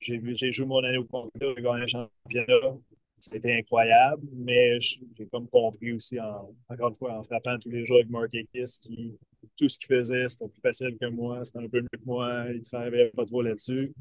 J'ai 0.00 0.50
joué 0.50 0.66
mon 0.66 0.82
année 0.84 0.98
au 0.98 1.04
complet, 1.04 1.54
j'ai 1.56 1.62
gagné 1.62 1.82
un 1.82 1.86
championnat. 1.86 2.76
C'était 3.20 3.54
incroyable, 3.56 4.26
mais 4.34 4.78
j'ai 4.80 5.26
comme 5.30 5.48
compris 5.48 5.92
aussi, 5.92 6.20
en, 6.20 6.54
encore 6.68 6.88
une 6.88 6.94
fois, 6.94 7.18
en 7.18 7.22
frappant 7.22 7.58
tous 7.58 7.70
les 7.70 7.86
jours 7.86 7.96
avec 7.96 8.10
Mark 8.10 8.30
qui 8.30 9.18
tout 9.56 9.68
ce 9.68 9.78
qu'il 9.78 9.96
faisait, 9.96 10.28
c'était 10.28 10.48
plus 10.48 10.60
facile 10.60 10.96
que 11.00 11.06
moi, 11.06 11.44
c'était 11.44 11.64
un 11.64 11.68
peu 11.68 11.80
mieux 11.80 11.88
que 11.92 12.04
moi, 12.04 12.46
il 12.52 12.62
travaillait 12.62 13.10
pas 13.10 13.24
trop 13.24 13.42
là-dessus. 13.42 13.92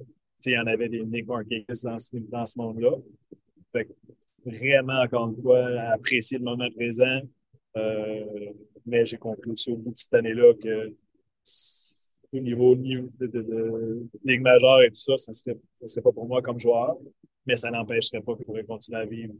Il 0.45 0.51
y 0.51 0.57
en 0.57 0.67
avait 0.67 0.89
des 0.89 1.03
Nick 1.03 1.27
Mark 1.27 1.47
dans 1.47 1.97
dans 2.29 2.45
ce 2.45 2.59
monde-là. 2.59 2.91
Vraiment, 4.45 5.01
encore 5.01 5.29
une 5.29 5.41
fois, 5.41 5.65
apprécier 5.93 6.37
le 6.37 6.43
moment 6.43 6.69
présent. 6.75 7.21
Euh, 7.77 8.51
mais 8.85 9.05
j'ai 9.05 9.17
compris 9.17 9.51
aussi 9.51 9.71
au 9.71 9.77
bout 9.77 9.91
de 9.91 9.97
cette 9.97 10.13
année-là 10.13 10.53
que 10.61 10.93
au 12.33 12.39
niveau, 12.39 12.75
de, 12.75 13.27
de, 13.27 14.07
Ligue 14.23 14.41
majeure 14.41 14.81
et 14.81 14.89
tout 14.89 14.99
ça, 14.99 15.17
ça 15.17 15.31
ne 15.31 15.35
serait, 15.35 15.57
ça 15.81 15.87
serait 15.87 16.01
pas 16.01 16.11
pour 16.11 16.27
moi 16.27 16.41
comme 16.41 16.59
joueur, 16.59 16.97
mais 17.45 17.55
ça 17.55 17.69
n'empêcherait 17.69 18.21
pas 18.21 18.33
que 18.33 18.39
je 18.39 18.45
pourrais 18.45 18.63
continuer 18.63 18.99
à 18.99 19.05
vivre 19.05 19.33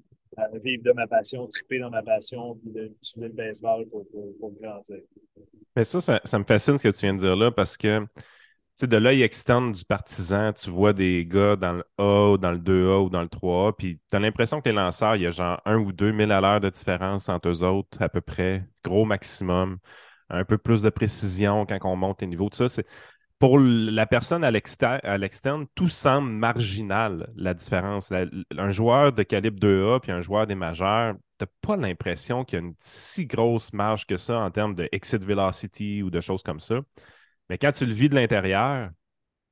vivre 0.64 0.84
de 0.84 0.92
ma 0.94 1.08
passion, 1.08 1.48
triper 1.48 1.80
dans 1.80 1.90
ma 1.90 2.02
passion, 2.02 2.56
puis 2.56 2.72
d'utiliser 2.72 3.28
le 3.28 3.34
baseball 3.34 3.86
pour, 3.88 4.08
pour, 4.10 4.38
pour 4.40 4.54
grandir. 4.54 4.98
Mais 5.76 5.84
ça, 5.84 6.02
ça, 6.02 6.22
ça, 6.24 6.40
me 6.40 6.44
fascine 6.44 6.78
ce 6.78 6.84
que 6.84 6.94
tu 6.94 7.02
viens 7.02 7.14
de 7.14 7.20
dire 7.20 7.36
là 7.36 7.52
parce 7.52 7.78
que 7.78 8.06
de 8.82 8.98
l'œil 8.98 9.22
externe 9.22 9.72
du 9.72 9.86
partisan, 9.86 10.52
tu 10.54 10.70
vois 10.70 10.94
des 10.94 11.26
gars 11.26 11.56
dans 11.56 11.74
le 11.74 11.84
A, 11.98 12.38
dans 12.38 12.52
le 12.52 12.58
2A 12.58 13.06
ou 13.06 13.10
dans 13.10 13.22
le 13.22 13.28
3A, 13.28 13.74
puis 13.78 14.00
tu 14.10 14.16
as 14.16 14.20
l'impression 14.20 14.62
que 14.62 14.70
les 14.70 14.76
lanceurs, 14.76 15.16
il 15.16 15.22
y 15.22 15.28
a 15.28 15.32
genre 15.32 15.62
un 15.66 15.78
ou 15.78 15.92
deux 15.94 16.12
mille 16.12 16.32
à 16.32 16.42
l'heure 16.42 16.60
de 16.60 16.70
différence 16.70 17.30
entre 17.30 17.50
eux 17.50 17.64
autres, 17.64 18.02
à 18.02 18.10
peu 18.10 18.22
près, 18.22 18.68
gros 18.84 19.06
maximum, 19.06 19.78
un 20.30 20.44
peu 20.46 20.58
plus 20.58 20.82
de 20.82 20.90
précision 20.90 21.66
quand 21.66 21.78
on 21.84 21.96
monte 21.96 22.22
les 22.22 22.28
niveaux. 22.28 22.50
Tout 22.50 22.68
ça. 22.68 22.82
Pour 23.40 23.60
la 23.60 24.06
personne 24.06 24.44
à 24.44 24.52
l'externe, 24.52 25.66
tout 25.76 25.90
semble 25.90 26.30
marginal, 26.32 27.32
la 27.36 27.54
différence. 27.54 28.12
un 28.12 28.72
joueur 28.72 29.12
de 29.12 29.24
calibre 29.24 29.60
2A 29.60 30.00
puis 30.00 30.12
un 30.12 30.22
joueur 30.22 30.48
des 30.48 30.56
majeurs, 30.56 31.16
tu 31.38 31.44
n'as 31.44 31.48
pas 31.62 31.76
l'impression 31.76 32.46
qu'il 32.46 32.60
y 32.60 32.62
a 32.62 32.66
une 32.66 32.76
si 32.80 33.26
grosse 33.26 33.74
marge 33.74 34.08
que 34.08 34.18
ça 34.18 34.40
en 34.40 34.50
termes 34.50 34.76
de 34.76 34.88
exit 34.94 35.24
velocity 35.24 36.02
ou 36.04 36.10
de 36.10 36.22
choses 36.22 36.42
comme 36.42 36.62
ça. 36.62 36.80
Mais 37.54 37.60
quand 37.60 37.72
tu 37.72 37.86
le 37.86 37.94
vis 37.94 38.10
de 38.10 38.16
l'intérieur, 38.16 38.90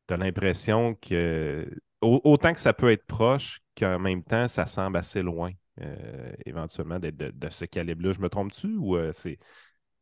tu 0.08 0.16
as 0.16 0.18
l'impression 0.18 0.96
que 0.96 1.70
autant 2.02 2.52
que 2.52 2.60
ça 2.60 2.74
peut 2.74 2.90
être 2.90 3.06
proche, 3.06 3.62
qu'en 3.78 4.00
même 4.00 4.24
temps, 4.24 4.48
ça 4.48 4.66
semble 4.66 4.98
assez 4.98 5.22
loin, 5.22 5.52
euh, 5.82 6.34
éventuellement, 6.48 6.98
d'être 6.98 7.16
de, 7.16 7.50
ce 7.52 7.66
calibre-là. 7.66 8.12
Je 8.14 8.20
me 8.20 8.28
trompe-tu 8.28 8.76
ou 8.76 8.98
euh, 8.98 9.12
c'est. 9.14 9.38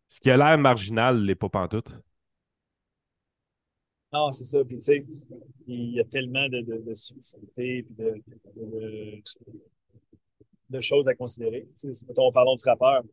Ce 0.08 0.22
qui 0.22 0.32
a 0.32 0.38
l'air 0.38 0.58
marginal 0.58 1.22
n'est 1.26 1.36
pas 1.36 1.50
pantoute? 1.50 1.92
Non, 4.14 4.32
c'est 4.32 4.46
ça. 4.46 4.64
Puis, 4.64 4.78
tu 4.78 4.82
sais, 4.82 5.06
il 5.68 5.96
y 5.96 6.00
a 6.00 6.06
tellement 6.06 6.48
de, 6.48 6.62
de, 6.62 6.78
de 6.78 6.94
subtilité 6.94 7.80
et 7.80 7.86
de, 10.70 10.80
choses 10.80 11.10
à 11.10 11.16
considérer. 11.16 11.68
Tu 11.78 11.94
sais, 11.94 12.06
mettons, 12.08 12.32
parlons 12.32 12.56
de 12.56 12.62
frappeur 12.62 13.04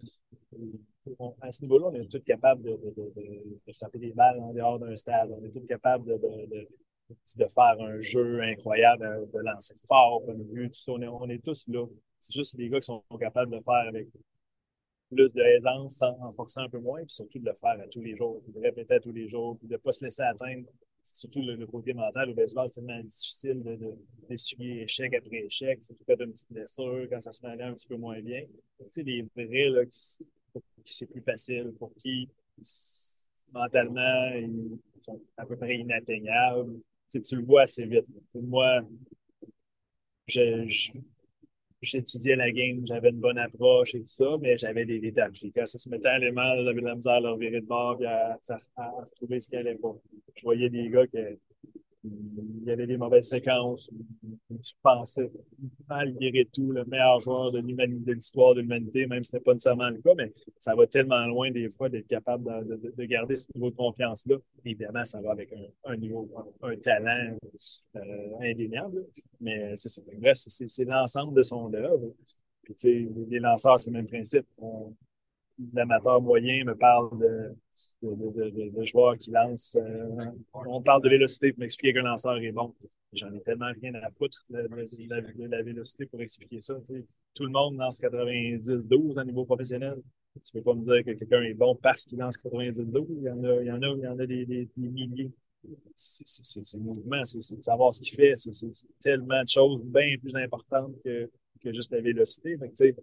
à 1.41 1.53
ce 1.53 1.63
niveau-là, 1.63 1.87
on 1.87 1.95
est 1.95 2.11
tous 2.11 2.23
capables 2.25 2.63
de, 2.63 2.73
de, 2.73 3.73
frapper 3.73 3.99
des 3.99 4.13
balles 4.13 4.41
en 4.41 4.53
dehors 4.53 4.79
d'un 4.79 4.97
stade. 4.97 5.31
On 5.31 5.45
est 5.45 5.51
tous 5.51 5.67
capables 5.67 6.07
de, 6.07 7.47
faire 7.49 7.77
un 7.81 8.01
jeu 8.01 8.43
incroyable, 8.43 9.29
de 9.33 9.39
lancer 9.39 9.75
fort, 9.87 10.23
un 10.29 10.35
but, 10.35 10.69
tout 10.69 10.75
ça. 10.75 10.93
On 10.93 11.29
est, 11.29 11.43
tous 11.43 11.67
là. 11.69 11.87
C'est 12.21 12.35
juste 12.35 12.59
les 12.59 12.69
gars 12.69 12.81
qui 12.81 12.87
sont 12.87 13.03
capables 13.19 13.53
de 13.53 13.61
faire 13.63 13.89
avec 13.89 14.09
plus 15.11 15.33
d'aisance 15.33 16.03
en 16.03 16.33
forçant 16.33 16.63
un 16.63 16.69
peu 16.69 16.81
moins, 16.81 17.01
puis 17.01 17.15
surtout 17.15 17.39
de 17.39 17.47
le 17.47 17.55
faire 17.55 17.79
à 17.81 17.87
tous 17.89 18.01
les 18.01 18.17
jours, 18.17 18.43
de 18.49 18.61
répéter 18.61 18.95
à 18.95 19.01
tous 19.01 19.13
les 19.13 19.29
jours, 19.29 19.57
puis 19.57 19.69
de 19.69 19.75
ne 19.75 19.79
pas 19.79 19.93
se 19.93 20.05
laisser 20.05 20.23
atteindre. 20.23 20.67
C'est 21.05 21.15
surtout 21.15 21.41
le, 21.41 21.65
côté 21.67 21.95
mental 21.95 22.31
au 22.31 22.35
baseball, 22.35 22.69
c'est 22.69 22.81
tellement 22.81 23.01
difficile 23.01 23.63
d'essuyer 24.29 24.83
échec 24.83 25.15
après 25.15 25.45
échec, 25.45 25.79
surtout 25.85 26.03
quand 26.05 26.19
une 26.19 26.33
petite 26.33 26.53
blessure, 26.53 27.07
quand 27.09 27.21
ça 27.21 27.31
se 27.31 27.47
met 27.47 27.63
un 27.63 27.75
petit 27.75 27.87
peu 27.87 27.97
moins 27.97 28.21
bien. 28.21 28.43
Tu 28.81 28.85
sais, 28.89 29.03
les 29.05 29.23
vrais 29.37 29.69
là, 29.69 29.87
qui, 29.87 30.27
qui 30.85 30.95
c'est 30.95 31.07
plus 31.07 31.23
facile, 31.23 31.73
pour 31.79 31.93
qui 31.97 32.29
mentalement 33.53 34.29
ils 34.35 34.79
sont 35.01 35.21
à 35.37 35.47
peu 35.47 35.57
près 35.57 35.77
inatteignables. 35.77 36.81
Tu, 37.11 37.37
le 37.37 37.45
vois 37.45 37.63
assez 37.63 37.87
vite. 37.87 38.07
Moi, 38.35 38.81
j'étudiais 41.81 42.37
la 42.37 42.51
game, 42.51 42.85
j'avais 42.87 43.11
une 43.11 43.21
bonne 43.21 43.39
approche 43.39 43.95
et 43.95 44.01
tout 44.01 44.09
ça, 44.09 44.37
mais 44.41 44.59
j'avais 44.59 44.85
des 44.85 44.99
détails. 44.99 45.53
Quand 45.55 45.67
ça 45.67 45.79
se 45.79 45.89
mettait 45.89 46.09
à 46.09 46.15
aller 46.15 46.33
mal, 46.33 46.65
j'avais 46.65 46.81
de 46.81 46.87
la 46.87 46.95
misère 46.95 47.15
à 47.15 47.21
leur 47.21 47.37
virer 47.37 47.61
de 47.61 47.67
bord 47.67 48.01
et 48.03 48.07
à, 48.07 48.39
retrouver 48.77 49.41
ce 49.41 49.49
qui 49.49 49.57
allait 49.57 49.77
pas. 49.77 49.95
Je 50.35 50.43
voyais 50.43 50.69
des 50.69 50.89
gars 50.91 51.07
qui 51.07 51.19
il 52.63 52.65
y 52.65 52.71
avait 52.71 52.87
des 52.87 52.97
mauvaises 52.97 53.29
séquences 53.29 53.91
tu 54.63 54.75
pensais 54.83 55.31
malgré 55.89 56.45
tout 56.53 56.73
le 56.73 56.85
meilleur 56.85 57.21
joueur 57.21 57.53
de 57.53 57.59
l'histoire 58.13 58.55
de 58.55 58.61
l'humanité, 58.61 59.07
même 59.07 59.25
si 59.25 59.31
ce 59.31 59.37
n'était 59.37 59.45
pas 59.45 59.53
nécessairement 59.53 59.89
le 59.89 59.99
cas, 59.99 60.15
mais 60.17 60.33
ça 60.59 60.75
va 60.75 60.87
tellement 60.87 61.25
loin 61.27 61.51
des 61.51 61.69
fois 61.71 61.89
d'être 61.89 62.07
capable 62.07 62.45
de, 62.67 63.05
garder 63.05 63.37
ce 63.37 63.49
niveau 63.55 63.71
de 63.71 63.77
confiance-là. 63.77 64.37
Évidemment, 64.65 65.05
ça 65.05 65.21
va 65.21 65.33
avec 65.33 65.53
un, 65.85 65.97
niveau, 65.97 66.29
un, 66.63 66.77
talent 66.77 67.37
euh, 67.97 68.01
indéniable, 68.41 69.05
mais 69.41 69.73
c'est 69.77 69.89
ça. 69.89 70.03
Bref, 70.19 70.37
c'est 70.37 70.85
l'ensemble 70.85 71.35
de 71.35 71.43
son 71.43 71.73
œuvre. 71.75 72.13
Les 72.85 73.39
lanceurs, 73.39 73.79
c'est 73.79 73.91
le 73.91 73.99
même 73.99 74.07
principe 74.07 74.47
l'amateur 75.73 76.21
moyen 76.21 76.65
me 76.65 76.75
parle 76.75 77.19
de, 77.19 77.55
de, 78.03 78.71
de, 78.71 78.85
joueurs 78.85 79.17
qui 79.19 79.31
lancent. 79.31 79.77
Euh, 79.81 80.31
on 80.53 80.83
parle 80.83 81.03
de 81.03 81.09
vélocité 81.09 81.53
pour 81.53 81.61
m'expliquer 81.61 81.95
qu'un 81.95 82.03
lanceur 82.03 82.37
est 82.39 82.53
bon. 82.53 82.75
J'en 83.13 83.33
ai 83.33 83.41
tellement 83.41 83.71
rien 83.81 83.95
à 83.95 84.11
foutre 84.11 84.45
de, 84.51 84.69
la, 85.49 85.63
vélocité 85.63 86.07
pour 86.07 86.21
expliquer 86.21 86.61
ça. 86.61 86.75
Tout 87.35 87.45
le 87.45 87.51
monde 87.51 87.77
lance 87.77 88.01
90-12 88.01 89.19
à 89.19 89.25
niveau 89.25 89.45
professionnel. 89.45 89.97
Tu 90.45 90.53
peux 90.53 90.63
pas 90.63 90.75
me 90.75 90.83
dire 90.83 91.05
que 91.05 91.19
quelqu'un 91.19 91.43
est 91.43 91.55
bon 91.55 91.75
parce 91.77 92.05
qu'il 92.05 92.19
lance 92.19 92.37
90-12. 92.39 93.07
Il 93.11 93.23
y 93.23 93.31
en 93.31 93.45
a, 93.45 93.63
il 93.63 93.67
y 93.67 93.73
en 93.73 93.83
a, 93.83 93.87
il 93.87 94.01
y 94.01 94.07
en 94.07 94.19
a 94.19 94.27
des, 94.27 94.45
des, 94.45 94.69
milliers. 94.77 95.33
C'est 95.95 96.79
mouvement, 96.79 97.25
c'est 97.25 97.57
de 97.57 97.63
savoir 97.63 97.95
ce 97.95 98.03
qu'il 98.03 98.17
fait. 98.17 98.35
C'est 98.37 98.71
tellement 99.01 99.43
de 99.43 99.49
choses 99.49 99.83
bien 99.85 100.17
plus 100.21 100.37
importantes 100.37 100.95
que, 101.03 101.31
que 101.63 101.73
juste 101.73 101.93
la 101.93 102.01
vélocité. 102.01 102.59
Fait 102.59 102.95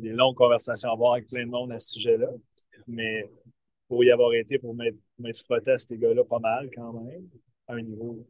des 0.00 0.12
longues 0.12 0.36
conversations 0.36 0.90
à 0.90 0.92
avoir 0.92 1.14
avec 1.14 1.28
plein 1.28 1.44
de 1.44 1.50
monde 1.50 1.72
à 1.72 1.80
ce 1.80 1.92
sujet-là. 1.92 2.28
Mais 2.86 3.30
pour 3.88 4.04
y 4.04 4.10
avoir 4.10 4.32
été, 4.34 4.58
pour 4.58 4.74
m'être 4.74 4.98
frotté 5.44 5.72
à 5.72 5.78
ces 5.78 5.98
gars-là 5.98 6.24
pas 6.24 6.38
mal 6.38 6.70
quand 6.74 6.92
même, 6.92 7.28
à 7.66 7.74
un 7.74 7.82
niveau 7.82 8.26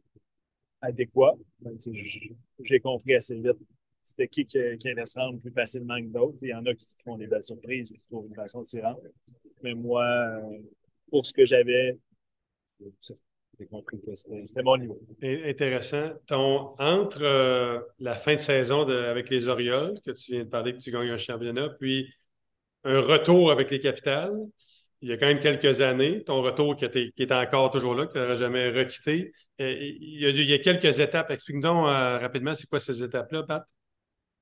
adéquat, 0.81 1.35
ben, 1.61 1.77
j'ai 2.63 2.81
compris 2.81 3.15
assez 3.15 3.37
vite 3.37 3.59
c'était 4.11 4.29
qui 4.29 4.45
qui, 4.45 4.59
allait 4.59 5.07
se 5.07 5.19
rendre 5.19 5.41
plus 5.41 5.53
facilement 5.53 5.99
que 6.01 6.07
d'autres. 6.07 6.39
Il 6.43 6.49
y 6.49 6.55
en 6.55 6.65
a 6.67 6.75
qui 6.75 6.87
font 7.05 7.17
des 7.17 7.27
belles 7.27 7.45
surprises 7.45 7.93
et 7.93 7.97
qui 7.97 8.07
trouvent 8.09 8.27
une 8.27 8.35
façon 8.35 8.61
de 8.61 8.67
s'y 8.67 8.81
rendre. 8.81 9.01
Mais 9.63 9.75
moi, 9.75 10.05
pour 11.11 11.25
ce 11.25 11.33
que 11.33 11.45
j'avais, 11.45 11.99
j'ai 13.61 13.67
compris 13.67 14.01
que 14.01 14.15
c'était 14.15 14.63
mon 14.63 14.77
niveau. 14.79 14.99
Intéressant. 15.23 16.13
Ton, 16.27 16.75
entre 16.79 17.23
euh, 17.23 17.81
la 17.99 18.15
fin 18.15 18.35
de 18.35 18.41
saison 18.41 18.89
avec 18.89 19.29
les 19.29 19.49
Orioles, 19.49 20.01
que 20.05 20.13
tu 20.13 20.33
viens 20.33 20.45
de 20.45 20.49
parler, 20.49 20.73
que 20.73 20.79
tu 20.79 20.91
gagnes 20.91 21.11
un 21.11 21.19
championnat, 21.19 21.69
puis 21.79 22.11
un 22.85 23.01
retour 23.01 23.53
avec 23.53 23.71
les 23.71 23.79
Capitales, 23.79 24.35
il 25.03 25.11
y 25.11 25.13
a 25.13 25.19
quand 25.19 25.27
même 25.27 25.41
quelques 25.41 25.83
années, 25.83 26.25
ton 26.25 26.41
retour 26.43 26.75
qui, 26.77 26.85
était, 26.85 27.11
qui 27.15 27.23
est 27.23 27.33
encore 27.33 27.71
toujours 27.71 27.95
là, 27.95 28.07
que 28.07 28.13
tu 28.13 28.19
n'auras 28.19 28.37
jamais 28.37 28.71
requitté. 28.71 29.33
Il 29.59 30.21
y, 30.21 30.27
a, 30.27 30.31
il 30.31 30.49
y, 30.49 30.55
a, 30.55 30.59
quelques 30.59 31.01
étapes. 31.01 31.31
Explique-nous 31.31 31.87
euh, 31.87 32.19
rapidement, 32.19 32.55
c'est 32.55 32.69
quoi 32.69 32.79
ces 32.79 33.05
étapes-là, 33.05 33.43
Pat? 33.43 33.65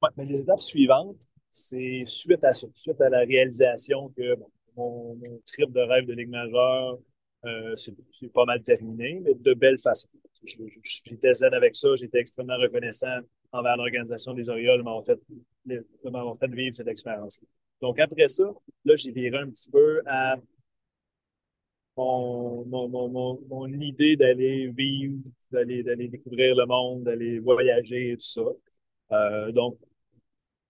Oui, 0.02 0.08
mais 0.16 0.26
les 0.26 0.40
étapes 0.40 0.60
suivantes, 0.60 1.16
c'est 1.50 2.04
suite 2.06 2.44
à 2.44 2.52
suite 2.52 3.00
à 3.00 3.08
la 3.08 3.20
réalisation 3.20 4.12
que 4.16 4.36
mon, 4.76 5.14
mon, 5.14 5.40
trip 5.44 5.72
de 5.72 5.80
rêve 5.80 6.06
de 6.06 6.12
Ligue 6.12 6.28
majeure, 6.28 6.98
euh, 7.44 7.74
c'est 7.76 8.32
pas 8.32 8.44
mal 8.44 8.62
terminé, 8.62 9.20
mais 9.22 9.34
de 9.34 9.54
belle 9.54 9.78
façon. 9.78 10.08
J'étais 10.44 11.34
zen 11.34 11.54
avec 11.54 11.76
ça, 11.76 11.94
j'étais 11.96 12.18
extrêmement 12.18 12.56
reconnaissant 12.56 13.20
envers 13.52 13.76
l'organisation 13.76 14.34
des 14.34 14.48
Orioles 14.48 14.82
m'avoir 14.82 15.04
fait, 15.04 15.18
fait, 15.66 16.48
vivre 16.48 16.74
cette 16.74 16.88
expérience. 16.88 17.40
Donc 17.80 17.98
après 17.98 18.28
ça, 18.28 18.44
là, 18.84 18.96
j'ai 18.96 19.12
viré 19.12 19.38
un 19.38 19.50
petit 19.50 19.70
peu 19.70 20.02
à 20.06 20.36
mon, 21.96 22.64
mon, 22.66 23.08
mon, 23.08 23.40
mon 23.48 23.66
idée 23.80 24.16
d'aller 24.16 24.68
vivre, 24.68 25.18
d'aller 25.50 26.08
découvrir 26.08 26.54
le 26.54 26.66
monde, 26.66 27.04
d'aller 27.04 27.38
voyager 27.40 28.12
et 28.12 28.16
tout 28.16 28.22
ça. 28.22 28.42
Euh, 29.12 29.52
donc, 29.52 29.78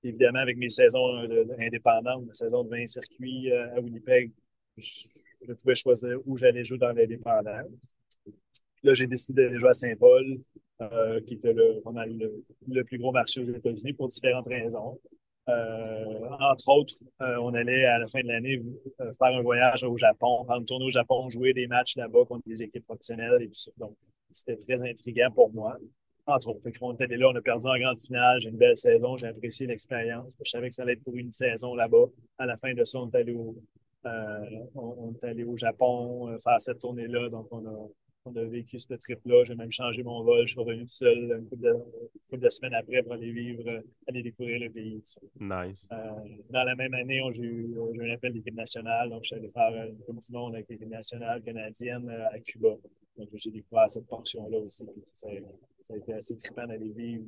évidemment, 0.02 0.38
avec 0.40 0.56
mes 0.56 0.70
saisons 0.70 1.18
indépendantes, 1.58 2.26
ma 2.26 2.34
saison 2.34 2.64
de 2.64 2.70
20 2.70 2.86
circuits 2.86 3.50
euh, 3.52 3.76
à 3.76 3.80
Winnipeg, 3.80 4.32
pouvais 5.54 5.74
choisir 5.74 6.18
où 6.26 6.36
j'allais 6.36 6.64
jouer 6.64 6.78
dans 6.78 6.92
l'indépendant. 6.92 7.62
Là, 8.82 8.94
j'ai 8.94 9.06
décidé 9.06 9.44
d'aller 9.44 9.58
jouer 9.58 9.70
à 9.70 9.72
Saint-Paul, 9.72 10.38
euh, 10.80 11.20
qui 11.22 11.34
était 11.34 11.52
le, 11.52 11.82
le, 12.68 12.84
plus 12.84 12.98
gros 12.98 13.10
marché 13.10 13.40
aux 13.40 13.44
États-Unis 13.44 13.94
pour 13.94 14.08
différentes 14.08 14.46
raisons. 14.46 14.98
Euh, 15.48 16.28
entre 16.38 16.68
autres, 16.68 16.94
euh, 17.22 17.36
on 17.40 17.54
allait 17.54 17.84
à 17.86 17.98
la 17.98 18.06
fin 18.06 18.20
de 18.20 18.28
l'année 18.28 18.62
faire 18.98 19.36
un 19.36 19.42
voyage 19.42 19.82
au 19.82 19.96
Japon, 19.96 20.44
faire 20.44 20.56
une 20.56 20.66
tournée 20.66 20.84
au 20.84 20.90
Japon, 20.90 21.28
jouer 21.30 21.52
des 21.52 21.66
matchs 21.66 21.96
là-bas 21.96 22.24
contre 22.28 22.46
des 22.46 22.62
équipes 22.62 22.84
professionnelles. 22.84 23.50
Donc, 23.78 23.96
c'était 24.30 24.56
très 24.56 24.80
intriguant 24.88 25.30
pour 25.32 25.52
moi. 25.52 25.76
Entre 26.26 26.48
autres, 26.48 26.60
on 26.82 26.92
était 26.92 27.16
là, 27.16 27.28
on 27.28 27.36
a 27.36 27.40
perdu 27.40 27.66
en 27.66 27.78
grande 27.78 28.00
finale, 28.00 28.38
j'ai 28.40 28.50
une 28.50 28.58
belle 28.58 28.76
saison, 28.76 29.16
j'ai 29.16 29.28
apprécié 29.28 29.66
l'expérience. 29.66 30.34
Je 30.44 30.50
savais 30.50 30.68
que 30.68 30.74
ça 30.74 30.82
allait 30.82 30.92
être 30.92 31.02
pour 31.02 31.16
une 31.16 31.32
saison 31.32 31.74
là-bas. 31.74 32.04
À 32.36 32.44
la 32.44 32.56
fin 32.58 32.74
de 32.74 32.84
ça, 32.84 33.00
on 33.00 33.10
est 33.10 33.16
allé 33.16 33.32
au, 33.32 33.56
euh, 34.06 34.64
on, 34.74 35.12
est 35.12 35.26
allé 35.26 35.44
au 35.44 35.56
Japon 35.56 36.28
euh, 36.28 36.38
faire 36.38 36.60
cette 36.60 36.78
tournée-là, 36.78 37.28
donc 37.30 37.48
on 37.50 37.66
a, 37.66 37.88
on 38.26 38.36
a 38.36 38.44
vécu 38.44 38.78
ce 38.78 38.94
trip-là. 38.94 39.44
J'ai 39.44 39.56
même 39.56 39.72
changé 39.72 40.02
mon 40.02 40.22
vol. 40.22 40.46
Je 40.46 40.52
suis 40.52 40.60
revenu 40.60 40.82
tout 40.82 40.90
seul 40.90 41.18
une 41.38 41.48
couple 41.48 42.38
de, 42.38 42.48
semaines 42.48 42.74
après 42.74 43.02
pour 43.02 43.14
aller 43.14 43.32
vivre, 43.32 43.68
euh, 43.68 43.80
aller 44.06 44.22
découvrir 44.22 44.60
le 44.60 44.70
pays. 44.70 45.02
Nice. 45.40 45.88
dans 46.50 46.64
la 46.64 46.74
même 46.76 46.94
année, 46.94 47.20
j'ai 47.32 47.42
eu, 47.42 47.76
un 48.00 48.10
appel 48.10 48.32
d'équipe 48.32 48.54
nationale. 48.54 49.10
Donc, 49.10 49.24
je 49.24 49.28
suis 49.28 49.36
allé 49.36 49.50
faire 49.50 49.88
une 49.88 49.98
Coupe 49.98 50.20
du 50.20 50.32
Monde 50.32 50.54
avec 50.54 50.68
l'équipe 50.68 50.88
nationale 50.88 51.42
canadienne 51.42 52.08
à 52.08 52.38
Cuba. 52.38 52.76
Donc, 53.16 53.28
j'ai 53.34 53.50
découvert 53.50 53.90
cette 53.90 54.06
portion-là 54.06 54.58
aussi. 54.58 54.86
Ça, 55.12 55.28
a 55.90 55.96
été 55.96 56.12
assez 56.12 56.36
trippant 56.36 56.66
d'aller 56.66 56.90
vivre 56.90 57.24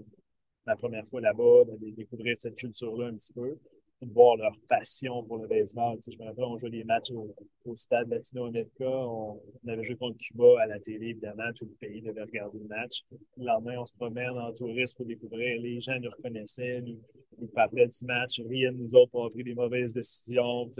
ma 0.66 0.76
première 0.76 1.06
fois 1.08 1.20
là-bas, 1.20 1.64
de 1.64 1.90
découvrir 1.90 2.36
cette 2.38 2.54
culture-là 2.54 3.06
un 3.06 3.14
petit 3.14 3.32
peu 3.32 3.58
voir 4.02 4.36
leur 4.36 4.56
passion 4.68 5.22
pour 5.24 5.38
le 5.38 5.46
baseball. 5.46 5.96
Tu 5.96 6.04
sais, 6.04 6.12
je 6.12 6.18
me 6.18 6.28
rappelle, 6.28 6.44
on 6.44 6.56
jouait 6.56 6.70
des 6.70 6.84
matchs 6.84 7.10
au, 7.10 7.76
stade 7.76 8.08
Latino 8.08 8.46
America. 8.46 8.84
On, 8.84 9.40
avait 9.68 9.84
joué 9.84 9.96
contre 9.96 10.18
Cuba 10.18 10.62
à 10.62 10.66
la 10.66 10.78
télé, 10.80 11.08
évidemment. 11.08 11.52
Tout 11.54 11.66
le 11.66 11.74
pays 11.80 12.00
devait 12.00 12.22
regarder 12.22 12.58
le 12.58 12.66
match. 12.66 13.02
Le 13.36 13.44
lendemain, 13.44 13.78
on 13.78 13.86
se 13.86 13.94
promène 13.94 14.30
en 14.30 14.52
touriste 14.52 14.96
pour 14.96 15.06
découvrir. 15.06 15.60
Les 15.60 15.80
gens 15.80 15.98
nous 16.00 16.10
reconnaissaient, 16.10 16.80
nous, 16.80 16.98
nous 17.38 17.48
parlaient 17.48 17.88
du 17.88 18.04
match, 18.06 18.40
riaient 18.40 18.72
de 18.72 18.76
nous 18.76 18.94
autres 18.94 19.10
pour 19.10 19.30
pris 19.30 19.44
des 19.44 19.54
mauvaises 19.54 19.92
décisions. 19.92 20.70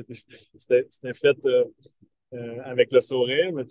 C'était 0.56 1.14
fait 1.14 1.36
euh, 1.44 1.64
euh, 2.32 2.62
avec 2.64 2.92
le 2.92 3.00
sourire, 3.00 3.52
mais 3.52 3.64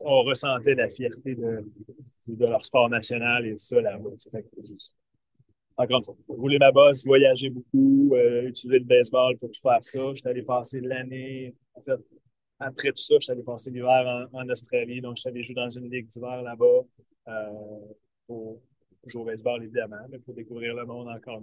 on 0.00 0.22
ressentait 0.22 0.74
la 0.74 0.88
fierté 0.88 1.34
de, 1.34 1.64
de 2.28 2.46
leur 2.46 2.64
sport 2.64 2.88
national 2.88 3.46
et 3.46 3.52
tout 3.52 3.58
ça 3.58 3.80
là-bas 3.80 4.10
encore 5.78 5.98
une 5.98 6.04
fois, 6.04 6.16
rouler 6.28 6.58
ma 6.58 6.72
bosse, 6.72 7.04
voyager 7.04 7.50
beaucoup, 7.50 8.10
euh, 8.14 8.48
utiliser 8.48 8.80
le 8.80 8.84
baseball 8.84 9.36
pour 9.38 9.50
tout 9.50 9.60
faire 9.60 9.78
ça. 9.80 10.00
J'étais 10.14 10.28
allé 10.28 10.42
passer 10.42 10.80
l'année, 10.80 11.54
en 11.74 11.82
fait, 11.82 12.00
après 12.58 12.90
tout 12.90 13.02
ça, 13.02 13.14
j'étais 13.20 13.32
allé 13.32 13.42
passer 13.42 13.70
l'hiver 13.70 14.28
en, 14.32 14.48
Australie, 14.48 15.00
donc 15.00 15.16
j'étais 15.16 15.28
allé 15.28 15.42
jouer 15.44 15.54
dans 15.54 15.70
une 15.70 15.88
ligue 15.90 16.08
d'hiver 16.08 16.42
là-bas 16.42 16.82
euh, 17.28 17.94
pour 18.26 18.60
jouer 19.06 19.22
au 19.22 19.24
baseball, 19.24 19.62
évidemment, 19.62 20.04
mais 20.10 20.18
pour 20.18 20.34
découvrir 20.34 20.74
le 20.74 20.84
monde 20.84 21.08
encore. 21.08 21.40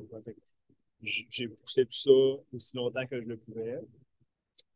J'ai 1.01 1.47
poussé 1.47 1.85
tout 1.85 1.91
ça 1.91 2.11
aussi 2.53 2.75
longtemps 2.75 3.05
que 3.07 3.21
je 3.21 3.27
le 3.27 3.37
pouvais. 3.37 3.79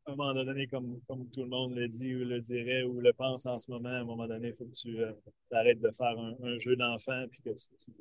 À 0.06 0.12
un 0.12 0.16
moment 0.16 0.34
donné, 0.34 0.68
comme, 0.68 1.00
tout 1.08 1.44
le 1.44 1.50
monde 1.50 1.76
le 1.76 1.88
dit 1.88 2.16
ou 2.16 2.20
le 2.20 2.40
dirait 2.40 2.84
ou 2.84 3.00
le 3.02 3.12
pense 3.14 3.46
en 3.46 3.58
ce 3.58 3.70
moment, 3.70 3.90
à 3.90 4.00
un 4.00 4.04
moment 4.06 4.28
donné, 4.28 4.50
il 4.50 4.54
faut 4.56 4.66
que 4.66 4.74
tu 4.74 5.02
euh, 5.02 5.12
arrêtes 5.52 5.82
de 5.82 5.92
faire 5.92 6.18
un, 6.18 6.58
jeu 6.58 6.76
d'enfant 6.76 7.26
puis 7.30 7.42
que 7.42 7.50
tu, 7.50 7.92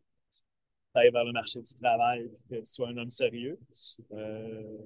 ailles 0.94 1.10
vers 1.10 1.24
le 1.24 1.32
marché 1.32 1.60
du 1.60 1.74
travail 1.74 2.30
et 2.50 2.56
que 2.56 2.60
tu 2.60 2.66
sois 2.66 2.88
un 2.88 2.96
homme 2.96 3.10
sérieux. 3.10 3.58
Euh, 4.12 4.78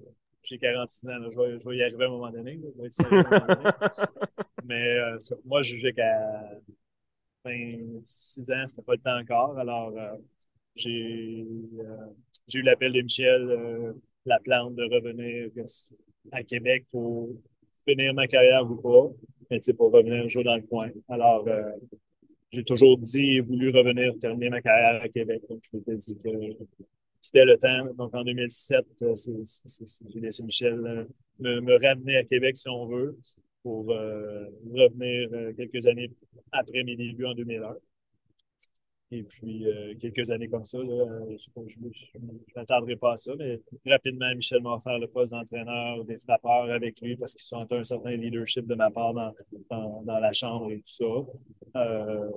j'ai 0.43 0.59
46 0.59 1.09
ans, 1.09 1.31
je, 1.31 1.39
vais, 1.39 1.61
je, 1.61 1.69
vais, 1.69 1.77
y 1.77 1.83
arriver 1.83 2.05
à 2.05 2.07
un 2.09 2.11
moment 2.11 2.31
donné. 2.31 2.59
Mais 4.65 4.99
euh, 4.99 5.19
moi, 5.45 5.63
je 5.63 5.77
jugeais 5.77 5.93
qu'à 5.93 6.51
26 7.45 8.51
ans, 8.51 8.65
c'était 8.67 8.83
pas 8.83 8.95
le 8.95 8.99
temps 8.99 9.19
encore. 9.19 9.59
Alors, 9.59 9.93
euh, 9.97 10.17
j'ai 10.75 11.47
eu 12.55 12.63
l'appel 12.63 12.93
de 12.93 13.03
Michel 13.03 13.95
Laplante 14.27 14.75
de 14.75 14.83
revenir 14.83 15.51
à 16.33 16.43
Québec 16.43 16.87
pour 16.91 17.31
finir 17.87 18.15
ma 18.15 18.27
carrière 18.27 18.69
ou 18.69 18.77
pas, 18.77 19.11
mais 19.51 19.61
pour 19.77 19.93
revenir 19.93 20.29
jouer 20.29 20.45
dans 20.45 20.57
le 20.57 20.63
coin. 20.63 20.91
Alors, 21.09 21.47
j'ai 22.53 22.65
toujours 22.65 22.99
dit 22.99 23.41
voulu 23.41 23.71
revenir 23.71 24.13
terminer 24.21 24.51
ma 24.51 24.61
carrière 24.61 25.03
à 25.03 25.09
Québec. 25.09 25.43
Donc, 25.49 25.63
je 25.71 25.77
m'étais 25.77 25.97
dit 25.97 26.19
que 26.19 26.31
c'était 27.21 27.45
le 27.45 27.57
temps. 27.57 27.95
Donc, 27.95 28.15
en 28.15 28.25
2007, 28.25 28.85
euh, 29.03 29.15
laissé 30.17 30.43
Michel 30.43 30.75
euh, 30.85 31.05
me, 31.39 31.61
me, 31.61 31.81
ramener 31.81 32.17
à 32.17 32.25
Québec, 32.25 32.59
si 32.59 32.69
on 32.69 32.87
veut, 32.87 33.17
pour 33.63 33.91
euh, 33.91 34.47
revenir 34.71 35.55
quelques 35.57 35.87
années 35.87 36.11
après 36.51 36.83
mes 36.83 36.97
débuts 36.97 37.27
en 37.27 37.35
2001. 37.35 37.75
Et 39.15 39.25
puis, 39.25 39.67
euh, 39.67 39.93
quelques 40.01 40.31
années 40.31 40.49
comme 40.49 40.65
ça, 40.65 40.79
euh, 40.79 41.37
je 41.67 41.79
ne 41.79 42.33
m'attendrai 42.57 42.97
pas 42.97 43.13
à 43.13 43.17
ça, 43.19 43.33
mais 43.39 43.61
rapidement, 43.85 44.35
Michel 44.35 44.63
m'a 44.63 44.71
offert 44.71 44.99
le 44.99 45.07
poste 45.07 45.33
d'entraîneur 45.33 46.03
des 46.07 46.19
frappeurs 46.19 46.71
avec 46.71 46.99
lui 47.03 47.15
parce 47.17 47.35
qu'ils 47.35 47.45
sont 47.45 47.67
un 47.71 47.85
certain 47.85 48.13
leadership 48.13 48.67
de 48.67 48.75
ma 48.75 48.91
part 48.91 49.13
dans, 49.13 50.03
dans, 50.03 50.19
la 50.19 50.33
chambre 50.33 50.71
et 50.71 50.77
tout 50.77 50.83
ça. 50.87 51.05
Euh, 51.77 52.31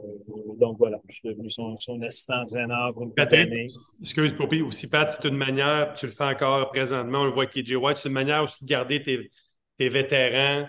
donc 0.57 0.77
voilà, 0.77 0.99
je 1.07 1.15
suis 1.15 1.29
devenu 1.29 1.49
son, 1.49 1.77
assistant 2.01 2.41
entraîneur 2.41 2.93
pour 2.93 3.03
une 3.03 3.13
Patrick, 3.13 3.71
excuse 4.01 4.33
Poppy, 4.33 4.61
aussi 4.61 4.89
Pat, 4.89 5.09
c'est 5.09 5.25
une 5.29 5.37
manière, 5.37 5.93
tu 5.93 6.07
le 6.07 6.11
fais 6.11 6.25
encore 6.25 6.71
présentement, 6.71 7.21
on 7.21 7.25
le 7.25 7.31
voit 7.31 7.45
avec 7.45 7.53
KJ 7.53 7.75
White, 7.75 7.97
c'est 7.97 8.09
une 8.09 8.15
manière 8.15 8.43
aussi 8.43 8.65
de 8.65 8.69
garder 8.69 9.01
tes, 9.01 9.29
tes 9.77 9.87
vétérans 9.87 10.67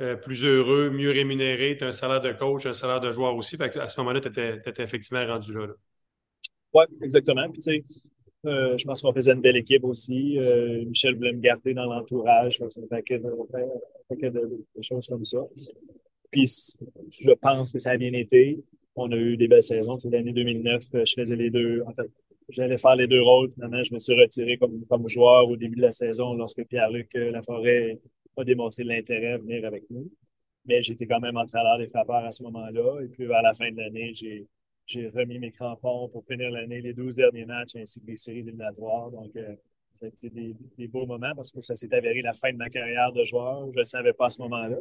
euh, 0.00 0.16
plus 0.16 0.46
heureux, 0.46 0.88
mieux 0.88 1.10
rémunéré, 1.10 1.76
tu 1.76 1.84
as 1.84 1.88
un 1.88 1.92
salaire 1.92 2.22
de 2.22 2.32
coach, 2.32 2.64
un 2.64 2.72
salaire 2.72 3.00
de 3.00 3.12
joueur 3.12 3.36
aussi. 3.36 3.56
à 3.60 3.88
ce 3.88 4.00
moment-là, 4.00 4.20
tu 4.20 4.28
étais, 4.28 4.82
effectivement 4.82 5.26
rendu 5.26 5.52
là. 5.52 5.66
Oui, 6.72 6.84
exactement. 7.02 7.46
Euh, 8.46 8.78
je 8.78 8.84
pense 8.86 9.02
qu'on 9.02 9.12
faisait 9.12 9.32
une 9.32 9.42
belle 9.42 9.58
équipe 9.58 9.84
aussi. 9.84 10.38
Euh, 10.38 10.86
Michel 10.86 11.16
voulait 11.16 11.34
me 11.34 11.40
garder 11.40 11.74
dans 11.74 11.84
l'entourage. 11.84 12.62
Un 12.62 12.86
paquet, 12.86 13.18
de, 13.18 13.26
un 13.26 13.68
paquet 14.08 14.30
de, 14.30 14.64
choses 14.80 15.06
comme 15.06 15.24
ça. 15.24 15.40
Puis, 16.30 16.46
je 16.46 17.32
pense 17.32 17.70
que 17.70 17.78
ça 17.78 17.90
a 17.90 17.96
bien 17.98 18.14
été. 18.14 18.58
On 18.96 19.12
a 19.12 19.16
eu 19.16 19.36
des 19.36 19.48
belles 19.48 19.62
saisons. 19.62 19.98
L'année 20.10 20.32
2009, 20.32 20.82
je 21.04 21.12
faisais 21.14 21.36
les 21.36 21.50
deux. 21.50 21.82
En 21.86 21.92
fait, 21.92 22.10
j'allais 22.48 22.78
faire 22.78 22.96
les 22.96 23.06
deux 23.06 23.20
rôles. 23.20 23.50
Finalement, 23.50 23.82
je 23.82 23.92
me 23.92 23.98
suis 23.98 24.18
retiré 24.18 24.56
comme, 24.56 24.82
comme 24.88 25.06
joueur 25.08 25.46
au 25.46 25.56
début 25.56 25.76
de 25.76 25.82
la 25.82 25.92
saison 25.92 26.32
lorsque 26.32 26.64
Pierre-Luc 26.64 27.12
Laforêt 27.12 27.98
pas 28.34 28.44
démontré 28.44 28.84
de 28.84 28.88
l'intérêt 28.88 29.32
à 29.32 29.38
venir 29.38 29.64
avec 29.66 29.84
nous. 29.90 30.10
Mais 30.66 30.82
j'étais 30.82 31.06
quand 31.06 31.20
même 31.20 31.36
entraîneur 31.36 31.78
des 31.78 31.88
frappeurs 31.88 32.24
à 32.24 32.30
ce 32.30 32.42
moment-là. 32.44 33.02
Et 33.02 33.08
puis, 33.08 33.26
vers 33.26 33.42
la 33.42 33.54
fin 33.54 33.70
de 33.70 33.76
l'année, 33.76 34.12
j'ai, 34.14 34.46
j'ai 34.86 35.08
remis 35.08 35.38
mes 35.38 35.50
crampons 35.50 36.08
pour 36.08 36.24
finir 36.26 36.50
l'année, 36.50 36.80
les 36.80 36.92
12 36.92 37.14
derniers 37.14 37.46
matchs 37.46 37.76
ainsi 37.76 38.00
que 38.00 38.06
les 38.06 38.16
séries 38.16 38.40
éliminatoires. 38.40 39.10
Donc, 39.10 39.34
euh, 39.36 39.54
ça 39.94 40.06
a 40.06 40.08
été 40.08 40.30
des, 40.30 40.88
beaux 40.88 41.06
moments 41.06 41.34
parce 41.34 41.50
que 41.50 41.60
ça 41.60 41.76
s'est 41.76 41.92
avéré 41.94 42.22
la 42.22 42.32
fin 42.32 42.52
de 42.52 42.56
ma 42.56 42.70
carrière 42.70 43.12
de 43.12 43.24
joueur. 43.24 43.70
Je 43.72 43.80
ne 43.80 43.84
savais 43.84 44.12
pas 44.12 44.26
à 44.26 44.28
ce 44.28 44.40
moment-là. 44.42 44.76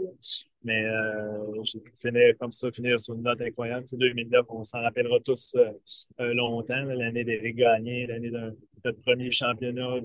Mais 0.64 0.86
euh, 0.86 1.64
j'ai 1.64 1.80
pu 1.80 1.92
finir 1.96 2.38
comme 2.38 2.52
ça, 2.52 2.72
finir 2.72 3.02
sur 3.02 3.16
une 3.16 3.24
note 3.24 3.42
incroyable. 3.42 3.84
C'est 3.88 3.98
2009, 3.98 4.46
on 4.50 4.64
s'en 4.64 4.82
rappellera 4.82 5.20
tous 5.20 5.56
euh, 5.56 6.34
longtemps, 6.34 6.84
l'année 6.84 7.24
des 7.24 7.54
Gagné, 7.54 8.08
l'année 8.08 8.30
de 8.30 8.58
notre 8.86 9.02
premier 9.02 9.32
championnat, 9.32 10.00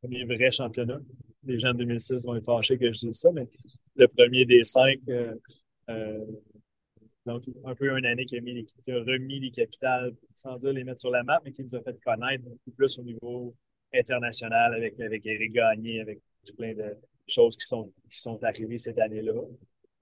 premier 0.00 0.24
vrai 0.24 0.50
championnat 0.50 1.00
les 1.48 1.58
gens 1.58 1.72
de 1.72 1.78
2006 1.78 2.26
vont 2.26 2.36
être 2.36 2.44
fâchés 2.44 2.78
que 2.78 2.92
je 2.92 3.00
dise 3.00 3.18
ça, 3.18 3.32
mais 3.32 3.46
le 3.96 4.06
premier 4.06 4.44
des 4.44 4.64
cinq, 4.64 4.98
euh, 5.08 5.34
euh, 5.90 6.24
donc 7.26 7.42
un 7.64 7.74
peu 7.74 7.96
une 7.96 8.06
année 8.06 8.24
qui 8.24 8.36
a, 8.36 8.40
remis 8.40 9.40
les 9.40 9.50
capitales, 9.50 10.14
sans 10.34 10.56
dire 10.56 10.72
les 10.72 10.84
mettre 10.84 11.00
sur 11.00 11.10
la 11.10 11.22
map, 11.22 11.40
mais 11.44 11.52
qui 11.52 11.62
nous 11.62 11.74
a 11.74 11.80
fait 11.80 11.98
connaître 12.04 12.44
beaucoup 12.44 12.70
plus 12.76 12.98
au 12.98 13.02
niveau 13.02 13.54
international 13.92 14.74
avec, 14.74 15.00
avec 15.00 15.26
Eric 15.26 15.52
Gagné, 15.52 16.00
avec 16.00 16.20
plein 16.56 16.74
de 16.74 16.96
choses 17.26 17.56
qui 17.56 17.66
sont, 17.66 17.92
qui 18.10 18.20
sont 18.20 18.42
arrivées 18.44 18.78
cette 18.78 18.98
année-là. 18.98 19.32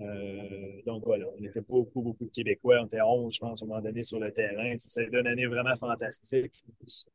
Euh, 0.03 0.83
donc 0.85 1.05
voilà, 1.05 1.25
on 1.39 1.43
était 1.43 1.63
beaucoup, 1.63 2.03
beaucoup 2.03 2.27
de 2.27 2.31
Québécois. 2.31 2.81
On 2.83 2.87
était 2.87 3.01
11, 3.01 3.35
je 3.35 3.39
pense, 3.39 3.63
un 3.63 3.67
moment 3.67 3.81
donné 3.81 4.03
sur 4.03 4.21
le 4.21 4.31
terrain. 4.31 4.75
C'était 4.79 5.19
une 5.19 5.27
année 5.27 5.47
vraiment 5.47 5.75
fantastique. 5.77 6.63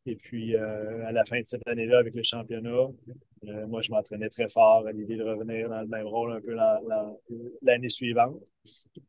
Et 0.05 0.15
puis, 0.15 0.55
à 0.55 1.11
la 1.11 1.23
fin 1.25 1.39
de 1.39 1.45
cette 1.45 1.67
année-là, 1.67 1.99
avec 1.99 2.15
le 2.15 2.23
championnat, 2.23 2.87
euh, 3.47 3.67
moi, 3.67 3.81
je 3.81 3.91
m'entraînais 3.91 4.29
très 4.29 4.47
fort 4.47 4.85
à 4.85 4.91
l'idée 4.91 5.15
de 5.15 5.23
revenir 5.23 5.69
dans 5.69 5.81
le 5.81 5.87
même 5.87 6.05
rôle 6.05 6.33
un 6.33 6.41
peu 6.41 6.55
l'année 7.61 7.89
suivante. 7.89 8.39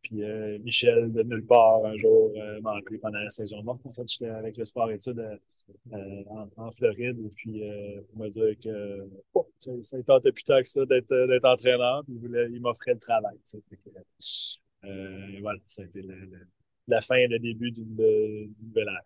Puis 0.03 0.23
Michel, 0.61 1.13
de 1.13 1.23
nulle 1.23 1.47
part, 1.47 1.85
un 1.85 1.97
jour, 1.97 2.33
m'a 2.63 2.77
appelé 2.79 2.99
pendant 2.99 3.19
la 3.19 3.31
saison 3.31 3.63
morte. 3.63 3.81
En 3.85 3.93
fait, 3.93 4.09
j'étais 4.09 4.29
avec 4.29 4.57
le 4.57 4.65
sport 4.65 4.91
études 4.91 5.23
en, 6.57 6.71
Floride. 6.71 7.19
Et 7.19 7.29
puis, 7.37 7.61
il 7.61 8.19
m'a 8.19 8.31
dit 8.31 8.41
que 8.65 9.07
ça 9.83 9.99
ne 9.99 10.03
tentait 10.03 10.33
plus 10.33 10.45
tard 10.45 10.63
que 10.63 10.69
ça 10.69 10.87
d'être 10.87 11.45
entraîneur. 11.45 12.03
Puis 12.05 12.19
il, 12.23 12.61
m'offrait 12.61 12.95
le 12.95 13.01
travail. 13.01 13.37
Euh, 14.85 15.39
voilà, 15.41 15.61
ça 15.67 15.83
a 15.83 15.85
été 15.85 16.03
la 16.89 17.01
fin 17.01 17.17
et 17.17 17.29
le 17.29 17.39
début 17.39 17.71
d'une 17.71 17.95
nouvelle 17.95 18.89
ère. 18.89 19.05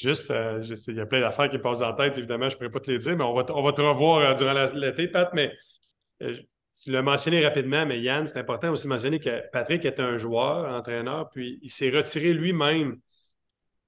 Juste, 0.00 0.30
euh, 0.30 0.62
il 0.88 0.96
y 0.96 1.00
a 1.00 1.06
plein 1.06 1.20
d'affaires 1.20 1.50
qui 1.50 1.58
passent 1.58 1.80
dans 1.80 1.90
la 1.90 1.94
tête, 1.94 2.18
évidemment, 2.18 2.48
je 2.48 2.54
ne 2.54 2.58
pourrais 2.58 2.70
pas 2.70 2.80
te 2.80 2.90
les 2.90 2.98
dire, 2.98 3.16
mais 3.16 3.24
on 3.24 3.34
va, 3.34 3.44
on 3.54 3.62
va 3.62 3.72
te 3.72 3.80
revoir 3.80 4.20
euh, 4.20 4.34
durant 4.34 4.64
l'été, 4.74 5.08
Pat, 5.08 5.30
mais 5.34 5.52
tu 6.20 6.90
l'as 6.90 7.02
mentionné 7.02 7.44
rapidement, 7.44 7.84
mais 7.86 8.00
Yann, 8.00 8.26
c'est 8.26 8.38
important 8.38 8.70
aussi 8.70 8.84
de 8.84 8.90
mentionner 8.90 9.18
que 9.18 9.42
Patrick 9.50 9.84
est 9.84 10.00
un 10.00 10.18
joueur, 10.18 10.72
entraîneur, 10.72 11.28
puis 11.30 11.58
il 11.62 11.70
s'est 11.70 11.90
retiré 11.90 12.32
lui-même 12.32 12.98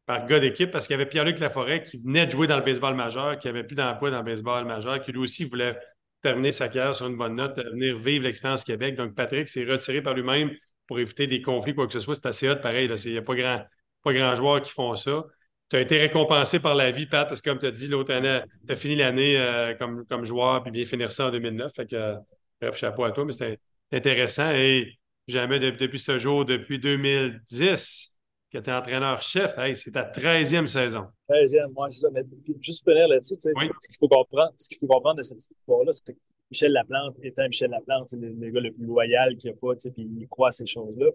par 0.06 0.26
gars 0.26 0.40
d'équipe 0.40 0.72
parce 0.72 0.88
qu'il 0.88 0.94
y 0.94 1.00
avait 1.00 1.08
Pierre-Luc 1.08 1.38
Laforêt 1.38 1.84
qui 1.84 1.98
venait 1.98 2.26
de 2.26 2.32
jouer 2.32 2.48
dans 2.48 2.56
le 2.56 2.64
baseball 2.64 2.96
majeur, 2.96 3.38
qui 3.38 3.46
n'avait 3.46 3.62
plus 3.62 3.76
d'emploi 3.76 4.10
dans 4.10 4.18
le 4.18 4.24
baseball 4.24 4.64
majeur, 4.64 5.00
qui 5.00 5.12
lui 5.12 5.20
aussi 5.20 5.44
voulait 5.44 5.78
terminer 6.20 6.50
sa 6.50 6.68
carrière 6.68 6.94
sur 6.94 7.06
une 7.06 7.16
bonne 7.16 7.36
note, 7.36 7.56
venir 7.56 7.96
vivre 7.96 8.24
l'expérience 8.24 8.64
Québec. 8.64 8.96
Donc, 8.96 9.14
Patrick 9.14 9.48
s'est 9.48 9.64
retiré 9.64 10.02
par 10.02 10.14
lui-même 10.14 10.50
pour 10.88 10.98
éviter 10.98 11.28
des 11.28 11.42
conflits, 11.42 11.74
quoi 11.74 11.86
que 11.86 11.92
ce 11.92 12.00
soit. 12.00 12.16
C'est 12.16 12.26
assez 12.26 12.48
hot, 12.48 12.56
pareil. 12.56 12.90
Il 13.04 13.12
n'y 13.12 13.18
a 13.18 13.22
pas 13.22 13.36
grand, 13.36 13.64
pas 14.02 14.12
grand 14.12 14.34
joueur 14.34 14.60
qui 14.60 14.72
font 14.72 14.96
ça. 14.96 15.24
Tu 15.70 15.76
as 15.76 15.80
été 15.80 15.98
récompensé 15.98 16.60
par 16.60 16.74
la 16.74 16.90
vie, 16.90 17.06
Pat, 17.06 17.28
parce 17.28 17.40
que 17.40 17.48
comme 17.48 17.60
tu 17.60 17.66
as 17.66 17.70
dit, 17.70 17.86
l'autre 17.86 18.12
année, 18.12 18.40
tu 18.66 18.72
as 18.72 18.76
fini 18.76 18.96
l'année 18.96 19.38
euh, 19.38 19.74
comme, 19.76 20.04
comme 20.04 20.24
joueur, 20.24 20.62
puis 20.62 20.72
bien 20.72 20.84
finir 20.84 21.12
ça 21.12 21.28
en 21.28 21.30
2009. 21.30 21.72
Fait 21.72 21.86
que, 21.86 22.16
bref, 22.60 22.76
chapeau 22.76 23.04
à 23.04 23.12
toi, 23.12 23.24
mais 23.24 23.30
c'était 23.30 23.60
intéressant. 23.92 24.50
Et 24.52 24.98
jamais 25.28 25.60
depuis 25.60 26.00
ce 26.00 26.18
jour, 26.18 26.44
depuis 26.44 26.80
2010, 26.80 28.20
que 28.50 28.58
tu 28.58 28.68
es 28.68 28.72
entraîneur-chef. 28.72 29.52
c'est 29.74 29.92
ta 29.92 30.02
13e 30.02 30.66
saison. 30.66 31.06
13e, 31.28 31.72
moi, 31.72 31.88
c'est 31.88 32.00
ça. 32.00 32.08
Mais 32.12 32.24
juste 32.60 32.84
pour 32.84 32.92
finir 32.92 33.06
là-dessus, 33.06 33.36
ce 33.38 33.50
qu'il 33.50 33.96
faut 33.98 34.08
comprendre, 34.08 34.52
ce 34.58 34.68
qu'il 34.68 34.78
faut 34.78 34.88
comprendre 34.88 35.18
de 35.18 35.22
cette 35.22 35.38
histoire-là, 35.38 35.92
c'est 35.92 36.12
que 36.12 36.18
Michel 36.50 36.72
Laplante, 36.72 37.14
étant 37.22 37.46
Michel 37.46 37.70
Laplante, 37.70 38.08
c'est 38.10 38.16
le, 38.16 38.30
le, 38.30 38.50
gars 38.50 38.60
le 38.60 38.72
plus 38.72 38.86
loyal 38.86 39.36
qu'il 39.36 39.52
n'y 39.52 39.56
a 39.56 39.60
pas, 39.60 39.76
puis 39.76 39.92
il 40.18 40.26
croit 40.28 40.48
à 40.48 40.52
ces 40.52 40.66
choses-là. 40.66 41.06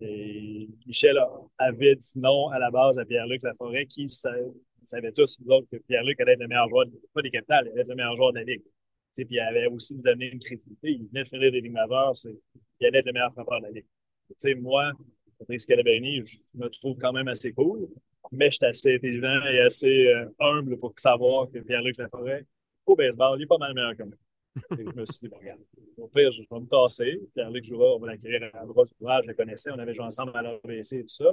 Et 0.00 0.68
Michel 0.86 1.18
avait 1.58 1.96
dit 1.96 2.18
non 2.18 2.48
à 2.48 2.58
la 2.58 2.70
base 2.70 2.98
à 2.98 3.04
Pierre-Luc 3.04 3.42
Laforêt, 3.42 3.86
qui 3.86 4.08
savait 4.08 5.12
tous, 5.12 5.38
autres, 5.48 5.66
que 5.70 5.76
Pierre-Luc 5.76 6.20
allait 6.20 6.32
être 6.32 6.40
le 6.40 6.48
meilleur 6.48 6.68
joueur, 6.68 6.86
pas 7.12 7.22
des 7.22 7.30
capitales, 7.30 7.68
allait 7.68 7.80
être 7.80 7.88
le 7.88 7.96
meilleur 7.96 8.16
joueur 8.16 8.32
de 8.32 8.38
la 8.38 8.44
Ligue. 8.44 8.62
puis 9.16 9.26
il 9.28 9.40
avait 9.40 9.66
aussi 9.66 9.96
nous 9.96 10.06
amené 10.06 10.30
une 10.30 10.38
crédibilité. 10.38 10.92
Il 10.92 11.08
venait 11.08 11.24
de 11.24 11.28
finir 11.28 11.52
des 11.52 11.60
Ligues 11.60 11.72
majeures, 11.72 12.14
il 12.80 12.86
allait 12.86 12.98
être 12.98 13.06
le 13.06 13.12
meilleur 13.12 13.32
frappeur 13.32 13.60
de 13.60 13.66
la 13.66 13.72
Ligue. 13.72 13.86
sais, 14.38 14.54
moi, 14.54 14.92
Patrice 15.38 15.66
Calabrini, 15.66 16.22
je 16.24 16.38
me 16.54 16.68
trouve 16.68 16.96
quand 16.98 17.12
même 17.12 17.28
assez 17.28 17.52
cool, 17.52 17.88
mais 18.32 18.50
je 18.50 18.56
suis 18.56 18.66
assez 18.66 18.94
intelligent 18.94 19.44
et 19.46 19.60
assez 19.60 20.06
euh, 20.06 20.26
humble 20.38 20.78
pour 20.78 20.92
savoir 20.96 21.50
que 21.50 21.58
Pierre-Luc 21.58 21.96
Laforêt, 21.98 22.44
au 22.86 22.94
baseball, 22.94 23.38
il 23.38 23.44
est 23.44 23.46
pas 23.46 23.58
mal 23.58 23.74
meilleur 23.74 23.96
que 23.96 24.02
moi. 24.04 24.14
je 24.70 25.00
me 25.00 25.06
suis 25.06 25.20
dit, 25.22 25.28
bon, 25.28 25.38
regarde, 25.38 25.60
au 25.98 26.08
pire, 26.08 26.32
je 26.32 26.42
vais 26.42 26.60
me 26.60 26.66
tasser. 26.66 27.20
Pierre-Luc 27.34 27.64
on 27.72 27.98
va 27.98 28.08
l'acquérir 28.08 28.50
à 28.54 28.64
droite 28.66 28.88
je 29.00 29.26
le 29.26 29.34
connaissais, 29.34 29.70
on 29.70 29.78
avait 29.78 29.94
joué 29.94 30.04
ensemble 30.04 30.32
à 30.34 30.42
l'AVC 30.42 30.92
et 30.94 31.02
tout 31.02 31.08
ça. 31.08 31.32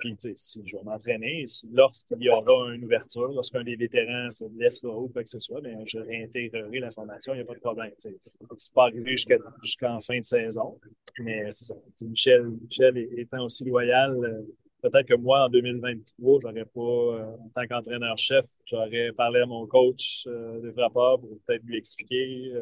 Puis, 0.00 0.16
tu 0.16 0.28
sais, 0.28 0.34
si 0.36 0.62
je 0.66 0.76
vais 0.76 0.82
m'entraîner, 0.82 1.46
lorsqu'il 1.72 2.22
y 2.22 2.28
aura 2.28 2.74
une 2.74 2.84
ouverture, 2.84 3.28
lorsqu'un 3.28 3.62
des 3.62 3.76
vétérans 3.76 4.28
se 4.30 4.44
blessera 4.44 4.94
ou 4.94 5.08
quoi 5.08 5.22
que 5.22 5.30
ce 5.30 5.38
soit, 5.38 5.60
bien, 5.60 5.78
je 5.86 5.98
réintégrerai 5.98 6.80
la 6.80 6.90
formation, 6.90 7.32
il 7.34 7.36
n'y 7.36 7.42
a 7.42 7.46
pas 7.46 7.54
de 7.54 7.60
problème. 7.60 7.92
Ce 7.98 8.08
n'est 8.08 8.16
pas 8.74 8.84
arrivé 8.84 9.14
jusqu'en 9.16 10.00
fin 10.00 10.18
de 10.18 10.24
saison, 10.24 10.78
mais 11.20 11.50
c'est 11.52 11.66
ça. 11.66 11.74
Michel, 12.02 12.48
Michel 12.62 12.98
étant 13.16 13.44
aussi 13.44 13.64
loyal, 13.64 14.12
euh, 14.24 14.42
peut-être 14.82 15.06
que 15.06 15.14
moi, 15.14 15.46
en 15.46 15.48
2023, 15.48 16.40
j'aurais 16.42 16.64
pas, 16.64 16.80
euh, 16.80 17.36
en 17.36 17.48
tant 17.54 17.66
qu'entraîneur-chef, 17.66 18.44
j'aurais 18.66 19.12
parlé 19.12 19.40
à 19.40 19.46
mon 19.46 19.66
coach 19.66 20.24
euh, 20.26 20.60
de 20.60 20.72
frappeur 20.72 21.20
pour 21.20 21.38
peut-être 21.46 21.62
lui 21.62 21.78
expliquer 21.78 22.52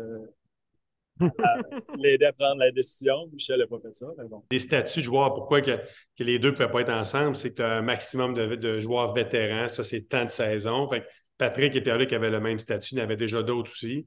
l'aider 1.98 2.26
à 2.26 2.32
prendre 2.32 2.60
la 2.60 2.70
décision. 2.70 3.28
Michel 3.32 3.58
n'a 3.58 3.66
pas 3.66 3.78
fait 3.80 3.94
ça, 3.94 4.06
bon. 4.28 4.42
Les 4.50 4.60
statuts 4.60 5.00
de 5.00 5.04
joueurs, 5.04 5.34
pourquoi 5.34 5.60
que, 5.60 5.78
les 6.18 6.38
deux 6.38 6.50
ne 6.50 6.54
pouvaient 6.54 6.70
pas 6.70 6.80
être 6.80 6.92
ensemble, 6.92 7.36
c'est 7.36 7.50
que 7.50 7.56
tu 7.56 7.62
as 7.62 7.70
un 7.70 7.82
maximum 7.82 8.34
de, 8.34 8.78
joueurs 8.78 9.12
vétérans. 9.14 9.68
Ça, 9.68 9.84
c'est 9.84 10.08
tant 10.08 10.24
de 10.24 10.30
saisons. 10.30 10.88
Fait 10.88 11.04
Patrick 11.38 11.74
et 11.74 11.80
Pierre-Luc 11.80 12.12
avaient 12.12 12.30
le 12.30 12.40
même 12.40 12.58
statut, 12.58 12.94
il 12.94 12.98
y 12.98 13.00
en 13.00 13.04
avait 13.04 13.16
déjà 13.16 13.42
d'autres 13.42 13.72
aussi. 13.72 14.06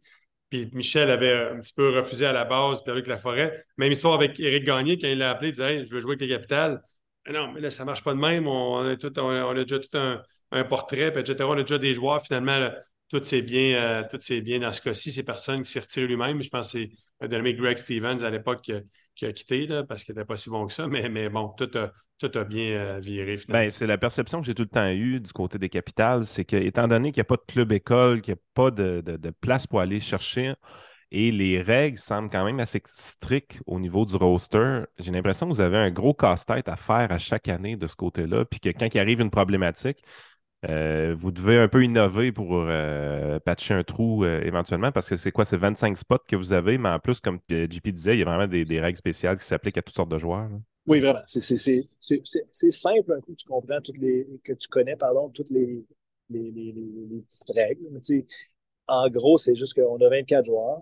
Puis 0.50 0.70
Michel 0.74 1.10
avait 1.10 1.34
un 1.34 1.60
petit 1.60 1.74
peu 1.74 1.90
refusé 1.90 2.26
à 2.26 2.32
la 2.32 2.46
base, 2.46 2.82
Pierre-Luc 2.84 3.08
Laforêt. 3.08 3.66
Même 3.78 3.92
histoire 3.92 4.14
avec 4.14 4.40
Éric 4.40 4.64
Gagné, 4.64 4.98
quand 4.98 5.08
il 5.08 5.18
l'a 5.18 5.32
appelé, 5.32 5.50
il 5.50 5.54
disait 5.54 5.86
Je 5.86 5.94
veux 5.94 6.00
jouer 6.00 6.12
avec 6.12 6.22
les 6.22 6.30
capitales. 6.30 6.82
non, 7.30 7.52
mais 7.52 7.60
là, 7.60 7.70
ça 7.70 7.84
ne 7.84 7.88
marche 7.88 8.04
pas 8.04 8.14
de 8.14 8.20
même. 8.20 8.48
On, 8.48 8.80
a, 8.88 8.96
tout, 8.96 9.18
on, 9.20 9.30
a, 9.30 9.54
déjà 9.54 9.80
tout 9.80 9.98
un, 9.98 10.64
portrait, 10.64 11.08
etc. 11.10 11.36
On 11.42 11.58
a 11.58 11.62
déjà 11.62 11.78
des 11.78 11.94
joueurs. 11.94 12.22
Finalement, 12.22 12.72
tout 13.10 13.22
c'est 13.24 13.42
bien, 13.42 14.04
euh, 14.04 14.42
bien 14.42 14.60
dans 14.60 14.72
ce 14.72 14.82
cas-ci. 14.82 15.12
C'est 15.12 15.26
personne 15.26 15.64
qui 15.64 15.72
s'est 15.72 15.80
retiré 15.80 16.08
lui-même. 16.08 16.42
Je 16.42 16.50
pense 16.50 16.74
que 16.74 16.80
c'est 16.80 16.90
un 17.22 17.32
ami 17.32 17.54
Greg 17.54 17.78
Stevens 17.78 18.24
à 18.24 18.30
l'époque 18.30 18.62
qui, 18.62 19.26
a 19.26 19.32
quitté 19.32 19.66
là, 19.66 19.84
parce 19.84 20.04
qu'il 20.04 20.14
n'était 20.14 20.26
pas 20.26 20.36
si 20.36 20.50
bon 20.50 20.68
que 20.68 20.74
ça. 20.74 20.88
Mais, 20.88 21.30
bon, 21.30 21.50
tout 21.58 21.70
a, 21.76 21.92
tout 22.20 22.32
a 22.38 22.44
bien 22.44 22.74
euh, 22.74 23.00
viré 23.00 23.38
finalement. 23.38 23.66
Ben, 23.66 23.72
c'est 23.72 23.88
la 23.88 23.98
perception 23.98 24.42
que 24.42 24.46
j'ai 24.46 24.54
tout 24.54 24.64
le 24.64 24.70
temps 24.70 24.90
eue 24.90 25.20
du 25.20 25.32
côté 25.32 25.58
des 25.58 25.70
capitales. 25.70 26.26
C'est 26.26 26.46
que, 26.46 26.58
étant 26.58 26.88
donné 26.88 27.12
qu'il 27.12 27.22
n'y 27.22 27.26
a 27.28 27.30
pas 27.30 27.38
de 27.38 27.52
club-école, 27.52 28.22
qu'il 28.22 28.34
n'y 28.34 28.40
a 28.40 28.44
pas 28.54 28.72
de, 28.72 29.02
de, 29.02 29.30
place 29.30 29.68
pour 29.68 29.80
aller 29.80 30.02
chercher, 30.02 30.54
et 31.10 31.32
les 31.32 31.62
règles 31.62 31.98
semblent 31.98 32.30
quand 32.30 32.44
même 32.44 32.60
assez 32.60 32.82
strictes 32.86 33.62
au 33.66 33.80
niveau 33.80 34.06
du 34.06 34.18
roster. 34.18 34.82
J'ai 35.00 35.14
l'impression 35.14 35.48
que 35.48 35.54
vous 35.54 35.62
avez 35.62 35.78
un 35.78 35.92
gros 35.92 36.14
casse-tête 36.14 36.68
à 36.68 36.76
faire 36.76 37.10
à 37.12 37.18
chaque 37.18 37.48
année 37.48 37.78
de 37.78 37.88
ce 37.88 37.96
côté-là. 37.96 38.44
Puis 38.44 38.60
que 38.60 38.70
quand 38.70 38.94
il 38.94 39.00
arrive 39.00 39.22
une 39.22 39.30
problématique, 39.30 40.04
euh, 40.66 41.14
vous 41.16 41.32
devez 41.32 41.58
un 41.60 41.68
peu 41.68 41.84
innover 41.84 42.32
pour 42.32 42.50
euh, 42.54 43.40
patcher 43.40 43.76
un 43.76 43.84
trou 43.84 44.24
euh, 44.24 44.42
éventuellement 44.42 44.92
parce 44.92 45.08
que 45.08 45.16
c'est 45.16 45.32
quoi? 45.32 45.46
C'est 45.46 45.58
25 45.58 45.96
spots 45.96 46.18
que 46.28 46.36
vous 46.36 46.52
avez, 46.52 46.80
mais 46.80 46.90
en 46.90 47.00
plus, 47.00 47.20
comme 47.20 47.40
JP 47.50 47.90
disait, 47.90 48.16
il 48.16 48.20
y 48.20 48.22
a 48.24 48.26
vraiment 48.26 48.48
des, 48.48 48.80
règles 48.80 48.98
spéciales 48.98 49.38
qui 49.38 49.46
s'appliquent 49.46 49.78
à 49.78 49.82
toutes 49.84 49.96
sortes 49.96 50.10
de 50.10 50.18
joueurs. 50.18 50.50
Oui, 50.88 51.00
vraiment. 51.00 51.20
C'est 51.28 52.72
simple 52.72 53.14
un 53.14 53.22
coup, 53.22 53.36
tu 53.36 53.46
comprends 53.48 53.82
toutes 53.82 53.98
les. 53.98 54.28
que 54.44 54.54
tu 54.54 54.68
connais, 54.68 54.96
pardon, 54.96 55.30
toutes 55.30 55.52
les, 55.52 55.86
petites 56.30 57.52
règles. 57.56 57.86
en 58.88 59.10
gros, 59.10 59.38
c'est 59.38 59.56
juste 59.56 59.76
qu'on 59.76 59.98
a 59.98 60.10
24 60.10 60.46
joueurs. 60.46 60.82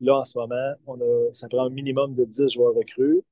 Là, 0.00 0.18
en 0.18 0.24
ce 0.24 0.38
moment, 0.38 1.32
ça 1.32 1.48
prend 1.48 1.66
un 1.66 1.70
minimum 1.70 2.14
de 2.14 2.24
10 2.24 2.52
joueurs 2.52 2.74
recrues, 2.74 3.22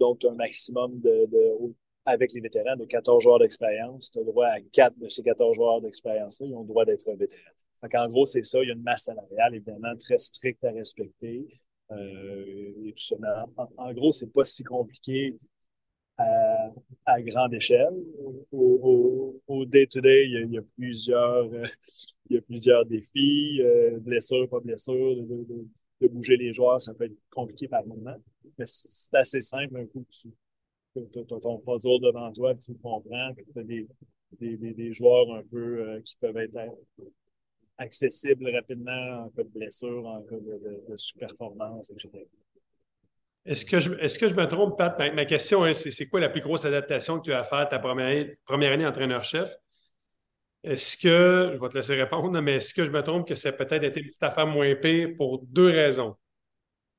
donc 0.00 0.24
un 0.24 0.34
maximum 0.36 1.00
de, 1.00 1.26
de 1.26 1.74
avec 2.06 2.32
les 2.32 2.40
vétérans 2.40 2.76
de 2.76 2.84
14 2.84 3.22
joueurs 3.22 3.38
d'expérience. 3.38 4.10
Tu 4.10 4.18
as 4.18 4.24
droit 4.24 4.46
à 4.46 4.60
4 4.60 4.98
de 4.98 5.08
ces 5.08 5.22
14 5.22 5.54
joueurs 5.54 5.80
d'expérience-là. 5.80 6.46
Ils 6.46 6.54
ont 6.54 6.62
le 6.62 6.68
droit 6.68 6.84
d'être 6.84 7.10
vétérans. 7.12 7.42
Donc, 7.82 7.94
en 7.94 8.08
gros, 8.08 8.26
c'est 8.26 8.44
ça. 8.44 8.62
Il 8.62 8.68
y 8.68 8.70
a 8.70 8.74
une 8.74 8.82
masse 8.82 9.04
salariale, 9.04 9.54
évidemment, 9.54 9.94
très 9.96 10.18
stricte 10.18 10.64
à 10.64 10.70
respecter. 10.70 11.46
Euh, 11.90 12.72
et 12.86 12.92
tout 12.92 13.04
ça. 13.04 13.16
en, 13.76 13.92
gros, 13.92 14.12
c'est 14.12 14.32
pas 14.32 14.44
si 14.44 14.64
compliqué 14.64 15.36
à, 16.18 16.70
à 17.06 17.22
grande 17.22 17.54
échelle. 17.54 17.94
Au 18.52 19.64
day-to-day, 19.66 20.26
il, 20.26 20.52
y 20.52 20.58
a 20.58 20.62
plusieurs, 20.76 21.44
euh, 21.52 21.66
il 22.30 22.36
y 22.36 22.38
a 22.38 22.42
plusieurs 22.42 22.86
défis. 22.86 23.60
Euh, 23.62 23.98
blessure, 23.98 24.48
pas 24.48 24.60
blessure, 24.60 25.16
de, 25.16 25.44
de, 25.44 25.66
de, 26.00 26.08
bouger 26.08 26.36
les 26.36 26.54
joueurs, 26.54 26.80
ça 26.80 26.94
peut 26.94 27.04
être 27.04 27.16
compliqué 27.30 27.68
par 27.68 27.86
moment. 27.86 28.16
Mais 28.58 28.64
c'est 28.66 29.14
assez 29.16 29.40
simple 29.40 29.76
un 29.76 29.86
coup 29.86 30.04
tu 30.10 30.28
tu 30.94 31.18
as 31.18 31.40
ton 31.40 31.58
puzzle 31.58 32.00
devant 32.00 32.32
toi, 32.32 32.54
tu 32.54 32.74
comprends, 32.74 33.02
tu 33.02 33.58
as 33.58 33.62
des, 33.62 33.86
des, 34.40 34.56
des, 34.56 34.94
joueurs 34.94 35.32
un 35.34 35.42
peu 35.50 35.80
euh, 35.80 36.00
qui 36.02 36.16
peuvent 36.20 36.36
être 36.36 36.56
accessibles 37.78 38.48
rapidement 38.54 39.24
en 39.24 39.28
cas 39.30 39.42
de 39.42 39.48
blessure, 39.48 40.06
en 40.06 40.22
cas 40.22 40.36
de, 40.36 40.88
de, 40.88 40.96
sous-performance, 40.96 41.90
etc. 41.90 42.24
Est-ce 43.46 43.66
que, 43.66 43.78
je, 43.78 43.92
est-ce 43.94 44.18
que 44.18 44.28
je 44.28 44.34
me 44.34 44.46
trompe, 44.46 44.78
Pat? 44.78 44.98
Ma, 44.98 45.24
question, 45.26 45.70
c'est, 45.74 45.90
c'est 45.90 46.08
quoi 46.08 46.20
la 46.20 46.30
plus 46.30 46.40
grosse 46.40 46.64
adaptation 46.64 47.18
que 47.18 47.24
tu 47.24 47.32
as 47.32 47.40
à 47.40 47.42
faire 47.42 47.68
ta 47.68 47.78
première 47.78 48.26
première 48.46 48.72
année 48.72 48.86
entraîneur-chef? 48.86 49.54
Est-ce 50.62 50.96
que, 50.96 51.52
je 51.54 51.60
vais 51.60 51.68
te 51.68 51.74
laisser 51.74 51.94
répondre, 51.94 52.40
mais 52.40 52.54
est-ce 52.54 52.72
que 52.72 52.86
je 52.86 52.90
me 52.90 53.02
trompe 53.02 53.28
que 53.28 53.34
ça 53.34 53.52
peut-être 53.52 53.84
été 53.84 54.00
une 54.00 54.06
petite 54.06 54.22
affaire 54.22 54.46
moins 54.46 54.74
pire 54.76 55.10
pour 55.14 55.44
deux 55.44 55.68
raisons? 55.68 56.16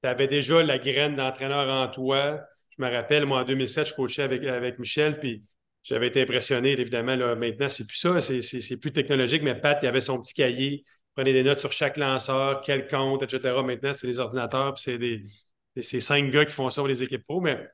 Tu 0.03 0.09
avais 0.09 0.27
déjà 0.27 0.61
la 0.61 0.77
graine 0.77 1.15
d'entraîneur 1.15 1.67
en 1.67 1.89
toi, 1.89 2.45
je 2.77 2.83
me 2.83 2.91
rappelle, 2.91 3.25
moi, 3.25 3.41
en 3.41 3.43
2007, 3.45 3.87
je 3.87 3.93
coachais 3.93 4.23
avec, 4.23 4.43
avec 4.43 4.79
Michel, 4.79 5.19
puis 5.19 5.43
j'avais 5.83 6.07
été 6.07 6.21
impressionné. 6.21 6.71
Évidemment, 6.71 7.15
là, 7.15 7.35
maintenant, 7.35 7.69
c'est 7.69 7.87
plus 7.87 7.97
ça, 7.97 8.19
c'est 8.21 8.77
plus 8.77 8.91
technologique, 8.91 9.43
mais 9.43 9.55
Pat, 9.55 9.77
il 9.81 9.87
avait 9.87 10.01
son 10.01 10.21
petit 10.21 10.33
cahier, 10.33 10.83
prenait 11.15 11.33
des 11.33 11.43
notes 11.43 11.59
sur 11.59 11.71
chaque 11.71 11.97
lanceur, 11.97 12.61
quel 12.61 12.87
compte, 12.87 13.23
etc. 13.23 13.63
Maintenant, 13.63 13.93
c'est 13.93 14.07
les 14.07 14.19
ordinateurs, 14.19 14.73
puis 14.73 14.83
c'est 14.83 14.97
des, 14.97 15.25
ces 15.81 15.99
cinq 15.99 16.31
gars 16.31 16.45
qui 16.45 16.53
font 16.53 16.69
ça 16.69 16.81
pour 16.81 16.87
les 16.87 17.03
équipes 17.03 17.23
pro, 17.23 17.41
mais 17.41 17.67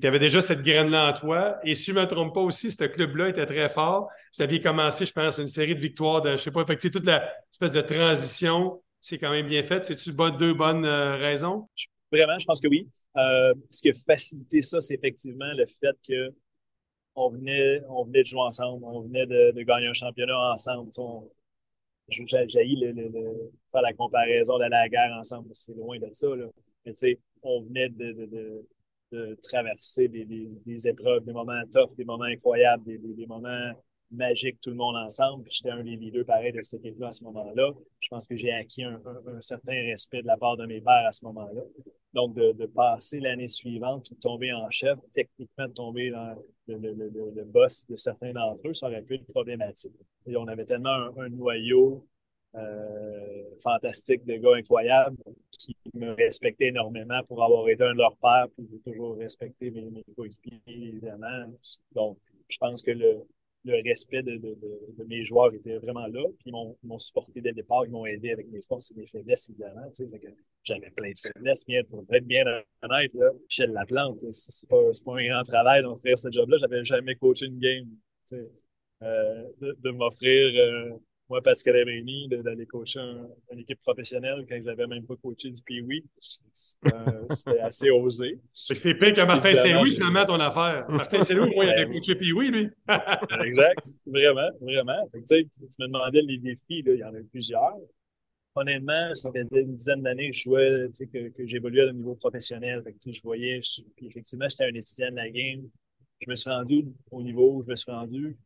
tu 0.00 0.06
avais 0.06 0.18
déjà 0.18 0.40
cette 0.40 0.62
graine-là 0.62 1.10
en 1.10 1.12
toi. 1.12 1.56
Et 1.64 1.74
si 1.74 1.90
je 1.90 1.96
ne 1.96 2.02
me 2.02 2.06
trompe 2.06 2.34
pas 2.34 2.40
aussi, 2.40 2.70
ce 2.70 2.84
club-là 2.84 3.28
était 3.28 3.46
très 3.46 3.68
fort. 3.68 4.08
Ça 4.30 4.44
avait 4.44 4.60
commencé, 4.60 5.06
je 5.06 5.12
pense, 5.12 5.38
une 5.38 5.48
série 5.48 5.74
de 5.74 5.80
victoires 5.80 6.20
de, 6.20 6.32
je 6.32 6.36
sais 6.36 6.50
pas, 6.50 6.64
fait 6.66 6.76
toute 6.76 7.06
la 7.06 7.32
espèce 7.50 7.72
de 7.72 7.80
transition, 7.80 8.82
c'est 9.00 9.18
quand 9.18 9.30
même 9.30 9.46
bien 9.46 9.62
fait. 9.62 9.84
C'est-tu 9.84 10.12
deux 10.12 10.54
bonnes 10.54 10.84
euh, 10.84 11.16
raisons? 11.16 11.68
Vraiment, 12.12 12.38
je 12.38 12.46
pense 12.46 12.60
que 12.60 12.68
oui. 12.68 12.88
Euh, 13.16 13.54
ce 13.70 13.82
qui 13.82 13.90
a 13.90 13.94
facilité 13.94 14.62
ça, 14.62 14.80
c'est 14.80 14.94
effectivement 14.94 15.52
le 15.54 15.66
fait 15.66 15.96
que 16.06 16.34
on 17.14 17.30
venait, 17.30 17.80
on 17.88 18.04
venait 18.04 18.22
de 18.22 18.26
jouer 18.26 18.42
ensemble, 18.42 18.84
on 18.84 19.00
venait 19.02 19.26
de, 19.26 19.62
gagner 19.62 19.86
un 19.86 19.92
championnat 19.94 20.38
ensemble. 20.52 20.90
J'ai 22.08 22.24
le, 22.24 22.92
le, 22.92 23.50
faire 23.72 23.82
la 23.82 23.92
comparaison 23.94 24.56
à 24.60 24.68
la 24.68 24.88
guerre 24.88 25.16
ensemble, 25.18 25.50
c'est 25.54 25.74
loin 25.74 25.98
de 25.98 26.08
ça. 26.12 26.28
Là. 26.28 26.46
Mais 26.84 26.92
tu 26.92 26.98
sais, 26.98 27.18
on 27.42 27.62
venait 27.62 27.88
de, 27.88 28.66
de 29.12 29.38
traverser 29.42 30.08
des, 30.08 30.24
des, 30.24 30.88
épreuves, 30.88 31.24
des 31.24 31.32
moments 31.32 31.62
tough, 31.72 31.94
des 31.96 32.04
moments 32.04 32.24
incroyables, 32.24 32.84
des 32.84 33.26
moments 33.26 33.72
magique 34.10 34.60
tout 34.60 34.70
le 34.70 34.76
monde 34.76 34.96
ensemble. 34.96 35.44
Puis 35.44 35.54
j'étais 35.54 35.70
un 35.70 35.82
des 35.82 35.96
leaders 35.96 36.24
pareil 36.24 36.52
de 36.52 36.62
cette 36.62 36.84
équipe-là 36.84 37.08
à 37.08 37.12
ce 37.12 37.24
moment-là. 37.24 37.72
Je 38.00 38.08
pense 38.08 38.26
que 38.26 38.36
j'ai 38.36 38.52
acquis 38.52 38.84
un, 38.84 39.00
certain 39.40 39.72
respect 39.72 40.22
de 40.22 40.26
la 40.26 40.36
part 40.36 40.56
de 40.56 40.66
mes 40.66 40.80
pères 40.80 41.06
à 41.06 41.12
ce 41.12 41.24
moment-là. 41.26 41.62
Donc, 42.14 42.34
de, 42.34 42.66
passer 42.66 43.20
l'année 43.20 43.48
suivante 43.48 44.04
puis 44.04 44.14
de 44.14 44.20
tomber 44.20 44.52
en 44.52 44.70
chef, 44.70 44.98
techniquement 45.12 45.68
de 45.68 45.72
tomber 45.72 46.10
dans 46.10 46.34
le, 46.68 47.44
boss 47.44 47.86
de 47.88 47.96
certains 47.96 48.32
d'entre 48.32 48.68
eux, 48.68 48.72
ça 48.72 48.86
aurait 48.86 49.02
pu 49.02 49.16
être 49.16 49.26
problématique. 49.26 49.92
Et 50.26 50.36
on 50.36 50.46
avait 50.48 50.64
tellement 50.64 51.10
un, 51.18 51.28
noyau 51.28 52.06
euh, 52.54 53.44
fantastique 53.62 54.24
de 54.24 54.36
gars 54.36 54.54
incroyables 54.56 55.18
qui 55.52 55.76
me 55.94 56.12
respectaient 56.12 56.68
énormément 56.68 57.22
pour 57.24 57.42
avoir 57.44 57.68
été 57.68 57.84
un 57.84 57.92
de 57.92 57.98
leurs 57.98 58.16
pères, 58.16 58.46
puis 58.56 58.66
toujours 58.84 59.16
respecté 59.18 59.70
mes, 59.70 59.90
mes 59.90 60.04
coéquipiers, 60.16 60.60
évidemment. 60.66 61.52
Donc, 61.92 62.18
je 62.48 62.56
pense 62.58 62.82
que 62.82 62.92
le, 62.92 63.26
le 63.66 63.82
respect 63.82 64.22
de, 64.22 64.36
de, 64.36 64.56
de, 64.96 65.04
mes 65.04 65.24
joueurs 65.24 65.52
était 65.52 65.76
vraiment 65.78 66.06
là. 66.06 66.24
Puis 66.38 66.50
ils 66.50 66.88
m'ont 66.88 66.98
supporté 66.98 67.40
dès 67.40 67.50
le 67.50 67.56
départ, 67.56 67.84
ils 67.84 67.90
m'ont 67.90 68.06
aidé 68.06 68.30
avec 68.30 68.48
mes 68.48 68.62
forces 68.62 68.92
et 68.92 68.94
mes 68.94 69.06
faiblesses, 69.06 69.50
évidemment. 69.50 69.90
J'avais 70.62 70.90
plein 70.90 71.10
de 71.10 71.18
faiblesses, 71.18 71.64
bien, 71.66 71.82
pour 71.84 72.04
être 72.10 72.26
bien 72.26 72.44
honnête. 72.82 73.12
Là. 73.14 73.30
Michel 73.42 73.72
Laplante, 73.72 74.24
c'est 74.30 74.68
pas, 74.68 74.82
pas 75.04 75.18
un 75.18 75.26
grand 75.26 75.42
travail 75.42 75.82
d'offrir 75.82 76.18
ce 76.18 76.30
job-là. 76.30 76.58
J'avais 76.58 76.84
jamais 76.84 77.16
coaché 77.16 77.46
une 77.46 77.58
game. 77.58 77.88
Euh, 79.02 79.44
de, 79.60 79.90
m'offrir 79.90 80.58
euh, 80.58 80.96
moi, 81.28 81.42
Pascal 81.42 81.76
Rémy, 81.84 82.28
d'aller 82.28 82.66
coacher 82.66 83.00
une 83.50 83.58
équipe 83.58 83.80
professionnelle 83.82 84.46
quand 84.48 84.56
je 84.56 84.62
n'avais 84.62 84.86
même 84.86 85.04
pas 85.04 85.16
coaché 85.16 85.50
du 85.50 85.60
Pee-Wee, 85.62 86.04
c'était 86.20 87.58
assez 87.60 87.90
osé. 87.90 88.38
C'est 88.52 88.96
pire 88.96 89.12
que 89.12 89.22
Martin 89.22 89.52
Saint-Louis, 89.54 89.92
finalement, 89.92 90.24
ton 90.24 90.38
affaire. 90.38 90.88
Martin 90.88 91.22
Saint-Louis, 91.22 91.52
moi, 91.54 91.64
il 91.64 91.70
avait 91.70 91.86
coaché 91.92 92.14
Pee-Wee, 92.14 92.50
lui. 92.50 92.68
exact. 93.44 93.80
Vraiment, 94.06 94.50
vraiment. 94.60 95.08
tu 95.12 95.20
sais, 95.26 95.48
tu 95.58 95.76
me 95.80 95.86
demandais 95.86 96.22
les 96.22 96.38
défis, 96.38 96.82
là, 96.82 96.92
il 96.94 97.00
y 97.00 97.04
en 97.04 97.12
a 97.12 97.18
eu 97.18 97.24
plusieurs. 97.24 97.76
Honnêtement, 98.54 99.14
ça 99.14 99.30
faisait 99.32 99.62
une 99.62 99.74
dizaine 99.74 100.02
d'années 100.02 100.30
que 100.30 100.36
je 100.36 100.42
jouais, 100.44 100.88
que, 101.12 101.28
que 101.28 101.46
j'évoluais 101.46 101.88
au 101.88 101.92
niveau 101.92 102.14
professionnel. 102.14 102.82
je 103.04 103.22
voyais, 103.22 103.60
puis 103.96 104.06
effectivement, 104.06 104.46
j'étais 104.48 104.64
un 104.64 104.74
étudiant 104.74 105.10
de 105.10 105.16
la 105.16 105.28
game. 105.28 105.68
Je 106.20 106.30
me 106.30 106.34
suis 106.34 106.48
rendu 106.48 106.86
au 107.10 107.22
niveau 107.22 107.56
où 107.56 107.62
je 107.62 107.68
me 107.68 107.74
suis 107.74 107.90
rendu 107.90 108.36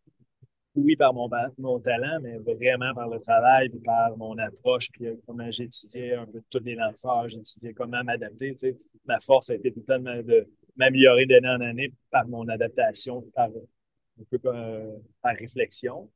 oui, 0.77 0.97
par 0.97 1.13
mon, 1.13 1.29
mon 1.59 1.81
talent, 1.81 2.21
mais 2.23 2.39
vraiment 2.39 2.95
par 2.95 3.09
le 3.09 3.21
travail, 3.21 3.69
puis 3.69 3.81
par 3.81 4.17
mon 4.17 4.39
approche, 4.39 4.89
puis 4.93 5.07
euh, 5.07 5.17
comment 5.27 5.51
j'étudiais 5.51 6.15
un 6.15 6.27
peu 6.27 6.41
tous 6.49 6.61
les 6.61 6.75
lanceurs, 6.77 7.29
j'étudiais 7.29 7.73
comment 7.75 8.03
m'adapter. 8.05 8.53
Tu 8.53 8.59
sais. 8.59 8.77
Ma 9.05 9.19
force 9.21 9.51
a 9.51 9.57
été 9.57 9.73
tout 9.73 9.81
le 9.81 9.87
temps 9.87 9.99
de 9.99 10.49
m'améliorer 10.77 11.27
d'année 11.27 11.49
en 11.49 11.61
année 11.61 11.93
par 12.11 12.27
mon 12.29 12.49
adaptation, 12.49 13.23
par, 13.35 13.49
un 13.49 14.25
peu 14.31 14.39
euh, 14.45 14.97
par 15.23 15.35
réflexion. 15.37 16.09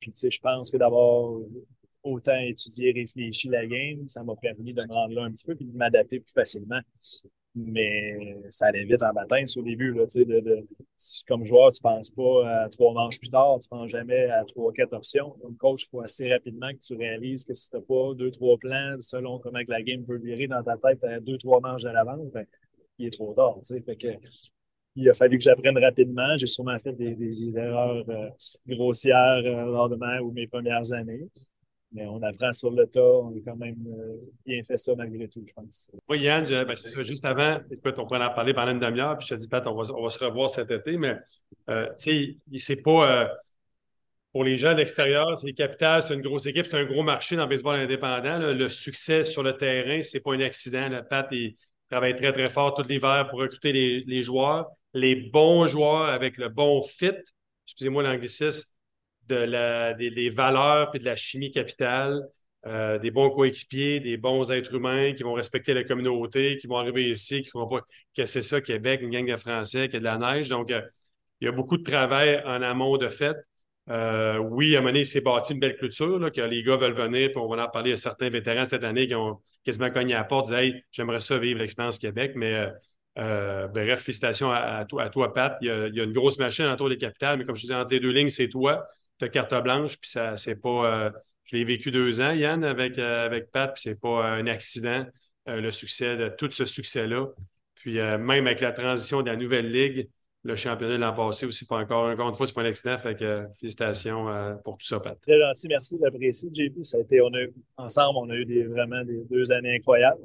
Puis, 0.00 0.12
tu 0.12 0.20
sais, 0.20 0.30
je 0.30 0.40
pense 0.40 0.70
que 0.70 0.76
d'avoir 0.76 1.40
autant 2.02 2.38
étudié, 2.38 2.92
réfléchi 2.92 3.48
la 3.48 3.66
game, 3.66 4.08
ça 4.08 4.22
m'a 4.22 4.36
permis 4.36 4.72
de 4.72 4.82
me 4.82 4.92
rendre 4.92 5.14
là 5.14 5.24
un 5.24 5.32
petit 5.32 5.44
peu, 5.44 5.54
puis 5.54 5.64
de 5.64 5.76
m'adapter 5.76 6.20
plus 6.20 6.32
facilement. 6.32 6.80
Mais 7.54 8.36
ça 8.50 8.66
allait 8.66 8.84
vite 8.84 9.02
en 9.02 9.12
bataille 9.12 9.46
au 9.56 9.62
début. 9.62 9.92
Là, 9.92 10.04
de, 10.04 10.40
de, 10.40 10.66
comme 11.26 11.44
joueur, 11.44 11.72
tu 11.72 11.80
ne 11.84 11.90
penses 11.90 12.10
pas 12.10 12.62
à 12.64 12.68
trois 12.68 12.92
manches 12.92 13.18
plus 13.18 13.30
tard, 13.30 13.58
tu 13.60 13.68
ne 13.72 13.78
penses 13.78 13.90
jamais 13.90 14.26
à 14.30 14.44
trois, 14.44 14.72
quatre 14.72 14.92
options. 14.92 15.30
Comme 15.42 15.56
coach, 15.56 15.84
il 15.84 15.88
faut 15.88 16.00
assez 16.00 16.30
rapidement 16.30 16.70
que 16.70 16.78
tu 16.78 16.94
réalises 16.94 17.44
que 17.44 17.54
si 17.54 17.70
tu 17.70 17.76
n'as 17.76 17.82
pas 17.82 18.14
deux, 18.14 18.30
trois 18.30 18.56
plans, 18.58 18.96
selon 19.00 19.38
comment 19.38 19.60
la 19.66 19.82
game 19.82 20.04
peut 20.04 20.18
virer 20.18 20.46
dans 20.46 20.62
ta 20.62 20.76
tête 20.76 21.02
à 21.04 21.20
deux, 21.20 21.38
trois 21.38 21.60
manches 21.60 21.84
à 21.84 21.92
l'avance, 21.92 22.30
ben, 22.32 22.46
il 22.98 23.06
est 23.06 23.10
trop 23.10 23.32
tard. 23.34 23.58
Il 24.96 25.08
a 25.08 25.14
fallu 25.14 25.38
que 25.38 25.44
j'apprenne 25.44 25.78
rapidement. 25.78 26.36
J'ai 26.36 26.46
sûrement 26.46 26.78
fait 26.78 26.92
des, 26.92 27.14
des, 27.14 27.56
erreurs 27.56 28.04
euh, 28.08 28.28
grossières 28.66 29.42
euh, 29.44 29.64
lors 29.66 29.88
de 29.88 29.96
ma 29.96 30.20
ou 30.20 30.32
mes 30.32 30.46
premières 30.46 30.92
années. 30.92 31.28
Mais 31.92 32.06
on 32.06 32.22
apprend 32.22 32.52
sur 32.52 32.70
le 32.70 32.86
tas, 32.86 33.00
on 33.00 33.30
a 33.30 33.40
quand 33.42 33.56
même 33.56 33.76
euh, 33.86 34.16
bien 34.44 34.62
fait 34.62 34.76
ça 34.76 34.94
malgré 34.94 35.26
tout, 35.26 35.42
je 35.46 35.52
pense. 35.54 35.90
Oui, 36.08 36.20
Yann, 36.20 36.44
ben, 36.44 36.74
c'est 36.74 36.90
ça, 36.90 37.02
juste 37.02 37.24
avant, 37.24 37.60
écoute, 37.70 37.98
on 37.98 38.06
pourrait 38.06 38.22
en 38.22 38.34
parler 38.34 38.52
pendant 38.52 38.72
une 38.72 38.78
demi-heure, 38.78 39.16
puis 39.16 39.26
je 39.26 39.34
te 39.34 39.40
dis, 39.40 39.48
Pat, 39.48 39.66
on 39.66 39.74
va, 39.74 39.84
se 39.84 40.24
revoir 40.24 40.50
cet 40.50 40.70
été, 40.70 40.98
mais 40.98 41.16
euh, 41.70 41.86
tu 41.98 42.36
sais, 42.52 42.58
c'est 42.58 42.82
pas. 42.82 43.22
Euh, 43.22 43.28
pour 44.32 44.44
les 44.44 44.58
gens 44.58 44.72
de 44.72 44.78
l'extérieur, 44.78 45.36
c'est 45.38 45.52
Capital, 45.54 46.02
c'est 46.02 46.12
une 46.12 46.20
grosse 46.20 46.44
équipe, 46.46 46.66
c'est 46.66 46.76
un 46.76 46.84
gros 46.84 47.02
marché 47.02 47.34
dans 47.34 47.44
le 47.44 47.48
baseball 47.48 47.80
indépendant. 47.80 48.38
Le 48.38 48.68
succès 48.68 49.24
sur 49.24 49.42
le 49.42 49.56
terrain, 49.56 50.02
c'est 50.02 50.22
pas 50.22 50.34
un 50.34 50.40
accident. 50.40 51.00
Pat, 51.08 51.26
il 51.32 51.56
travaille 51.90 52.14
très, 52.14 52.30
très 52.32 52.50
fort 52.50 52.74
tout 52.74 52.82
l'hiver 52.86 53.26
pour 53.30 53.40
recruter 53.40 53.72
les, 53.72 54.00
les 54.00 54.22
joueurs, 54.22 54.66
les 54.92 55.16
bons 55.16 55.66
joueurs 55.66 56.10
avec 56.10 56.36
le 56.36 56.50
bon 56.50 56.82
fit. 56.82 57.14
Excusez-moi 57.66 58.02
l'anglicisme 58.02 58.77
de 59.28 59.36
la, 59.36 59.94
des, 59.94 60.30
valeurs 60.30 60.90
et 60.94 60.98
de 60.98 61.04
la 61.04 61.16
chimie 61.16 61.50
capitale, 61.50 62.22
euh, 62.66 62.98
des 62.98 63.10
bons 63.10 63.30
coéquipiers, 63.30 64.00
des 64.00 64.16
bons 64.16 64.50
êtres 64.50 64.74
humains 64.74 65.12
qui 65.14 65.22
vont 65.22 65.34
respecter 65.34 65.74
la 65.74 65.84
communauté, 65.84 66.56
qui 66.56 66.66
vont 66.66 66.78
arriver 66.78 67.10
ici, 67.10 67.42
qui 67.42 67.50
ne 67.54 67.60
vont 67.60 67.68
pas 67.68 67.82
casser 68.14 68.42
ça, 68.42 68.60
Québec, 68.60 69.00
une 69.02 69.10
gang 69.10 69.26
de 69.30 69.36
Français, 69.36 69.88
qui 69.88 69.96
a 69.96 69.98
de 70.00 70.04
la 70.04 70.18
neige. 70.18 70.48
Donc, 70.48 70.70
euh, 70.70 70.82
il 71.40 71.46
y 71.46 71.48
a 71.48 71.52
beaucoup 71.52 71.76
de 71.76 71.84
travail 71.84 72.42
en 72.44 72.62
amont 72.62 72.96
de 72.96 73.08
fait. 73.08 73.36
Euh, 73.90 74.38
oui, 74.38 74.76
à 74.76 74.80
donné, 74.82 75.04
c'est 75.04 75.20
bâti 75.20 75.54
une 75.54 75.60
belle 75.60 75.76
culture, 75.76 76.18
là, 76.18 76.30
que 76.30 76.40
les 76.40 76.62
gars 76.62 76.76
veulent 76.76 76.92
venir, 76.92 77.30
puis 77.30 77.38
on 77.38 77.48
va 77.48 77.64
en 77.64 77.68
parler 77.68 77.92
à 77.92 77.96
certains 77.96 78.28
vétérans 78.28 78.64
cette 78.64 78.84
année 78.84 79.06
qui 79.06 79.14
ont 79.14 79.40
quasiment 79.64 79.88
cogné 79.88 80.14
la 80.14 80.24
porte, 80.24 80.46
disaient 80.46 80.66
Hey, 80.66 80.84
j'aimerais 80.90 81.20
ça 81.20 81.38
vivre 81.38 81.60
l'expérience 81.60 81.98
Québec, 81.98 82.32
mais 82.34 82.66
bref, 83.16 84.02
félicitations 84.02 84.50
à, 84.50 84.84
toi, 84.84 85.04
à 85.04 85.10
toi, 85.10 85.32
Pat. 85.32 85.56
Il 85.62 85.68
y, 85.68 85.70
a, 85.70 85.86
il 85.86 85.94
y, 85.94 86.00
a, 86.00 86.04
une 86.04 86.12
grosse 86.12 86.38
machine 86.38 86.66
autour 86.66 86.88
des 86.88 86.98
capitales, 86.98 87.38
mais 87.38 87.44
comme 87.44 87.56
je 87.56 87.62
disais, 87.62 87.74
entre 87.74 87.92
les 87.92 88.00
deux 88.00 88.10
lignes, 88.10 88.30
c'est 88.30 88.48
toi 88.48 88.86
de 89.20 89.26
carte 89.26 89.54
blanche, 89.62 89.98
puis 89.98 90.10
ça, 90.10 90.36
c'est 90.36 90.60
pas. 90.60 91.06
Euh, 91.06 91.10
je 91.44 91.56
l'ai 91.56 91.64
vécu 91.64 91.90
deux 91.90 92.20
ans, 92.20 92.32
Yann, 92.32 92.62
avec, 92.62 92.98
euh, 92.98 93.24
avec 93.24 93.50
Pat, 93.50 93.72
puis 93.72 93.82
c'est 93.82 94.00
pas 94.00 94.24
un 94.24 94.46
accident, 94.46 95.06
euh, 95.48 95.60
le 95.60 95.70
succès 95.70 96.16
de 96.16 96.28
tout 96.28 96.50
ce 96.50 96.66
succès-là. 96.66 97.26
Puis 97.74 97.94
même 97.94 98.46
avec 98.46 98.60
la 98.60 98.72
transition 98.72 99.22
de 99.22 99.30
la 99.30 99.36
nouvelle 99.36 99.70
ligue, 99.70 100.08
le 100.42 100.56
championnat 100.56 100.94
de 100.96 101.00
l'an 101.00 101.14
passé 101.14 101.46
aussi, 101.46 101.64
pas 101.64 101.76
encore, 101.76 102.10
encore 102.10 102.28
une 102.28 102.34
fois, 102.34 102.46
c'est 102.46 102.52
pas 102.52 102.62
un 102.62 102.66
accident. 102.66 102.98
Fait 102.98 103.14
que 103.14 103.46
félicitations 103.58 104.26
pour 104.64 104.76
tout 104.78 104.86
ça, 104.86 104.98
Pat. 104.98 105.16
Très 105.20 105.38
gentil, 105.38 105.68
merci 105.68 105.96
de 105.96 106.02
l'apprécier, 106.02 106.50
JP. 106.52 106.84
Ça 106.84 106.98
a 106.98 107.00
été, 107.00 107.20
on 107.20 107.28
a, 107.28 107.46
ensemble, 107.76 108.18
on 108.18 108.30
a 108.30 108.34
eu 108.34 108.66
vraiment 108.66 109.04
des 109.04 109.22
deux 109.30 109.52
années 109.52 109.76
incroyables. 109.76 110.20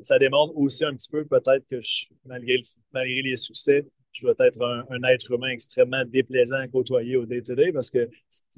ça 0.00 0.18
démontre 0.20 0.56
aussi 0.56 0.84
un 0.84 0.94
petit 0.94 1.10
peu 1.10 1.24
peut-être 1.24 1.66
que 1.68 1.80
malgré, 2.24 2.62
malgré 2.92 3.20
les 3.20 3.36
succès, 3.36 3.84
je 4.12 4.26
dois 4.26 4.34
être 4.46 4.62
un, 4.62 5.02
être 5.08 5.32
humain 5.32 5.48
extrêmement 5.48 6.04
déplaisant 6.04 6.58
à 6.58 6.68
côtoyer 6.68 7.16
au 7.16 7.24
day-to-day 7.24 7.72
parce 7.72 7.90
que 7.90 8.08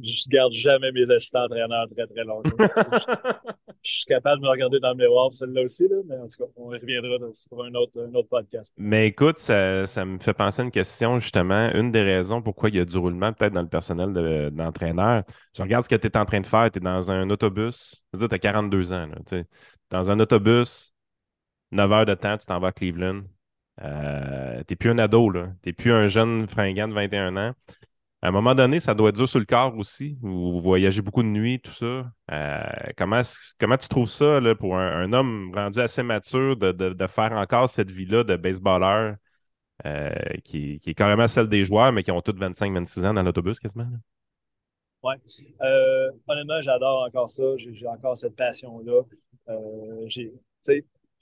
je 0.03 0.29
garde 0.29 0.53
jamais 0.53 0.91
mes 0.93 1.09
assistants 1.11 1.45
entraîneurs 1.45 1.87
très, 1.95 2.07
très 2.07 2.25
longtemps. 2.25 2.51
je, 3.83 3.91
suis 3.91 4.05
capable 4.07 4.43
de 4.43 4.47
me 4.47 4.51
regarder 4.51 4.81
dans 4.81 4.91
le 4.91 4.97
miroir, 4.97 5.33
celle-là 5.33 5.63
aussi, 5.63 5.87
là, 5.89 5.97
mais 6.07 6.17
en 6.17 6.27
tout 6.27 6.45
cas, 6.45 6.51
on 6.57 6.67
reviendra 6.67 7.19
pour 7.49 7.65
un 7.65 7.75
autre, 7.75 8.01
un 8.01 8.15
autre 8.15 8.29
podcast. 8.29 8.73
Mais 8.77 9.09
écoute, 9.09 9.39
ça, 9.39 9.87
ça, 9.87 10.05
me 10.05 10.19
fait 10.19 10.35
penser 10.35 10.63
à 10.63 10.65
une 10.65 10.71
question, 10.73 11.21
justement. 11.21 11.71
Une 11.73 11.93
des 11.93 12.03
raisons 12.03 12.43
pourquoi 12.43 12.71
il 12.71 12.77
y 12.77 12.81
a 12.81 12.85
du 12.85 12.99
roulement, 12.99 13.33
peut-être 13.33 13.53
dans 13.53 13.63
le 13.63 13.69
personnel 13.69 14.13
d'entraîneur. 14.53 15.23
De, 15.23 15.33
tu 15.55 15.63
regardes 15.63 15.85
ce 15.85 15.89
que 15.89 15.97
tu 15.97 16.09
es 16.09 16.17
en 16.17 16.25
train 16.25 16.41
de 16.41 16.47
faire, 16.47 16.69
tu 16.71 16.79
es 16.79 16.83
dans 16.83 17.11
un 17.11 17.31
autobus, 17.31 18.03
tu 18.19 18.25
as 18.29 18.39
42 18.39 18.93
ans, 18.93 19.07
là, 19.07 19.43
dans 19.91 20.11
un 20.11 20.19
autobus, 20.19 20.93
9 21.71 21.93
heures 21.93 22.07
de 22.07 22.15
temps, 22.15 22.37
tu 22.37 22.47
t'en 22.47 22.59
vas 22.59 22.69
à 22.69 22.73
Cleveland 22.73 23.23
euh, 23.83 24.63
t'es 24.65 24.77
plus 24.77 24.91
un 24.91 24.99
ado, 24.99 25.31
là. 25.31 25.53
T'es 25.63 25.73
plus 25.73 25.93
un 25.93 26.07
jeune 26.07 26.49
fringant 26.49 26.89
de 26.89 26.95
21 26.95 27.37
ans. 27.37 27.53
À 28.23 28.29
un 28.29 28.31
moment 28.31 28.55
donné, 28.55 28.81
ça 28.81 28.95
doit 28.95 29.11
être 29.11 29.17
dur 29.17 29.29
sur 29.29 29.39
le 29.39 29.45
corps 29.45 29.77
aussi. 29.77 30.17
Vous 30.23 30.61
voyagez 30.61 31.03
beaucoup 31.03 31.23
de 31.23 31.29
nuit, 31.29 31.61
tout 31.61 31.73
ça. 31.73 32.11
Euh, 32.31 32.63
comment, 32.97 33.21
comment 33.61 33.77
tu 33.77 33.89
trouves 33.89 34.09
ça 34.09 34.41
là, 34.41 34.55
pour 34.55 34.79
un, 34.79 35.13
homme 35.13 35.53
rendu 35.55 35.81
assez 35.81 36.03
mature 36.03 36.57
de, 36.57 37.07
faire 37.07 37.33
encore 37.33 37.69
cette 37.69 37.91
vie-là 37.91 38.25
de 38.25 38.37
baseballeur 38.37 39.17
euh, 39.85 40.11
qui, 40.43 40.81
est 40.87 40.95
carrément 40.95 41.29
celle 41.29 41.49
des 41.49 41.65
joueurs, 41.65 41.93
mais 41.93 42.03
qui 42.03 42.13
ont 42.13 42.23
tous 42.23 42.33
25-26 42.33 43.07
ans 43.07 43.13
dans 43.13 43.23
l'autobus 43.23 43.61
quasiment? 43.61 43.89
Oui. 45.03 45.15
honnêtement, 46.27 46.63
j'adore 46.63 47.05
encore 47.07 47.29
ça. 47.29 47.45
J'ai 47.59 47.87
encore 47.87 48.17
cette 48.17 48.37
passion-là. 48.37 49.03
j'ai 50.07 50.33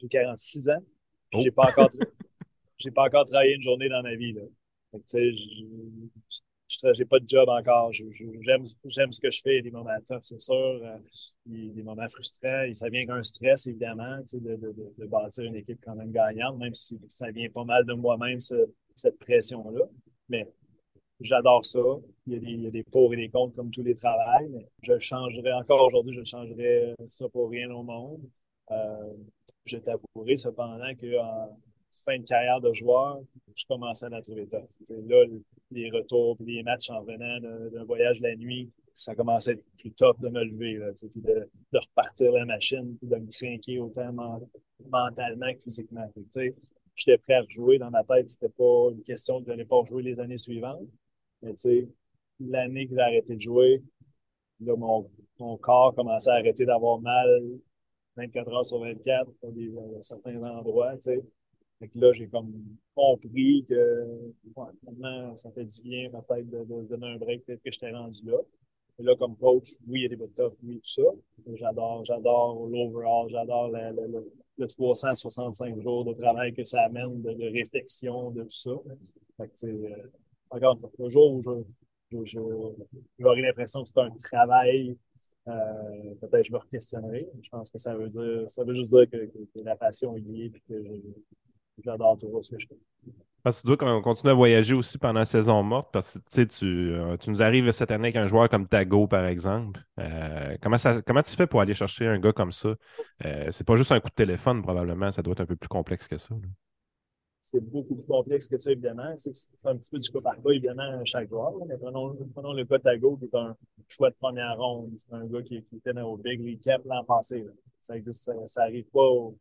46 0.09 0.69
ans. 0.69 0.83
Oh. 1.35 1.41
J'ai 1.43 1.51
pas 1.51 1.69
encore 1.69 1.89
j'ai 2.83 2.91
pas 2.91 3.05
encore 3.05 3.25
travaillé 3.25 3.55
une 3.55 3.63
journée 3.63 3.89
dans 3.89 4.03
ma 4.03 4.15
vie. 4.15 4.35
Je 4.93 6.89
n'ai 6.99 7.05
pas 7.05 7.19
de 7.19 7.29
job 7.29 7.49
encore. 7.49 7.93
J'aime 7.93 8.67
ce 9.13 9.21
que 9.21 9.31
je 9.31 9.41
fais. 9.43 9.53
Il 9.53 9.57
y 9.57 9.59
a 9.59 9.63
des 9.63 9.71
moments 9.71 9.91
tough, 10.07 10.21
c'est 10.23 10.41
sûr. 10.41 10.55
Euh, 10.55 10.99
il 11.47 11.67
y 11.67 11.71
a 11.71 11.73
des 11.75 11.83
moments 11.83 12.09
frustrants. 12.09 12.67
Ça 12.75 12.89
vient 12.89 13.07
qu'un 13.07 13.23
stress, 13.23 13.67
évidemment, 13.67 14.19
de, 14.33 14.57
de, 14.57 14.75
de, 14.99 15.07
bâtir 15.07 15.45
une 15.45 15.57
équipe 15.57 15.81
quand 15.85 15.95
même 15.95 16.11
gagnante, 16.11 16.59
même 16.59 16.75
si 16.75 16.99
ça 17.09 17.31
vient 17.31 17.51
pas 17.51 17.65
mal 17.65 17.85
de 17.85 17.93
moi-même, 17.93 18.39
cette 18.41 19.19
pression-là. 19.19 19.85
Mais 20.29 20.49
j'adore 21.21 21.65
ça. 21.65 21.81
Il 22.27 22.35
y, 22.35 22.37
a 22.37 22.39
des, 22.39 22.47
il 22.47 22.63
y, 22.63 22.67
a 22.67 22.71
des, 22.71 22.85
pour 22.85 23.13
et 23.13 23.17
des 23.17 23.29
contre 23.29 23.55
comme 23.55 23.71
tous 23.71 23.83
les 23.83 23.95
travails. 23.95 24.49
Mais 24.51 24.67
je 24.83 24.99
changerais 24.99 25.53
encore 25.53 25.85
aujourd'hui, 25.85 26.15
je 26.15 26.25
changerais 26.25 26.95
ça 27.07 27.29
pour 27.29 27.51
rien 27.51 27.71
au 27.71 27.83
monde. 27.83 28.23
Euh, 28.71 29.13
je 29.65 29.79
t'avouerai 29.79 30.37
cependant 30.37 30.95
qu'en 31.01 31.57
fin 31.93 32.19
de 32.19 32.25
carrière 32.25 32.61
de 32.61 32.73
joueur, 32.73 33.21
je 33.55 33.65
commençais 33.67 34.07
à 34.07 34.09
la 34.09 34.23
trouver 34.23 34.47
top. 34.47 34.69
là, 34.89 35.25
les 35.71 35.91
retours 35.91 36.37
et 36.41 36.45
les 36.45 36.63
matchs 36.63 36.91
en 36.91 37.03
venant 37.03 37.39
d'un 37.41 37.85
voyage 37.85 38.21
la 38.21 38.35
nuit, 38.37 38.71
ça 38.95 39.15
commençait 39.15 39.51
à 39.51 39.53
être 39.55 39.65
plus 39.79 39.93
top 39.93 40.21
de 40.21 40.29
me 40.29 40.45
lever, 40.45 40.75
là, 40.75 40.93
de, 40.93 41.49
de, 41.73 41.79
repartir 41.79 42.33
la 42.33 42.45
machine, 42.45 42.97
de 43.03 43.17
me 43.17 43.31
craquer 43.31 43.79
autant 43.79 44.13
mentalement 44.91 45.53
que 45.55 45.63
physiquement. 45.63 46.11
J'étais 46.95 47.19
prêt 47.19 47.35
à 47.35 47.41
rejouer 47.43 47.79
dans 47.79 47.91
ma 47.91 48.05
tête, 48.05 48.29
c'était 48.29 48.51
pas 48.51 48.91
une 48.91 49.03
question 49.03 49.41
de 49.41 49.53
ne 49.53 49.65
pas 49.65 49.83
jouer 49.85 50.03
les 50.03 50.21
années 50.21 50.39
suivantes. 50.39 50.87
Mais 51.41 51.55
l'année 52.41 52.87
que 52.87 52.95
j'ai 52.95 53.01
arrêté 53.01 53.37
de 53.37 53.41
jouer, 53.41 53.83
là, 54.61 54.77
mon, 54.77 55.09
corps 55.59 55.95
commençait 55.95 56.31
à 56.31 56.35
arrêter 56.35 56.65
d'avoir 56.65 57.01
mal 57.01 57.43
24 58.17 58.53
heures 58.53 58.67
sur 58.67 58.81
24 58.81 59.31
pour 59.41 59.53
des, 59.53 59.69
euh, 59.69 60.03
certains 60.03 60.41
endroits. 60.43 60.95
Fait 61.83 61.89
que 61.89 61.99
là, 61.99 62.13
j'ai 62.13 62.29
comme 62.29 62.53
compris 62.95 63.67
que 63.69 64.07
maintenant, 64.87 65.37
ça 65.37 65.51
fait 65.51 65.65
du 65.65 65.81
bien 65.83 66.11
peut-être 66.11 66.49
de, 66.49 66.85
se 66.85 66.89
donner 66.89 67.09
un 67.09 67.17
break, 67.17 67.45
peut-être 67.45 67.61
que 67.61 67.73
j'étais 67.73 67.91
rendu 67.91 68.25
là. 68.25 68.39
Et 69.01 69.03
là, 69.03 69.17
comme 69.17 69.37
coach, 69.37 69.71
oui, 69.89 70.01
il 70.01 70.03
y 70.03 70.07
a 70.07 70.09
des 70.11 70.15
bouts 70.15 70.29
de 70.29 70.51
oui, 70.63 70.77
tout 70.77 71.03
ça. 71.03 71.03
J'adore, 71.55 72.05
j'adore 72.05 72.69
l'overall, 72.69 73.29
j'adore 73.31 73.69
le, 73.73 74.23
le, 74.59 74.67
365 74.69 75.81
jours 75.83 76.05
de 76.05 76.13
travail 76.13 76.55
que 76.55 76.65
ça 76.65 76.85
amène, 76.85 77.21
de, 77.21 77.51
réflexion, 77.53 78.31
de 78.31 78.45
tout 78.45 78.51
ça. 78.51 78.71
Fait 79.39 79.49
que, 79.49 79.67
euh, 79.67 80.11
encore 80.51 80.79
le 81.01 81.09
jour 81.09 81.33
où 81.33 82.25
je, 82.25 82.39
j'aurais 83.19 83.41
l'impression 83.41 83.83
que 83.83 83.89
c'est 83.89 84.01
un 84.01 84.11
travail. 84.23 84.97
Euh, 85.49 86.15
peut-être 86.21 86.47
je 86.47 86.53
me 86.53 86.61
questionnerai. 86.71 87.29
Je 87.43 87.49
pense 87.49 87.71
que 87.71 87.79
ça 87.79 87.97
veut 87.97 88.09
dire, 88.09 88.49
ça 88.49 88.63
veut 88.63 88.73
juste 88.73 88.95
dire 88.95 89.11
que, 89.11 89.59
la 89.65 89.75
passion 89.75 90.17
y 90.17 90.43
est 90.43 90.47
et 90.47 90.63
que 90.69 90.75
j'adore 91.85 92.19
ce 92.43 92.51
que 92.51 92.59
je 92.59 92.69
fais. 92.69 93.13
Parce 93.43 93.61
que 93.61 93.69
tu 93.69 93.77
dois 93.77 94.03
continuer 94.03 94.31
à 94.31 94.35
voyager 94.35 94.75
aussi 94.75 94.99
pendant 94.99 95.19
la 95.19 95.25
saison 95.25 95.65
morte, 95.65 95.89
parce 95.93 96.21
que 96.33 96.43
tu, 96.43 96.93
euh, 96.93 97.17
tu 97.17 97.31
nous 97.31 97.43
arrives 97.43 97.69
cette 97.73 97.91
année 97.91 98.09
avec 98.09 98.17
un 98.17 98.29
joueur 98.29 98.49
comme 98.49 98.69
Tago, 98.69 99.09
par 99.09 99.27
exemple. 99.27 99.81
Euh, 99.99 100.57
comment, 100.63 100.79
ça, 100.79 101.03
comment 101.03 101.23
tu 101.23 101.35
fais 101.35 101.49
pour 101.49 101.61
aller 101.61 101.75
chercher 101.75 102.07
un 102.07 102.21
gars 102.21 102.33
comme 102.33 102.53
ça? 102.53 102.77
Euh, 103.25 103.49
c'est 103.51 103.67
pas 103.67 103.75
juste 103.75 103.91
un 103.91 103.99
coup 103.99 104.11
de 104.11 104.15
téléphone, 104.15 104.63
probablement. 104.63 105.11
Ça 105.11 105.23
doit 105.23 105.33
être 105.33 105.41
un 105.41 105.47
peu 105.47 105.57
plus 105.57 105.69
complexe 105.69 106.07
que 106.07 106.19
ça. 106.19 106.37
C'est 107.41 107.61
beaucoup 107.61 107.97
plus 107.97 108.07
complexe 108.07 108.47
que 108.47 108.59
ça, 108.59 108.71
évidemment. 108.71 109.13
C'est 109.17 109.33
un 109.65 109.77
petit 109.77 109.91
peu 109.91 109.99
du 109.99 110.09
cas 110.09 110.21
par 110.21 110.37
cas, 110.37 110.51
évidemment, 110.51 111.05
chaque 111.05 111.29
joueur. 111.29 111.53
Mais 111.67 111.77
prenons, 111.77 112.53
le 112.53 112.65
cas 112.65 112.79
de 112.79 112.83
Tago, 112.85 113.17
qui 113.17 113.25
est 113.25 113.35
un 113.37 113.57
choix 113.89 114.11
de 114.11 114.17
première 114.21 114.57
ronde. 114.57 114.93
C'est 114.97 115.13
un 115.15 115.27
gars 115.27 115.43
qui, 115.43 115.65
qui 115.65 115.77
était 115.79 116.01
au 116.01 116.17
Big 116.17 116.41
League 116.41 116.61
Cap 116.63 116.83
l'an 116.85 117.03
passé. 117.03 117.45
Ça 117.81 117.97
existe, 117.97 118.31
ça, 118.47 118.63
arrive 118.63 118.87
pas 118.93 119.01
au, 119.01 119.37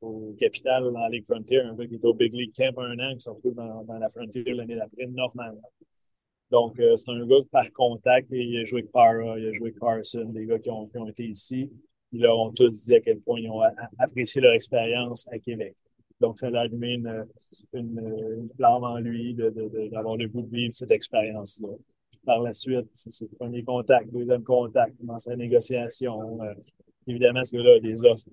au 0.00 0.34
Capital 0.38 0.84
dans 0.84 1.00
la 1.00 1.08
Ligue 1.08 1.24
Frontier, 1.24 1.60
un 1.60 1.74
gars 1.74 1.86
qui 1.86 1.94
était 1.96 2.06
au 2.06 2.14
Big 2.14 2.32
League 2.34 2.52
Camp 2.56 2.78
un 2.78 2.98
an, 2.98 3.14
qui 3.14 3.20
se 3.20 3.30
retrouve 3.30 3.54
dans, 3.54 3.84
dans 3.84 3.98
la 3.98 4.08
Frontier 4.08 4.44
l'année 4.44 4.76
d'après, 4.76 5.06
Northman. 5.06 5.58
Donc, 6.50 6.78
euh, 6.80 6.96
c'est 6.96 7.10
un 7.12 7.24
gars 7.26 7.36
par 7.50 7.70
contact, 7.72 8.28
il 8.32 8.58
a 8.58 8.64
joué 8.64 8.80
avec 8.80 8.92
Para, 8.92 9.38
il 9.38 9.46
a 9.46 9.52
joué 9.52 9.68
avec 9.68 9.78
Carson, 9.78 10.24
des 10.24 10.46
gars 10.46 10.58
qui 10.58 10.70
ont, 10.70 10.86
qui 10.88 10.98
ont 10.98 11.06
été 11.06 11.24
ici. 11.24 11.70
Ils 12.12 12.22
leur 12.22 12.38
ont 12.38 12.50
tous 12.50 12.86
dit 12.86 12.94
à 12.94 13.00
quel 13.00 13.20
point 13.20 13.38
ils 13.38 13.50
ont 13.50 13.62
apprécié 13.98 14.40
leur 14.40 14.54
expérience 14.54 15.28
à 15.28 15.38
Québec. 15.38 15.76
Donc, 16.20 16.38
ça 16.38 16.48
a 16.48 16.60
allumé 16.60 16.94
une, 16.94 17.26
une, 17.72 18.48
flamme 18.56 18.84
en 18.84 18.98
lui 18.98 19.34
d'avoir 19.34 20.16
le 20.16 20.26
goût 20.28 20.42
de 20.42 20.50
vivre 20.50 20.74
cette 20.74 20.90
expérience-là. 20.90 21.68
Par 22.26 22.42
la 22.42 22.52
suite, 22.52 22.88
c'est 22.92 23.22
le 23.22 23.36
premier 23.38 23.62
contact, 23.62 24.12
deuxième 24.12 24.42
contact, 24.42 24.98
commence 24.98 25.28
la 25.28 25.36
négociation. 25.36 26.42
Euh, 26.42 26.52
évidemment, 27.06 27.44
ce 27.44 27.56
gars-là 27.56 27.76
a 27.76 27.80
des 27.80 28.04
offres 28.04 28.28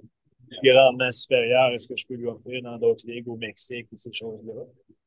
grandement 0.64 1.12
supérieur 1.12 1.74
à 1.74 1.80
ce 1.80 1.88
que 1.88 1.96
je 1.96 2.06
peux 2.06 2.16
lui 2.16 2.28
offrir 2.28 2.62
dans 2.62 2.78
d'autres 2.78 3.06
ligues 3.08 3.28
au 3.28 3.36
Mexique 3.36 3.88
et 3.92 3.98
ces 3.98 4.14
choses-là. 4.14 4.64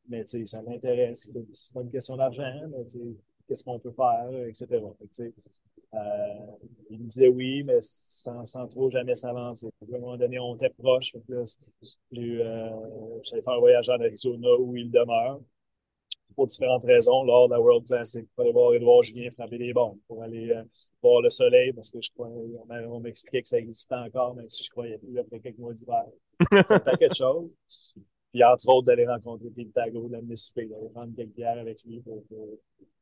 Mais 0.09 0.25
tu 0.25 0.41
sais, 0.41 0.47
ça 0.47 0.63
m'intéresse. 0.63 1.29
C'est 1.53 1.73
pas 1.73 1.83
une 1.83 1.91
question 1.91 2.17
d'argent, 2.17 2.53
mais 2.71 2.85
tu 2.85 2.99
sais, 2.99 3.17
qu'est-ce 3.47 3.65
qu'on 3.65 3.79
peut 3.79 3.93
faire, 3.93 4.29
etc. 4.47 4.67
euh, 5.93 5.99
il 6.91 6.99
me 7.01 7.05
disait 7.05 7.29
oui, 7.29 7.63
mais 7.65 7.79
sans, 7.81 8.45
sans 8.45 8.67
trop 8.67 8.91
jamais 8.91 9.15
s'avancer. 9.15 9.69
À 9.83 9.97
un 9.97 9.99
moment 9.99 10.17
donné, 10.17 10.39
on 10.39 10.55
était 10.57 10.71
proche. 10.71 11.13
J'ai 12.13 12.43
euh, 12.43 12.71
j'allais 13.23 13.43
faire 13.43 13.55
un 13.55 13.59
voyage 13.59 13.89
en 13.89 14.01
Arizona 14.01 14.49
où 14.59 14.77
il 14.77 14.91
demeure 14.91 15.41
pour 16.35 16.47
différentes 16.47 16.85
raisons 16.85 17.25
lors 17.25 17.49
de 17.49 17.55
la 17.55 17.61
World 17.61 17.87
Classic 17.87 18.27
pour 18.35 18.43
aller 18.43 18.53
voir 18.53 18.75
Edouard 18.75 19.03
Julien 19.03 19.31
frapper 19.31 19.59
des 19.59 19.73
bombes, 19.73 19.99
pour 20.07 20.23
aller 20.23 20.51
euh, 20.51 20.63
voir 21.03 21.23
le 21.23 21.31
soleil, 21.31 21.73
parce 21.73 21.91
que 21.91 22.01
je 22.01 22.11
crois, 22.13 22.29
on 22.29 23.01
m'expliquait 23.01 23.43
que 23.43 23.49
ça 23.49 23.59
existait 23.59 23.95
encore, 23.95 24.35
même 24.35 24.49
si 24.49 24.65
je 24.65 24.71
croyais 24.71 24.99
plus 24.99 25.19
après 25.19 25.41
quelques 25.41 25.59
mois 25.59 25.73
d'hiver. 25.73 26.05
C'est 26.53 26.73
un 26.73 26.81
paquet 26.81 27.09
de 27.09 27.15
choses. 27.15 27.55
Puis 28.33 28.45
entre 28.45 28.69
autres, 28.69 28.87
d'aller 28.87 29.07
rencontrer 29.07 29.51
Pete 29.51 29.73
Tago, 29.73 30.09
l'amener 30.09 30.37
souper, 30.37 30.67
d'aller 30.67 30.89
prendre 30.91 31.15
quelques 31.15 31.35
bières 31.35 31.59
avec 31.59 31.83
lui 31.85 32.01
pour, 32.01 32.23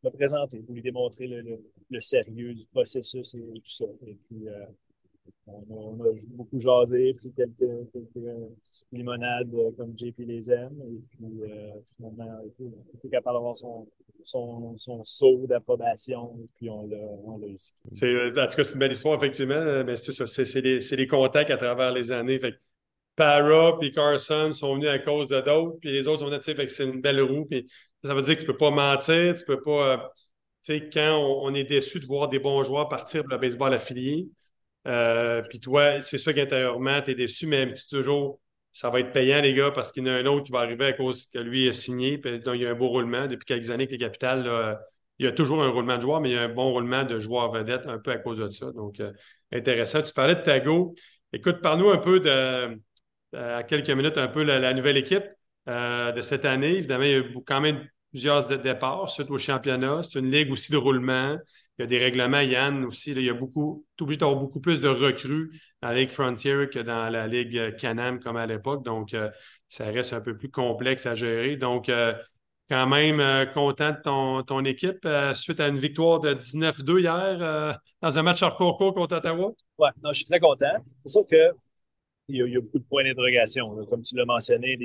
le 0.03 0.11
présenter, 0.11 0.61
pour 0.61 0.75
lui 0.75 0.83
démontrer 0.83 1.27
le, 1.27 1.61
le, 1.91 2.01
sérieux 2.01 2.55
du 2.55 2.65
processus 2.67 3.35
et 3.35 3.41
tout 3.41 3.61
ça. 3.65 3.85
Et 4.07 4.15
puis, 4.15 4.49
euh, 4.49 4.65
on 5.71 6.05
a, 6.05 6.09
beaucoup 6.29 6.61
jasé, 6.61 7.13
pris 7.15 7.33
quelques, 7.33 7.93
quelques 7.93 8.25
limonades 8.93 9.53
euh, 9.55 9.71
comme 9.77 9.97
JP 9.97 10.19
les 10.19 10.51
aime. 10.51 10.77
Et 10.87 11.01
puis, 11.11 11.43
euh, 11.43 11.71
finalement, 11.97 12.41
était 12.95 13.09
capable 13.09 13.37
d'avoir 13.37 13.57
son, 13.57 13.87
son, 14.25 14.77
son 14.77 15.03
saut 15.05 15.47
d'approbation. 15.47 16.37
Et 16.43 16.49
puis, 16.57 16.71
on 16.71 16.87
l'a 16.87 17.47
ici. 17.49 17.73
Euh, 18.03 18.31
en 18.31 18.47
tout 18.47 18.57
cas, 18.57 18.63
c'est 18.63 18.73
une 18.73 18.79
belle 18.79 18.93
histoire, 18.93 19.17
effectivement. 19.17 19.85
Mais 19.85 19.97
c'est 19.97 20.27
c'est 20.27 20.97
les, 20.97 21.07
contacts 21.07 21.51
à 21.51 21.57
travers 21.57 21.93
les 21.93 22.13
années. 22.13 22.39
Fait 22.39 22.55
Para 23.17 23.77
et 23.83 23.91
Carson 23.91 24.53
sont 24.53 24.77
venus 24.77 24.89
à 24.89 25.01
cause 25.01 25.31
de 25.31 25.41
d'autres, 25.41 25.79
puis 25.81 25.91
les 25.91 26.07
autres 26.07 26.21
sont 26.21 26.31
venus, 26.31 26.45
fait 26.45 26.55
que 26.55 26.69
c'est 26.69 26.85
une 26.85 27.01
belle 27.01 27.21
roue. 27.21 27.47
Puis 27.47 27.67
ça 28.05 28.15
veut 28.15 28.23
dire 28.23 28.37
que 28.37 28.41
tu 28.41 28.47
peux 28.47 28.57
pas 28.57 28.71
mentir, 28.71 29.35
tu 29.35 29.45
peux 29.45 29.61
pas. 29.61 30.13
tu 30.15 30.23
sais, 30.61 30.89
quand 30.89 31.19
on, 31.19 31.53
est 31.53 31.65
déçu 31.65 31.99
de 31.99 32.07
voir 32.07 32.29
des 32.29 32.39
bons 32.39 32.63
joueurs 32.63 32.89
partir 32.89 33.23
pour 33.23 33.33
le 33.33 33.39
baseball 33.39 33.75
affilié, 33.75 34.29
euh, 34.89 35.43
puis 35.49 35.61
toi, 35.61 36.01
c'est 36.01 36.19
sûr 36.19 36.35
qu'intérieurement, 36.35 37.01
tu 37.03 37.13
es 37.13 37.15
déçu, 37.15 37.47
mais 37.47 37.73
tu 37.73 37.87
toujours, 37.89 38.41
ça 38.73 38.91
va 38.91 39.01
être 39.01 39.13
payant, 39.13 39.41
les 39.41 39.55
gars, 39.55 39.71
parce 39.71 39.93
qu'il 39.93 40.07
y 40.07 40.11
en 40.11 40.13
a 40.13 40.17
un 40.17 40.27
autre 40.27 40.45
qui 40.45 40.53
va 40.53 40.61
arriver 40.61 40.87
à 40.87 40.93
cause 40.93 41.27
que 41.27 41.39
lui 41.39 41.69
a 41.69 41.73
signé. 41.73 42.19
Puis 42.19 42.41
donc, 42.41 42.57
il 42.57 42.63
y 42.63 42.67
a 42.67 42.71
un 42.71 42.75
beau 42.75 42.89
roulement. 42.89 43.27
Depuis 43.27 43.45
quelques 43.45 43.71
années 43.71 43.87
que 43.87 43.93
les 43.93 43.99
capitales, 43.99 44.79
il 45.19 45.27
y 45.27 45.29
a 45.29 45.33
toujours 45.33 45.63
un 45.63 45.69
roulement 45.71 45.97
de 45.97 46.03
joueurs, 46.03 46.21
mais 46.21 46.31
il 46.31 46.35
y 46.35 46.39
a 46.39 46.43
un 46.43 46.49
bon 46.49 46.71
roulement 46.73 47.05
de 47.05 47.19
joueurs 47.19 47.51
vedettes 47.51 47.87
un 47.87 47.99
peu 47.99 48.13
à 48.13 48.19
cause 48.19 48.39
de 48.39 48.51
ça. 48.51 48.71
Donc, 48.73 49.01
euh, 49.01 49.13
intéressant. 49.53 50.03
Tu 50.03 50.13
parlais 50.13 50.37
de 50.37 50.43
Tago. 50.43 50.95
Écoute, 51.33 51.61
parle-nous 51.61 51.91
un 51.91 51.99
peu 51.99 52.21
de, 52.21 52.79
à 53.37 53.63
quelques 53.65 53.91
minutes, 53.91 54.17
un 54.17 54.29
peu 54.29 54.43
la, 54.43 54.73
nouvelle 54.75 54.97
équipe 54.97 55.25
euh, 55.69 56.13
de 56.13 56.21
cette 56.21 56.45
année. 56.45 56.77
Évidemment, 56.77 57.05
il 57.05 57.11
y 57.11 57.17
a 57.17 57.23
quand 57.45 57.61
même 57.61 57.87
plusieurs 58.11 58.47
départs 58.61 59.11
suite 59.11 59.31
au 59.31 59.39
championnat. 59.39 60.03
C'est 60.03 60.21
une 60.21 60.31
ligue 60.31 60.53
aussi 60.53 60.71
de 60.71 60.77
roulement. 60.77 61.37
Il 61.79 61.83
y 61.83 61.85
a 61.85 61.87
des 61.87 61.99
règlements, 61.99 62.41
Yann, 62.41 62.85
aussi. 62.85 63.13
il 63.13 63.23
y 63.23 63.31
a 63.31 63.35
beaucoup, 63.35 63.87
tu 63.97 64.03
obligé 64.03 64.19
d'avoir 64.19 64.41
beaucoup 64.41 64.61
plus 64.61 64.81
de 64.81 64.89
recrues 64.89 65.53
dans 65.81 65.91
la 65.91 65.95
Ligue 65.95 66.11
Frontier 66.11 66.69
que 66.73 66.81
dans 66.81 67.09
la 67.09 67.29
Ligue 67.29 67.77
Canam 67.77 68.19
comme 68.19 68.37
à 68.37 68.47
l'époque. 68.47 68.85
Donc, 68.85 69.15
euh, 69.15 69.31
ça 69.69 69.85
reste 69.85 70.13
un 70.13 70.21
peu 70.21 70.37
plus 70.37 70.51
complexe 70.51 71.07
à 71.07 71.15
gérer. 71.15 71.57
Donc, 71.57 71.89
euh, 71.89 72.15
quand 72.69 72.89
même 72.89 73.21
euh, 73.21 73.47
content 73.47 73.93
de 73.93 74.43
ton, 74.43 74.65
équipe 74.65 75.07
suite 75.35 75.61
à 75.61 75.69
une 75.69 75.79
victoire 75.79 76.21
de 76.21 76.35
19-2 76.35 76.99
hier 76.99 77.79
dans 78.03 78.19
un 78.19 78.23
match 78.23 78.43
hors 78.43 78.57
concours 78.57 78.93
contre 78.93 79.17
Ottawa. 79.17 79.53
Oui, 79.79 79.89
je 80.09 80.13
suis 80.15 80.25
très 80.25 80.41
content. 80.41 80.85
C'est 81.05 81.13
sûr 81.13 81.27
que 81.29 81.53
il 82.27 82.37
y, 82.37 82.57
a, 82.57 82.61
beaucoup 82.61 82.81
de 82.81 82.85
points 82.85 83.05
d'interrogation. 83.05 83.87
Comme 83.87 84.03
tu 84.03 84.17
l'as 84.17 84.27
mentionné, 84.27 84.77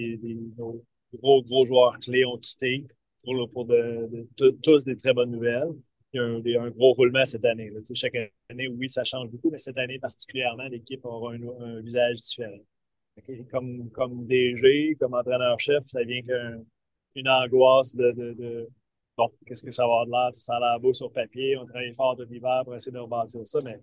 nos 0.58 0.82
gros, 1.16 1.42
gros 1.42 1.66
joueurs 1.66 1.98
clés 2.00 2.24
ont 2.24 2.38
quitté 2.38 2.86
pour, 3.24 3.50
pour 3.50 3.66
de, 3.66 4.28
tous 4.62 4.86
des 4.86 4.96
très 4.96 5.14
bonnes 5.14 5.32
nouvelles 5.32 5.74
il 6.14 6.42
y 6.46 6.56
a 6.56 6.62
un, 6.62 6.70
gros 6.70 6.94
roulement 6.94 7.26
cette 7.26 7.46
année. 7.46 7.72
Chaque 7.96 8.16
année, 8.50 8.68
oui, 8.68 8.90
ça 8.90 9.04
change 9.04 9.30
beaucoup, 9.30 9.50
mais 9.50 9.58
cette 9.58 9.78
année 9.78 10.00
particulièrement, 10.00 10.66
l'équipe 10.66 11.04
aura 11.06 11.34
un, 11.34 11.82
visage 11.82 12.20
différent. 12.20 12.60
Comme, 13.52 13.90
comme 13.92 14.26
DG, 14.26 14.96
comme 15.00 15.14
entraîneur-chef, 15.14 15.84
ça 15.88 16.04
vient 16.04 16.22
qu'une 16.22 17.28
angoisse 17.28 17.96
de, 17.96 18.12
de, 18.12 18.70
bon, 19.18 19.30
qu'est-ce 19.46 19.64
que 19.64 19.72
ça 19.72 19.84
va 19.84 20.02
avoir 20.02 20.06
de 20.06 20.12
l'air? 20.12 20.30
Ça 20.34 20.58
a 20.58 20.60
l'air 20.60 20.80
beau 20.80 20.94
sur 20.94 21.12
papier, 21.12 21.58
on 21.58 21.66
travaille 21.66 21.94
fort 21.94 22.16
tout 22.16 22.26
l'hiver 22.30 22.62
pour 22.64 22.76
essayer 22.76 22.92
de 22.92 23.00
rebâtir 23.00 23.46
ça, 23.46 23.62
mais 23.62 23.80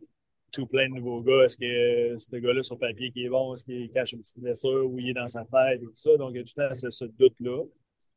tout 0.52 0.66
plein 0.66 0.88
de 0.88 0.94
nouveaux 0.94 1.22
gars. 1.22 1.44
Est-ce 1.44 1.56
que 1.56 2.18
ce 2.18 2.36
gars-là 2.36 2.62
sur 2.62 2.78
papier 2.78 3.10
qui 3.10 3.24
est 3.24 3.28
bon, 3.28 3.54
est-ce 3.54 3.64
qu'il 3.64 3.90
cache 3.90 4.12
une 4.12 4.20
petite 4.20 4.40
blessure 4.40 4.86
ou 4.88 4.98
il 4.98 5.10
est 5.10 5.14
dans 5.14 5.28
sa 5.28 5.44
tête 5.44 5.80
et 5.80 5.84
tout 5.84 5.90
ça? 5.94 6.16
Donc, 6.16 6.30
il 6.32 6.38
y 6.38 6.40
a 6.40 6.44
tout 6.44 6.52
le 6.56 6.68
temps 6.68 6.74
ce, 6.74 6.90
ce 6.90 7.04
doute-là. 7.04 7.62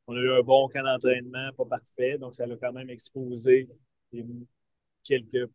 On 0.08 0.16
a 0.16 0.20
eu 0.20 0.32
un 0.32 0.42
bon 0.42 0.68
camp 0.68 0.84
d'entraînement, 0.84 1.52
pas 1.56 1.66
parfait, 1.66 2.18
donc 2.18 2.36
ça 2.36 2.46
l'a 2.46 2.56
quand 2.58 2.74
même 2.74 2.90
exposé 2.90 3.70
quelques, 5.04 5.50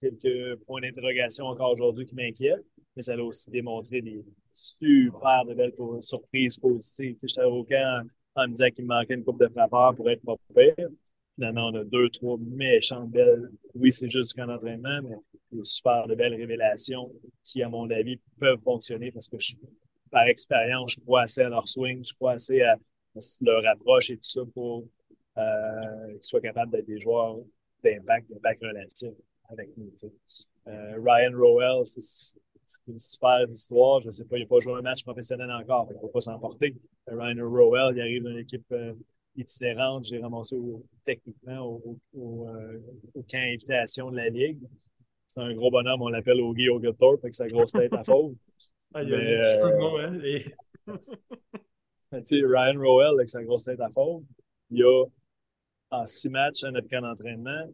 quelques 0.00 0.56
points 0.66 0.80
d'interrogation 0.80 1.46
encore 1.46 1.72
aujourd'hui 1.72 2.06
qui 2.06 2.14
m'inquiètent, 2.14 2.64
mais 2.96 3.02
ça 3.02 3.14
a 3.14 3.18
aussi 3.18 3.50
démontré 3.50 4.00
des 4.00 4.24
super 4.52 5.44
de 5.46 5.54
belles 5.54 5.74
surprises 6.00 6.58
positives. 6.58 7.16
J'étais 7.22 7.42
au 7.44 7.64
camp 7.64 8.04
en 8.36 8.48
me 8.48 8.52
disant 8.52 8.70
qu'il 8.70 8.84
me 8.84 8.88
manquait 8.88 9.14
une 9.14 9.24
coupe 9.24 9.40
de 9.40 9.48
frappeurs 9.48 9.94
pour 9.94 10.08
être 10.10 10.22
pas 10.22 10.36
pire. 10.54 10.88
Finalement, 11.34 11.68
on 11.68 11.74
a 11.74 11.84
deux, 11.84 12.08
trois 12.10 12.36
méchantes 12.38 13.10
belles. 13.10 13.50
Oui, 13.74 13.92
c'est 13.92 14.10
juste 14.10 14.34
du 14.34 14.40
camp 14.40 14.46
d'entraînement, 14.46 15.00
mais 15.02 15.16
des 15.52 15.64
super 15.64 16.06
de 16.06 16.14
belles 16.14 16.34
révélations 16.34 17.10
qui, 17.42 17.62
à 17.62 17.68
mon 17.68 17.88
avis, 17.90 18.20
peuvent 18.38 18.60
fonctionner 18.62 19.10
parce 19.10 19.28
que 19.28 19.36
par 20.10 20.24
expérience, 20.24 20.92
je 20.92 21.00
crois 21.00 21.22
assez 21.22 21.42
à 21.42 21.48
leur 21.48 21.66
swing, 21.66 22.04
je 22.04 22.14
crois 22.14 22.32
assez 22.32 22.62
à, 22.62 22.76
leur 23.42 23.66
approche 23.66 24.10
et 24.10 24.16
tout 24.16 24.24
ça 24.24 24.42
pour 24.54 24.84
euh, 25.38 26.12
qu'ils 26.12 26.22
soient 26.22 26.40
capables 26.40 26.72
d'être 26.72 26.86
des 26.86 27.00
joueurs 27.00 27.36
d'impact, 27.82 28.30
d'impact 28.30 28.62
relatif 28.62 29.10
avec 29.48 29.70
nous. 29.76 29.90
Euh, 30.68 30.94
Ryan 31.02 31.36
Rowell, 31.36 31.86
c'est 31.86 32.32
une 32.86 32.98
super 32.98 33.48
histoire. 33.48 34.00
Je 34.02 34.08
ne 34.08 34.12
sais 34.12 34.24
pas, 34.24 34.36
il 34.36 34.42
n'a 34.42 34.46
pas 34.46 34.60
joué 34.60 34.74
un 34.74 34.82
match 34.82 35.02
professionnel 35.02 35.50
encore, 35.50 35.88
il 35.90 35.96
ne 35.96 36.00
peut 36.00 36.10
pas 36.12 36.20
s'emporter. 36.20 36.76
Ryan 37.06 37.48
Rowell, 37.48 37.96
il 37.96 38.00
arrive 38.00 38.22
dans 38.22 38.30
une 38.30 38.38
équipe 38.38 38.70
euh, 38.72 38.94
itinérante. 39.36 40.04
J'ai 40.04 40.18
ramassé 40.18 40.56
techniquement 41.04 41.60
au, 41.60 41.98
au, 42.14 42.48
euh, 42.48 42.78
au, 43.14 43.22
camp 43.22 43.38
invitation 43.38 44.10
de 44.10 44.16
la 44.16 44.28
Ligue. 44.28 44.60
C'est 45.26 45.40
un 45.40 45.54
gros 45.54 45.70
bonhomme, 45.70 46.02
on 46.02 46.08
l'appelle 46.08 46.40
Ogie 46.40 46.68
Oglethorpe 46.68 47.22
avec 47.22 47.34
sa 47.34 47.46
grosse 47.46 47.72
tête 47.72 47.92
à 47.92 48.04
fauve. 48.04 48.34
Ah, 48.92 49.04
il 49.04 49.10
y 49.10 49.14
a 49.14 49.18
mais, 49.18 49.36
euh, 49.36 50.48
hein, 50.88 50.98
Ryan 52.48 52.80
Rowell 52.80 53.14
avec 53.14 53.30
sa 53.30 53.40
grosse 53.44 53.62
tête 53.62 53.78
à 53.78 53.88
fauve, 53.88 54.24
il 54.68 54.82
a 54.82 55.04
en 55.90 56.06
six 56.06 56.30
matchs 56.30 56.64
à 56.64 56.70
notre 56.70 56.88
camp 56.88 57.02
d'entraînement, 57.02 57.70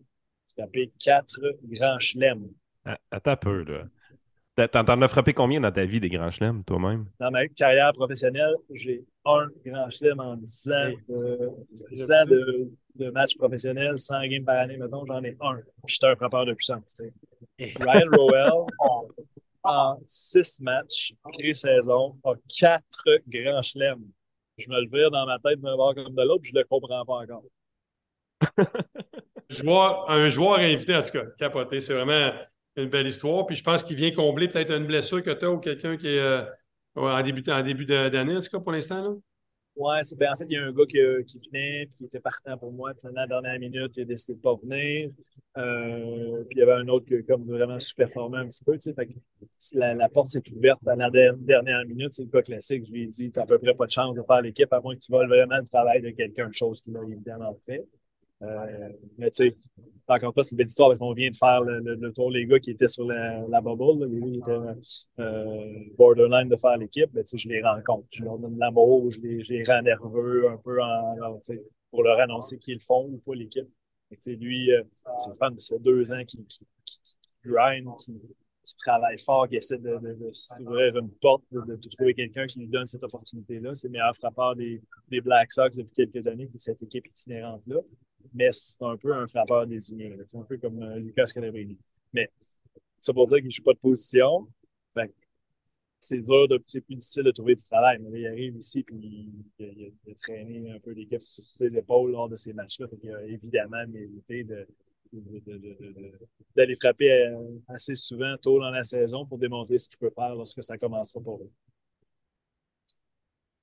c'est 0.47 0.57
tapé 0.57 0.93
quatre 0.99 1.41
grands 1.65 1.99
chelems. 1.99 2.49
Ah, 2.85 2.99
attends 3.11 3.33
un 3.33 3.37
peu, 3.37 3.63
là. 3.65 3.85
T'en 4.69 5.03
as 5.03 5.09
frappé 5.09 5.35
combien 5.35 5.61
dans 5.61 5.71
ta 5.71 5.85
vie 5.85 6.01
des 6.01 6.09
grands 6.09 6.31
chelems, 6.31 6.65
toi-même? 6.65 7.07
Dans 7.21 7.31
ma 7.31 7.47
carrière 7.49 7.93
professionnelle, 7.93 8.55
j'ai 8.73 9.05
un 9.27 9.49
grand 9.67 9.91
chelem 9.91 10.19
en 10.19 10.37
dix 10.37 10.71
ans, 10.71 10.93
de, 11.11 12.71
de 12.95 13.11
matchs 13.11 13.37
professionnels, 13.37 13.99
100 13.99 14.27
games 14.29 14.45
par 14.45 14.59
année, 14.59 14.79
mettons, 14.79 15.05
j'en 15.05 15.23
ai 15.23 15.37
un. 15.41 15.57
Puis 15.85 15.97
j'étais 15.97 16.07
un 16.07 16.17
frappeur 16.17 16.47
de 16.47 16.55
puissance. 16.55 17.03
Ryan 17.59 18.09
Rowell, 18.13 18.67
en 19.63 19.99
six 20.07 20.61
matchs, 20.63 21.13
pré-saison, 21.23 22.17
a 22.25 22.33
quatre 22.59 23.21
grands 23.29 23.63
chelems. 23.63 24.05
Je 24.57 24.71
me 24.71 24.81
le 24.81 24.89
vire 24.89 25.11
dans 25.11 25.27
ma 25.27 25.39
tête 25.39 25.61
d'un 25.61 25.77
bord 25.77 25.95
comme 25.95 26.15
de 26.15 26.23
l'autre, 26.23 26.41
puis 26.43 26.53
je 26.53 26.57
ne 26.57 26.61
le 26.61 26.67
comprends 26.67 27.05
pas 27.05 27.17
encore. 27.17 27.45
un 30.09 30.29
joueur 30.29 30.59
invité, 30.59 30.95
en 30.95 31.03
tout 31.03 31.13
cas, 31.13 31.25
capoté. 31.39 31.81
C'est 31.81 31.95
vraiment 31.95 32.33
une 32.77 32.89
belle 32.89 33.07
histoire. 33.07 33.47
Puis 33.47 33.57
je 33.57 33.65
pense 33.65 33.83
qu'il 33.83 33.97
vient 33.97 34.11
combler 34.11 34.49
peut-être 34.49 34.73
une 34.73 34.87
blessure 34.87 35.23
que 35.23 35.31
tu 35.31 35.45
as 35.45 35.51
ou 35.51 35.59
quelqu'un 35.59 35.97
qui 35.97 36.09
est 36.09 36.19
euh, 36.19 36.43
en 36.97 37.23
début, 37.23 37.43
d'année, 37.43 38.37
en 38.37 38.41
tout 38.41 38.51
cas, 38.51 38.61
pour 38.61 38.73
l'instant. 38.73 39.21
Ouais, 39.77 39.99
c'est 40.03 40.19
ben, 40.19 40.33
en 40.33 40.37
fait, 40.39 40.47
il 40.49 40.53
y 40.53 40.57
a 40.57 40.65
un 40.65 40.73
gars 40.73 40.87
qui, 40.89 40.99
qui 41.27 41.49
venait, 41.49 41.85
puis 41.87 41.95
qui 41.99 42.05
était 42.07 42.21
partant 42.21 42.57
pour 42.57 42.73
moi, 42.73 42.93
puis 42.95 43.13
la 43.15 43.27
dernière 43.27 43.59
minute, 43.59 43.93
il 43.97 44.03
a 44.03 44.05
décidé 44.07 44.39
de 44.39 44.41
pas 44.41 44.55
venir. 44.55 45.11
Euh, 45.59 46.45
puis 46.45 46.57
il 46.57 46.59
y 46.59 46.63
avait 46.63 46.73
un 46.73 46.89
autre 46.89 47.07
qui 47.07 47.23
comme 47.25 47.45
vraiment 47.45 47.79
super 47.79 48.07
performant 48.07 48.39
un 48.39 48.47
petit 48.47 48.65
peu. 48.65 48.79
Tu 48.79 48.93
sais, 49.59 49.77
la, 49.77 50.09
porte 50.09 50.31
s'est 50.31 50.43
ouverte 50.55 50.81
à 50.87 50.97
la 50.97 51.11
dernière 51.11 51.85
minute. 51.87 52.13
C'est 52.13 52.25
le 52.25 52.31
cas 52.31 52.41
classique. 52.43 52.87
Je 52.87 52.93
lui 52.93 53.05
ai 53.05 53.07
dit, 53.07 53.31
tu 53.31 53.39
n'as 53.39 53.45
à 53.45 53.47
peu 53.47 53.59
près 53.59 53.75
pas 53.75 53.87
de 53.87 53.91
chance 53.91 54.15
de 54.15 54.23
faire 54.23 54.41
l'équipe, 54.41 54.73
à 54.73 54.81
moins 54.81 54.95
que 54.95 55.01
tu 55.01 55.13
voles 55.13 55.29
vraiment 55.29 55.59
le 55.59 55.69
travail 55.69 56.01
de 56.01 56.11
quelqu'un, 56.11 56.51
chose 56.53 56.83
qu'il 56.83 56.97
a 56.97 57.03
évidemment 57.03 57.55
fait. 57.65 57.85
Euh, 58.43 58.89
mais 59.19 59.31
tu 59.31 59.49
sais, 59.49 59.57
encore 60.09 60.33
pas, 60.33 60.43
c'est 60.43 60.53
une 60.53 60.59
belle 60.59 60.67
histoire 60.67 60.91
parce 60.91 61.01
qu'on 61.01 61.13
vient 61.15 61.31
de 61.31 61.37
faire 61.37 61.63
le, 61.63 61.81
le, 61.81 62.13
tour, 62.13 62.31
les 62.31 62.47
gars 62.47 62.61
qui 62.61 62.71
étaient 62.71 62.89
sur 62.89 63.07
la, 63.07 63.41
la 63.49 63.61
bubble, 63.61 64.05
là, 64.05 64.07
ils 64.11 64.39
étaient 64.39 65.21
euh, 65.21 65.73
borderline 65.97 66.49
de 66.49 66.57
faire 66.57 66.77
l'équipe, 66.77 67.11
mais 67.15 67.25
tu 67.25 67.31
sais, 67.31 67.39
je 67.39 67.49
les 67.49 67.63
rencontre. 67.63 68.07
Je 68.11 68.23
leur 68.25 68.39
donne 68.39 68.59
l'amour, 68.59 69.11
je 69.11 69.21
les, 69.21 69.43
je 69.43 69.53
les 69.55 69.63
rends 69.65 69.83
nerveux 69.83 70.49
un 70.49 70.59
peu 70.59 70.81
en, 70.83 71.03
pour 71.91 72.03
leur 72.03 72.21
annoncer 72.21 72.59
qu'ils 72.59 72.75
le 72.75 72.81
font 72.81 73.07
ou 73.07 73.19
pas 73.25 73.35
l'équipe. 73.35 73.69
Tu 74.11 74.17
sais, 74.21 74.37
lui, 74.37 74.71
euh, 74.73 74.83
c'est 75.19 75.31
le 75.31 75.37
fan 75.37 75.55
de 75.55 75.61
ces 75.61 75.79
deux 75.79 76.13
ans 76.13 76.23
qui, 76.27 76.45
qui, 76.45 76.61
qui, 76.85 77.01
qui 77.03 77.17
grind, 77.45 77.89
qui, 77.99 78.21
qui 78.65 78.77
travaille 78.77 79.19
fort, 79.19 79.49
qui 79.49 79.57
essaie 79.57 79.79
de, 79.79 79.97
de, 79.99 80.15
de 80.15 80.31
s'ouvrir 80.33 80.97
une 80.97 81.11
porte, 81.11 81.43
de, 81.51 81.75
de 81.75 81.89
trouver 81.89 82.15
quelqu'un 82.15 82.47
qui 82.47 82.61
lui 82.61 82.69
donne 82.69 82.87
cette 82.87 83.03
opportunité-là. 83.03 83.75
C'est 83.75 83.89
le 83.89 83.93
meilleur 83.93 84.15
frappeur 84.15 84.55
des, 84.55 84.81
des 85.09 85.21
Black 85.21 85.51
Sox 85.53 85.71
depuis 85.77 86.07
quelques 86.07 86.27
années, 86.29 86.47
qui 86.49 86.59
cette 86.59 86.83
équipe 86.83 87.07
itinérante-là 87.09 87.81
mais 88.35 88.49
c'est 88.53 88.83
un 88.83 88.97
peu 88.97 89.15
un 89.15 89.27
frappeur 89.27 89.67
désigné. 89.67 90.17
C'est 90.29 90.39
un 90.39 90.43
peu 90.43 90.59
comme 90.59 90.83
euh, 90.83 90.99
Lucas 90.99 91.27
Calabrini. 91.33 91.79
Mais 92.13 92.31
ça 93.01 93.13
pour 93.13 93.27
dire 93.27 93.39
qu'il 93.39 93.47
ne 93.47 93.51
joue 93.51 93.63
pas 93.63 93.75
de 93.75 93.79
position. 93.79 94.49
c'est 95.99 96.21
dur, 96.21 96.47
c'est 96.67 96.81
plus 96.83 96.97
difficile 96.97 97.25
de 97.25 97.31
trouver 97.31 97.55
du 97.55 97.65
travail. 97.65 97.99
Mais 98.01 98.21
il 98.21 98.27
arrive 98.27 98.57
ici 98.57 98.83
puis 98.83 99.31
il, 99.59 99.93
a, 100.11 100.15
traîné 100.15 100.71
un 100.71 100.79
peu 100.81 100.93
l'équipe 100.93 101.23
sur 101.23 101.45
ses 101.45 101.77
épaules 101.77 102.13
lors 102.13 102.29
de 102.29 102.37
ces 102.37 102.53
matchs-là. 102.53 102.87
Il 103.03 103.11
a 103.11 103.23
évidemment 103.25 103.87
mérité 103.89 104.47
d'aller 106.55 106.77
frapper 106.77 107.11
euh, 107.11 107.59
assez 107.69 107.95
souvent 107.95 108.37
tôt 108.43 108.59
dans 108.59 108.71
la 108.71 108.83
saison 108.83 109.27
pour 109.27 109.39
démontrer 109.39 109.79
ce 109.79 109.89
qu'il 109.89 109.99
peut 109.99 110.13
faire 110.15 110.35
lorsque 110.35 110.63
ça 110.63 110.77
commencera 110.77 111.21
pour 111.21 111.39
lui. 111.39 111.51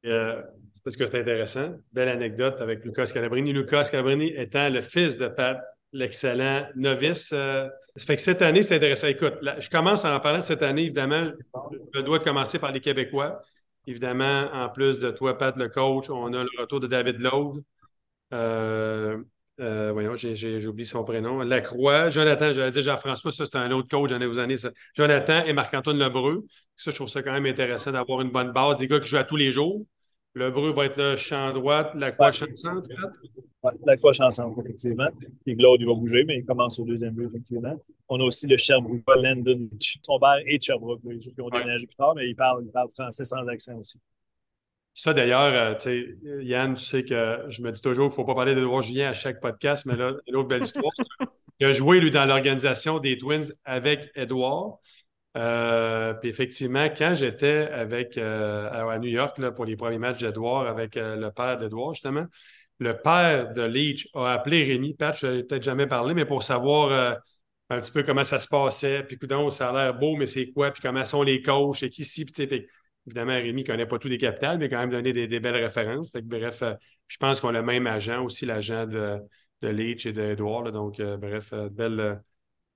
Euh, 0.06 0.42
parce 0.84 0.98
que 0.98 1.06
c'est 1.06 1.22
intéressant. 1.22 1.76
Belle 1.94 2.10
anecdote 2.10 2.58
avec 2.60 2.84
Lucas 2.84 3.06
Calabrini. 3.14 3.54
Lucas 3.54 3.88
Calabrini 3.90 4.34
étant 4.36 4.70
le 4.70 4.82
fils 4.82 5.18
de 5.18 5.28
Pat, 5.28 5.62
l'excellent 5.94 6.68
novice. 6.76 7.32
Euh, 7.34 7.68
ça 7.96 8.06
fait 8.06 8.16
que 8.16 8.22
cette 8.22 8.42
année, 8.42 8.64
c'est 8.64 8.76
intéressant. 8.76 9.08
Écoute, 9.08 9.36
je 9.60 9.70
commence 9.70 10.04
en 10.04 10.20
parler 10.20 10.40
de 10.40 10.46
cette 10.46 10.64
année, 10.64 10.84
évidemment. 10.84 11.32
Je 11.94 12.02
dois 12.02 12.20
commencer 12.20 12.60
par 12.60 12.72
les 12.72 12.82
Québécois. 12.82 13.42
Évidemment, 13.88 14.50
en 14.54 14.70
plus 14.70 15.00
de 15.00 15.12
toi, 15.12 15.38
Pat, 15.38 15.56
le 15.56 15.70
coach, 15.70 16.10
on 16.10 16.34
a 16.34 16.44
le 16.44 16.50
retour 16.60 16.80
de 16.80 16.88
David 16.88 17.20
Laude. 17.22 17.64
Euh, 18.34 19.18
euh, 19.60 19.92
voyons, 19.92 20.16
j'ai 20.16 20.66
oublié 20.68 20.86
son 20.86 21.04
prénom. 21.04 21.40
Lacroix, 21.40 22.10
Jonathan, 22.10 22.52
j'allais 22.52 22.72
dire 22.72 22.82
Jean-François, 22.82 23.32
ça 23.32 23.46
c'est 23.46 23.56
un 23.58 23.72
autre 23.72 23.88
coach, 23.88 24.10
j'en 24.10 24.20
ai 24.20 24.26
vous 24.26 24.40
années. 24.40 24.58
Ça. 24.58 24.72
Jonathan 24.96 25.44
et 25.46 25.54
Marc-Antoine 25.54 26.00
Lebreu. 26.00 26.46
Ça, 26.76 26.92
je 26.92 26.96
trouve 26.96 27.10
ça 27.10 27.22
quand 27.22 27.34
même 27.34 27.46
intéressant 27.46 27.92
d'avoir 27.92 28.22
une 28.22 28.32
bonne 28.32 28.52
base, 28.52 28.78
des 28.78 28.88
gars 28.88 29.00
qui 29.00 29.08
jouent 29.08 29.18
à 29.18 29.24
tous 29.24 29.36
les 29.36 29.52
jours. 29.52 29.86
Le 30.36 30.50
Breu 30.50 30.74
va 30.74 30.86
être 30.86 30.98
le 30.98 31.16
champ 31.16 31.54
droite, 31.54 31.92
la 31.96 32.12
croix 32.12 32.32
champ 32.32 32.46
centre. 32.56 32.90
La 33.86 33.96
croix 33.98 34.14
champ 34.14 34.30
centre, 34.32 34.60
effectivement. 34.62 35.08
Puis 35.46 35.56
Glaude, 35.56 35.82
il 35.82 35.88
va 35.88 35.94
bouger, 35.94 36.24
mais 36.26 36.40
il 36.40 36.46
commence 36.46 36.80
au 36.80 36.86
deuxième 36.86 37.14
but, 37.14 37.28
effectivement. 37.28 37.80
On 38.10 38.20
a 38.20 38.24
aussi 38.24 38.48
le 38.48 38.58
Sherbrooke, 38.58 39.04
Landon, 39.22 39.70
son 39.80 40.20
père 40.20 40.40
et 40.46 40.60
Sherbrooke. 40.60 41.02
Ils 41.06 41.42
ont 41.42 41.50
déménagé 41.50 41.86
plus 41.86 41.96
tard, 41.96 42.16
mais 42.16 42.28
il 42.28 42.36
parle, 42.36 42.64
il 42.66 42.72
parle 42.72 42.90
français 42.90 43.26
sans 43.26 43.48
accent 43.48 43.78
aussi. 43.78 44.00
Ça, 44.96 45.14
d'ailleurs, 45.14 45.78
euh, 45.88 46.42
Yann, 46.44 46.76
tu 46.76 46.84
sais 46.84 47.04
que 47.04 47.46
je 47.50 47.62
me 47.62 47.72
dis 47.72 47.82
toujours 47.82 48.10
qu'il 48.10 48.14
ne 48.14 48.16
faut 48.16 48.26
pas 48.26 48.36
parler 48.36 48.54
d'Edouard 48.54 48.84
Julien 48.84 49.10
à 49.10 49.14
chaque 49.14 49.40
podcast, 49.40 49.86
mais 49.88 49.96
là, 49.96 50.14
une 50.28 50.36
autre 50.36 50.50
belle 50.50 50.64
histoire. 50.64 50.92
il 51.60 51.66
a 51.66 51.74
joué, 51.74 52.00
lui, 52.00 52.12
dans 52.12 52.26
l'organisation 52.26 53.00
des 53.00 53.18
Twins 53.18 53.52
avec 53.66 54.12
Edouard. 54.16 54.80
Euh, 55.36 56.14
puis 56.14 56.30
effectivement, 56.30 56.86
quand 56.96 57.16
j'étais 57.16 57.68
avec 57.72 58.18
euh, 58.18 58.70
à 58.70 59.00
New 59.00 59.10
York 59.10 59.40
là, 59.40 59.52
pour 59.52 59.66
les 59.66 59.76
premiers 59.76 59.98
matchs 59.98 60.20
d'Edouard 60.20 60.68
avec 60.68 60.96
euh, 60.96 61.16
le 61.16 61.32
père 61.32 61.58
d'Edouard, 61.58 61.94
justement, 61.94 62.26
le 62.80 62.94
père 62.94 63.54
de 63.54 63.64
Leach 63.64 64.10
a 64.14 64.34
appelé 64.34 64.64
Rémi. 64.64 64.94
Pat, 64.94 65.18
je 65.18 65.28
n'ai 65.28 65.44
peut-être 65.44 65.64
jamais 65.64 65.88
parlé, 65.88 66.14
mais 66.14 66.26
pour 66.26 66.44
savoir 66.44 67.18
un 67.70 67.82
petit 67.82 67.92
peu 67.92 68.04
comment 68.04 68.24
ça 68.24 68.40
se 68.40 68.48
passait. 68.48 69.04
Puis, 69.04 69.18
donc, 69.28 69.52
ça 69.54 69.70
a 69.70 69.74
l'air 69.74 69.94
beau, 69.98 70.16
mais 70.16 70.28
c'est 70.28 70.52
quoi? 70.52 70.72
Puis, 70.72 70.82
comment 70.82 71.06
sont 71.06 71.24
les 71.24 71.42
coachs? 71.42 71.84
Et 71.84 71.90
qui 71.90 72.02
ici? 72.02 72.26
Puis, 72.26 72.68
évidemment, 73.08 73.34
Rémi 73.34 73.62
ne 73.64 73.68
connaît 73.68 73.86
pas 73.86 74.00
tous 74.00 74.08
les 74.08 74.18
capitales, 74.18 74.58
mais 74.58 74.70
quand 74.70 74.80
même 74.80 74.90
donné 74.90 75.14
des, 75.14 75.40
belles 75.40 75.56
références. 75.56 76.12
Bref, 76.14 76.64
je 77.08 77.18
pense 77.18 77.40
qu'on 77.42 77.50
a 77.50 77.54
le 77.54 77.64
même 77.64 77.88
agent 77.88 78.24
aussi, 78.24 78.46
l'agent 78.46 78.86
de, 78.86 79.20
de 79.62 79.68
Leach 79.70 80.06
et 80.06 80.14
d'Edouard. 80.14 80.72
Donc, 80.72 81.02
bref, 81.02 81.54
belle 81.72 82.22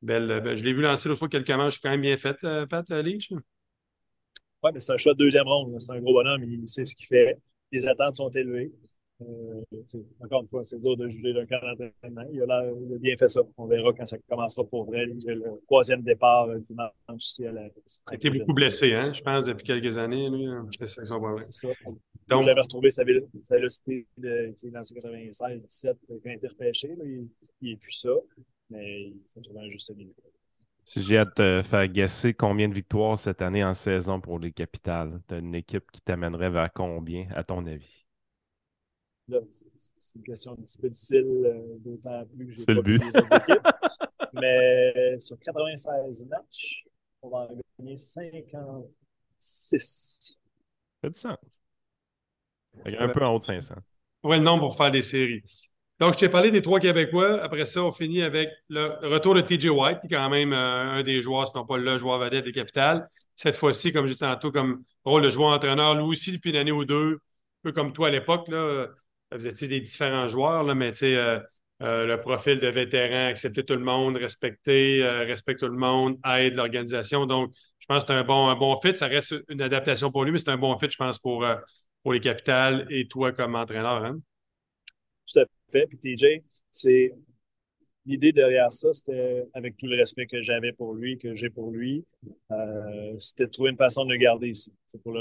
Belle, 0.01 0.55
je 0.55 0.63
l'ai 0.63 0.73
vu 0.73 0.81
lancer 0.81 1.09
l'autre 1.09 1.19
fois 1.19 1.29
quelques 1.29 1.49
manches 1.49 1.79
quand 1.79 1.89
même 1.89 2.01
bien 2.01 2.17
fait, 2.17 2.37
euh, 2.43 2.65
fait 2.67 2.91
euh, 2.91 3.01
Leach. 3.01 3.31
Oui, 3.31 4.71
mais 4.73 4.79
c'est 4.79 4.93
un 4.93 4.97
choix 4.97 5.13
de 5.13 5.19
deuxième 5.19 5.47
ronde. 5.47 5.79
C'est 5.79 5.91
un 5.91 5.99
gros 5.99 6.13
bonhomme, 6.13 6.43
il 6.43 6.69
sait 6.69 6.85
ce 6.85 6.95
qu'il 6.95 7.07
fait. 7.07 7.37
Les 7.71 7.87
attentes 7.87 8.17
sont 8.17 8.29
élevées. 8.29 8.71
Euh, 9.21 9.61
encore 10.23 10.43
une 10.43 10.47
fois, 10.47 10.63
c'est 10.63 10.79
dur 10.79 10.95
de 10.95 11.07
juger 11.07 11.33
d'un 11.33 11.47
camp 11.47 11.59
d'entraînement. 11.79 12.29
Il, 12.31 12.35
il, 12.35 12.51
a 12.51 12.97
bien 12.99 13.17
fait 13.17 13.27
ça. 13.27 13.41
On 13.57 13.65
verra 13.65 13.91
quand 13.91 14.05
ça 14.05 14.17
commencera 14.29 14.63
pour 14.65 14.85
vrai. 14.85 15.07
Le 15.07 15.59
troisième 15.65 16.03
départ 16.03 16.47
dimanche 16.59 16.91
ici 17.17 17.47
à 17.47 17.51
la. 17.51 17.65
Il 17.65 17.71
a 18.05 18.13
été 18.13 18.29
beaucoup 18.29 18.53
blessé, 18.53 18.93
hein, 18.93 19.11
je 19.11 19.21
pense, 19.23 19.45
depuis 19.45 19.65
quelques 19.65 19.97
années. 19.97 20.29
Lui. 20.29 20.45
C'est 20.79 20.87
ça. 20.87 21.05
Donc, 22.27 22.43
j'avais 22.43 22.61
retrouvé 22.61 22.91
sa, 22.91 23.03
sa 23.41 23.55
vélocité 23.55 24.05
de, 24.17 24.53
dans 24.69 24.81
96-17 24.81 25.95
quand 26.07 26.15
il 26.25 26.29
a 26.29 26.33
été 26.33 26.47
repêché. 26.47 26.95
il 27.61 27.71
n'est 27.71 27.77
plus 27.77 27.93
ça 27.93 28.11
mais 28.69 29.03
il 29.03 29.21
faut 29.33 29.41
trouver 29.41 29.61
un 29.61 29.69
juste 29.69 29.95
milieu. 29.95 30.13
Si 30.83 31.01
j'ai 31.01 31.17
à 31.17 31.25
te 31.25 31.61
faire 31.63 31.87
guesser 31.87 32.33
combien 32.33 32.69
de 32.69 32.73
victoires 32.73 33.19
cette 33.19 33.41
année 33.41 33.63
en 33.63 33.73
saison 33.73 34.21
pour 34.21 34.39
les 34.39 34.51
capitales, 34.51 35.21
tu 35.27 35.35
as 35.35 35.37
une 35.39 35.53
équipe 35.53 35.91
qui 35.91 35.99
t'amènerait 35.99 36.49
vers 36.49 36.71
combien, 36.71 37.27
à 37.35 37.43
ton 37.43 37.65
avis? 37.65 38.07
c'est 39.49 40.15
une 40.15 40.23
question 40.23 40.53
un 40.53 40.55
petit 40.55 40.77
peu 40.77 40.87
difficile, 40.89 41.25
euh, 41.45 41.77
d'autant 41.79 42.25
plus 42.25 42.47
que 42.47 42.53
j'ai 42.53 42.65
pas 42.65 42.73
le 42.73 42.81
but. 42.81 43.03
les 43.03 43.17
autres 43.17 43.35
équipes. 43.35 43.67
Mais 44.33 45.19
sur 45.19 45.37
96 45.39 46.25
matchs, 46.27 46.85
on 47.21 47.29
va 47.29 47.39
en 47.39 47.49
gagner 47.79 47.97
56. 47.97 50.29
Ça 50.29 50.35
fait 51.01 51.09
du 51.09 51.19
sens. 51.19 51.37
Un 52.85 53.09
peu 53.09 53.25
en 53.25 53.35
haut 53.35 53.39
de 53.39 53.43
500. 53.43 53.75
Oui, 54.23 54.37
le 54.37 54.43
nombre 54.43 54.67
pour 54.67 54.77
faire 54.77 54.91
des 54.91 55.01
séries. 55.01 55.43
Donc, 55.99 56.13
je 56.13 56.19
t'ai 56.19 56.29
parlé 56.29 56.51
des 56.51 56.61
trois 56.61 56.79
Québécois. 56.79 57.41
Après 57.41 57.65
ça, 57.65 57.83
on 57.83 57.91
finit 57.91 58.21
avec 58.21 58.49
le 58.69 58.85
retour 59.07 59.33
de 59.33 59.41
TJ 59.41 59.69
White, 59.69 59.99
qui 60.01 60.07
est 60.07 60.17
quand 60.17 60.29
même 60.29 60.53
euh, 60.53 60.99
un 60.99 61.03
des 61.03 61.21
joueurs, 61.21 61.47
sinon 61.47 61.65
pas 61.65 61.77
le 61.77 61.97
joueur 61.97 62.19
vedette 62.19 62.45
des 62.45 62.51
capitales. 62.51 63.07
Cette 63.35 63.55
fois-ci, 63.55 63.91
comme 63.91 64.05
je 64.05 64.13
disais 64.13 64.25
tantôt, 64.25 64.51
comme 64.51 64.83
rôle 65.05 65.23
de 65.23 65.29
joueur-entraîneur, 65.29 65.95
lui 65.95 66.03
aussi, 66.03 66.31
depuis 66.31 66.51
une 66.51 66.57
année 66.57 66.71
ou 66.71 66.85
deux, 66.85 67.13
un 67.15 67.17
peu 67.63 67.71
comme 67.71 67.93
toi 67.93 68.09
à 68.09 68.11
l'époque, 68.11 68.47
vous 68.49 69.47
étiez 69.47 69.67
des 69.67 69.79
différents 69.81 70.27
joueurs, 70.27 70.63
là, 70.63 70.75
mais 70.75 70.91
euh, 71.03 71.39
euh, 71.81 72.05
le 72.05 72.21
profil 72.21 72.59
de 72.59 72.67
vétéran, 72.67 73.29
accepter 73.29 73.65
tout 73.65 73.73
le 73.73 73.83
monde, 73.83 74.17
respecter, 74.17 75.03
respecter 75.03 75.65
tout 75.65 75.71
le 75.71 75.79
monde, 75.79 76.17
aide 76.25 76.55
l'organisation. 76.55 77.25
Donc, 77.25 77.51
je 77.79 77.85
pense 77.87 78.03
que 78.03 78.13
c'est 78.13 78.19
un 78.19 78.23
bon, 78.23 78.49
un 78.49 78.55
bon 78.55 78.79
fit. 78.81 78.95
Ça 78.95 79.07
reste 79.07 79.35
une 79.49 79.61
adaptation 79.61 80.11
pour 80.11 80.23
lui, 80.25 80.31
mais 80.31 80.37
c'est 80.37 80.51
un 80.51 80.57
bon 80.57 80.77
fit, 80.77 80.89
je 80.91 80.97
pense, 80.97 81.17
pour, 81.17 81.43
pour 82.03 82.13
les 82.13 82.19
capitales 82.19 82.85
et 82.91 83.07
toi 83.07 83.31
comme 83.31 83.55
entraîneur. 83.55 84.05
Hein? 84.05 84.19
Tout 85.31 85.39
à 85.39 85.45
fait. 85.71 85.87
Puis 85.87 85.97
TJ, 86.15 86.41
c'est 86.71 87.13
l'idée 88.07 88.31
derrière 88.31 88.71
ça, 88.71 88.93
c'était 88.93 89.45
avec 89.53 89.77
tout 89.77 89.85
le 89.85 89.97
respect 89.97 90.25
que 90.25 90.41
j'avais 90.41 90.71
pour 90.71 90.93
lui, 90.93 91.17
que 91.17 91.35
j'ai 91.35 91.49
pour 91.49 91.69
lui, 91.71 92.05
euh, 92.51 93.13
c'était 93.19 93.45
de 93.45 93.51
trouver 93.51 93.71
une 93.71 93.77
façon 93.77 94.05
de 94.05 94.13
le 94.13 94.17
garder 94.17 94.49
ici. 94.49 94.71
Pour, 95.03 95.13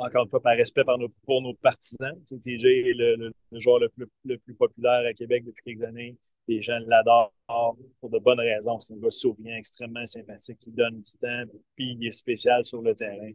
encore 0.00 0.24
une 0.24 0.30
fois, 0.30 0.40
par 0.40 0.56
respect 0.56 0.82
pour 1.26 1.42
nos 1.42 1.54
partisans. 1.54 2.14
TJ 2.24 2.64
est 2.64 2.94
le, 2.94 3.32
joueur 3.52 3.80
le 3.80 3.88
plus, 3.88 4.54
populaire 4.54 5.04
à 5.06 5.12
Québec 5.12 5.44
depuis 5.44 5.62
quelques 5.64 5.82
années. 5.82 6.16
Les 6.46 6.62
gens 6.62 6.78
l'adorent 6.86 7.32
pour 8.00 8.10
de 8.10 8.18
bonnes 8.18 8.40
raisons. 8.40 8.78
C'est 8.78 8.94
un 8.94 8.98
gars 8.98 9.10
souriant, 9.10 9.56
extrêmement 9.56 10.06
sympathique, 10.06 10.58
qui 10.60 10.70
donne 10.70 11.00
du 11.00 11.12
temps, 11.20 11.44
puis 11.74 11.96
il 11.98 12.06
est 12.06 12.12
spécial 12.12 12.64
sur 12.64 12.80
le 12.82 12.94
terrain. 12.94 13.30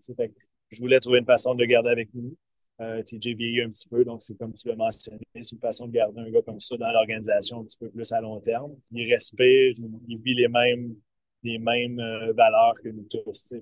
Je 0.69 0.79
voulais 0.79 0.99
trouver 0.99 1.19
une 1.19 1.25
façon 1.25 1.55
de 1.55 1.61
le 1.61 1.67
garder 1.67 1.89
avec 1.89 2.09
nous. 2.13 2.35
Euh, 2.81 3.03
TJ 3.03 3.35
vieillit 3.35 3.61
un 3.61 3.69
petit 3.69 3.89
peu, 3.89 4.05
donc 4.05 4.23
c'est 4.23 4.37
comme 4.37 4.53
tu 4.53 4.69
l'as 4.69 4.75
mentionné, 4.75 5.19
c'est 5.41 5.51
une 5.51 5.59
façon 5.59 5.87
de 5.87 5.91
garder 5.91 6.21
un 6.21 6.29
gars 6.29 6.41
comme 6.41 6.61
ça 6.61 6.77
dans 6.77 6.89
l'organisation 6.91 7.59
un 7.59 7.63
petit 7.65 7.77
peu 7.77 7.89
plus 7.89 8.09
à 8.13 8.21
long 8.21 8.39
terme. 8.39 8.71
Il 8.91 9.11
respire, 9.11 9.73
il 10.07 10.17
vit 10.19 10.35
les 10.35 10.47
mêmes, 10.47 10.95
les 11.43 11.59
mêmes 11.59 11.99
euh, 11.99 12.31
valeurs 12.31 12.73
que 12.81 12.87
nous 12.87 13.05
tous. 13.09 13.53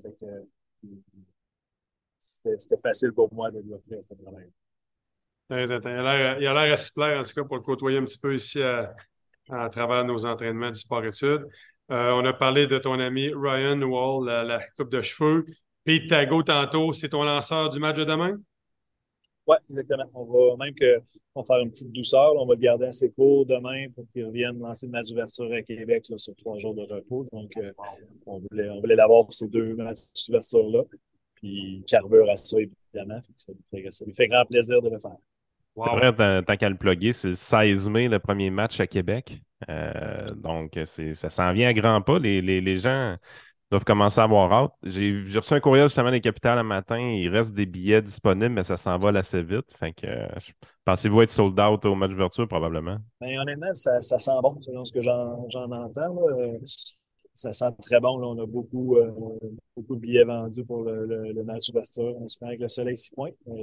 C'était 2.19 2.81
facile 2.81 3.11
pour 3.11 3.33
moi 3.33 3.49
de 3.49 3.59
lui 3.59 3.73
offrir 3.73 4.03
ce 4.03 4.13
problème. 4.13 4.51
Il 5.49 5.55
a 5.55 6.37
l'air 6.37 6.73
assez 6.73 6.91
clair, 6.93 7.19
en 7.19 7.23
tout 7.23 7.33
cas, 7.33 7.43
pour 7.43 7.55
le 7.55 7.63
côtoyer 7.63 7.97
un 7.97 8.05
petit 8.05 8.19
peu 8.19 8.35
ici 8.35 8.61
à, 8.61 8.93
travers 9.71 10.05
nos 10.05 10.25
entraînements 10.27 10.69
du 10.69 10.79
sport-études. 10.79 11.47
Euh, 11.89 12.11
on 12.11 12.25
a 12.25 12.33
parlé 12.33 12.67
de 12.67 12.77
ton 12.77 12.99
ami 12.99 13.31
Ryan 13.33 13.81
Wall, 13.81 14.25
la, 14.45 14.59
coupe 14.75 14.91
de 14.91 15.01
cheveux. 15.01 15.45
Pete 15.85 16.09
Tago, 16.09 16.43
tantôt, 16.43 16.91
c'est 16.93 17.09
ton 17.09 17.23
lanceur 17.23 17.69
du 17.69 17.79
match 17.79 17.95
de 17.95 18.03
demain? 18.03 18.37
Oui, 19.47 19.55
exactement. 19.69 20.03
On 20.13 20.25
va 20.25 20.65
même 20.65 20.73
que 20.75 21.01
on 21.33 21.41
va 21.41 21.45
faire 21.45 21.63
une 21.63 21.71
petite 21.71 21.91
douceur. 21.91 22.33
on 22.35 22.45
va 22.45 22.55
le 22.55 22.59
garder 22.59 22.85
assez 22.85 23.09
court 23.11 23.45
demain 23.45 23.87
pour 23.95 24.05
qu'il 24.11 24.25
revienne 24.25 24.59
lancer 24.59 24.87
le 24.87 24.91
match 24.91 25.07
d'ouverture 25.07 25.51
à 25.53 25.61
Québec 25.61 26.05
sur 26.17 26.35
trois 26.35 26.57
jours 26.57 26.75
de 26.75 26.81
repos. 26.81 27.25
Donc, 27.31 27.51
euh, 27.57 27.71
on 28.25 28.39
voulait, 28.39 28.69
on 28.69 28.81
voulait 28.81 28.95
l'avoir 28.95 29.23
pour 29.23 29.33
ces 29.33 29.47
deux 29.47 29.75
matchs 29.75 29.99
d'ouverture-là. 30.27 30.83
Puis, 31.35 31.83
carbure 31.87 32.29
à 32.29 32.35
ça, 32.35 32.57
évidemment. 32.59 33.21
Ça 33.37 33.53
lui, 33.53 34.13
fait, 34.15 34.27
grand 34.27 34.45
plaisir 34.45 34.81
de 34.81 34.89
le 34.89 34.99
faire. 34.99 35.17
Wow. 35.75 36.41
tant, 36.41 36.57
qu'à 36.57 36.69
le 36.69 36.75
plugger, 36.75 37.13
c'est 37.13 37.29
le 37.29 37.35
16 37.35 37.89
mai, 37.89 38.07
le 38.09 38.19
premier 38.19 38.49
match 38.49 38.79
à 38.79 38.87
Québec. 38.87 39.39
Euh, 39.69 40.25
donc, 40.35 40.77
ça 40.83 41.29
s'en 41.29 41.53
vient 41.53 41.69
à 41.69 41.73
grands 41.73 42.01
pas. 42.01 42.17
Les 42.19 42.79
gens 42.79 43.15
doivent 43.69 43.83
commencer 43.83 44.21
à 44.21 44.23
avoir 44.23 44.51
hâte. 44.51 44.71
J'ai 44.83 45.23
reçu 45.35 45.53
un 45.53 45.59
courriel 45.59 45.87
justement 45.87 46.11
des 46.11 46.21
capitales 46.21 46.57
un 46.57 46.63
matin. 46.63 46.99
Il 46.99 47.29
reste 47.29 47.53
des 47.53 47.65
billets 47.65 48.01
disponibles, 48.01 48.53
mais 48.53 48.63
ça 48.63 48.77
s'envole 48.77 49.17
assez 49.17 49.41
vite. 49.43 49.73
Fait 49.77 49.93
que 49.93 50.07
pensez-vous 50.85 51.21
être 51.23 51.29
sold 51.29 51.59
out 51.59 51.83
au 51.85 51.95
match 51.95 52.11
virtuel 52.11 52.47
probablement? 52.47 52.97
Ben, 53.19 53.37
honnêtement, 53.39 53.73
ça, 53.73 54.01
ça, 54.01 54.17
sent 54.17 54.31
bon 54.41 54.59
selon 54.61 54.85
ce 54.85 54.93
que 54.93 55.01
j'en 55.01 55.71
entends. 55.71 56.15
Ça 57.33 57.53
sent 57.53 57.65
très 57.81 57.99
bon. 57.99 58.17
Là. 58.17 58.27
On 58.27 58.43
a 58.43 58.47
beaucoup, 58.47 58.97
euh, 58.97 59.11
beaucoup 59.75 59.95
de 59.95 59.99
billets 59.99 60.23
vendus 60.23 60.65
pour 60.65 60.83
le, 60.83 61.05
le, 61.05 61.43
match 61.43 61.67
d'ouverture. 61.67 62.15
On 62.19 62.25
espère 62.25 62.55
que 62.57 62.63
le 62.63 62.69
soleil 62.69 62.97
s'y 62.97 63.11
pointe. 63.11 63.35
Euh, 63.47 63.53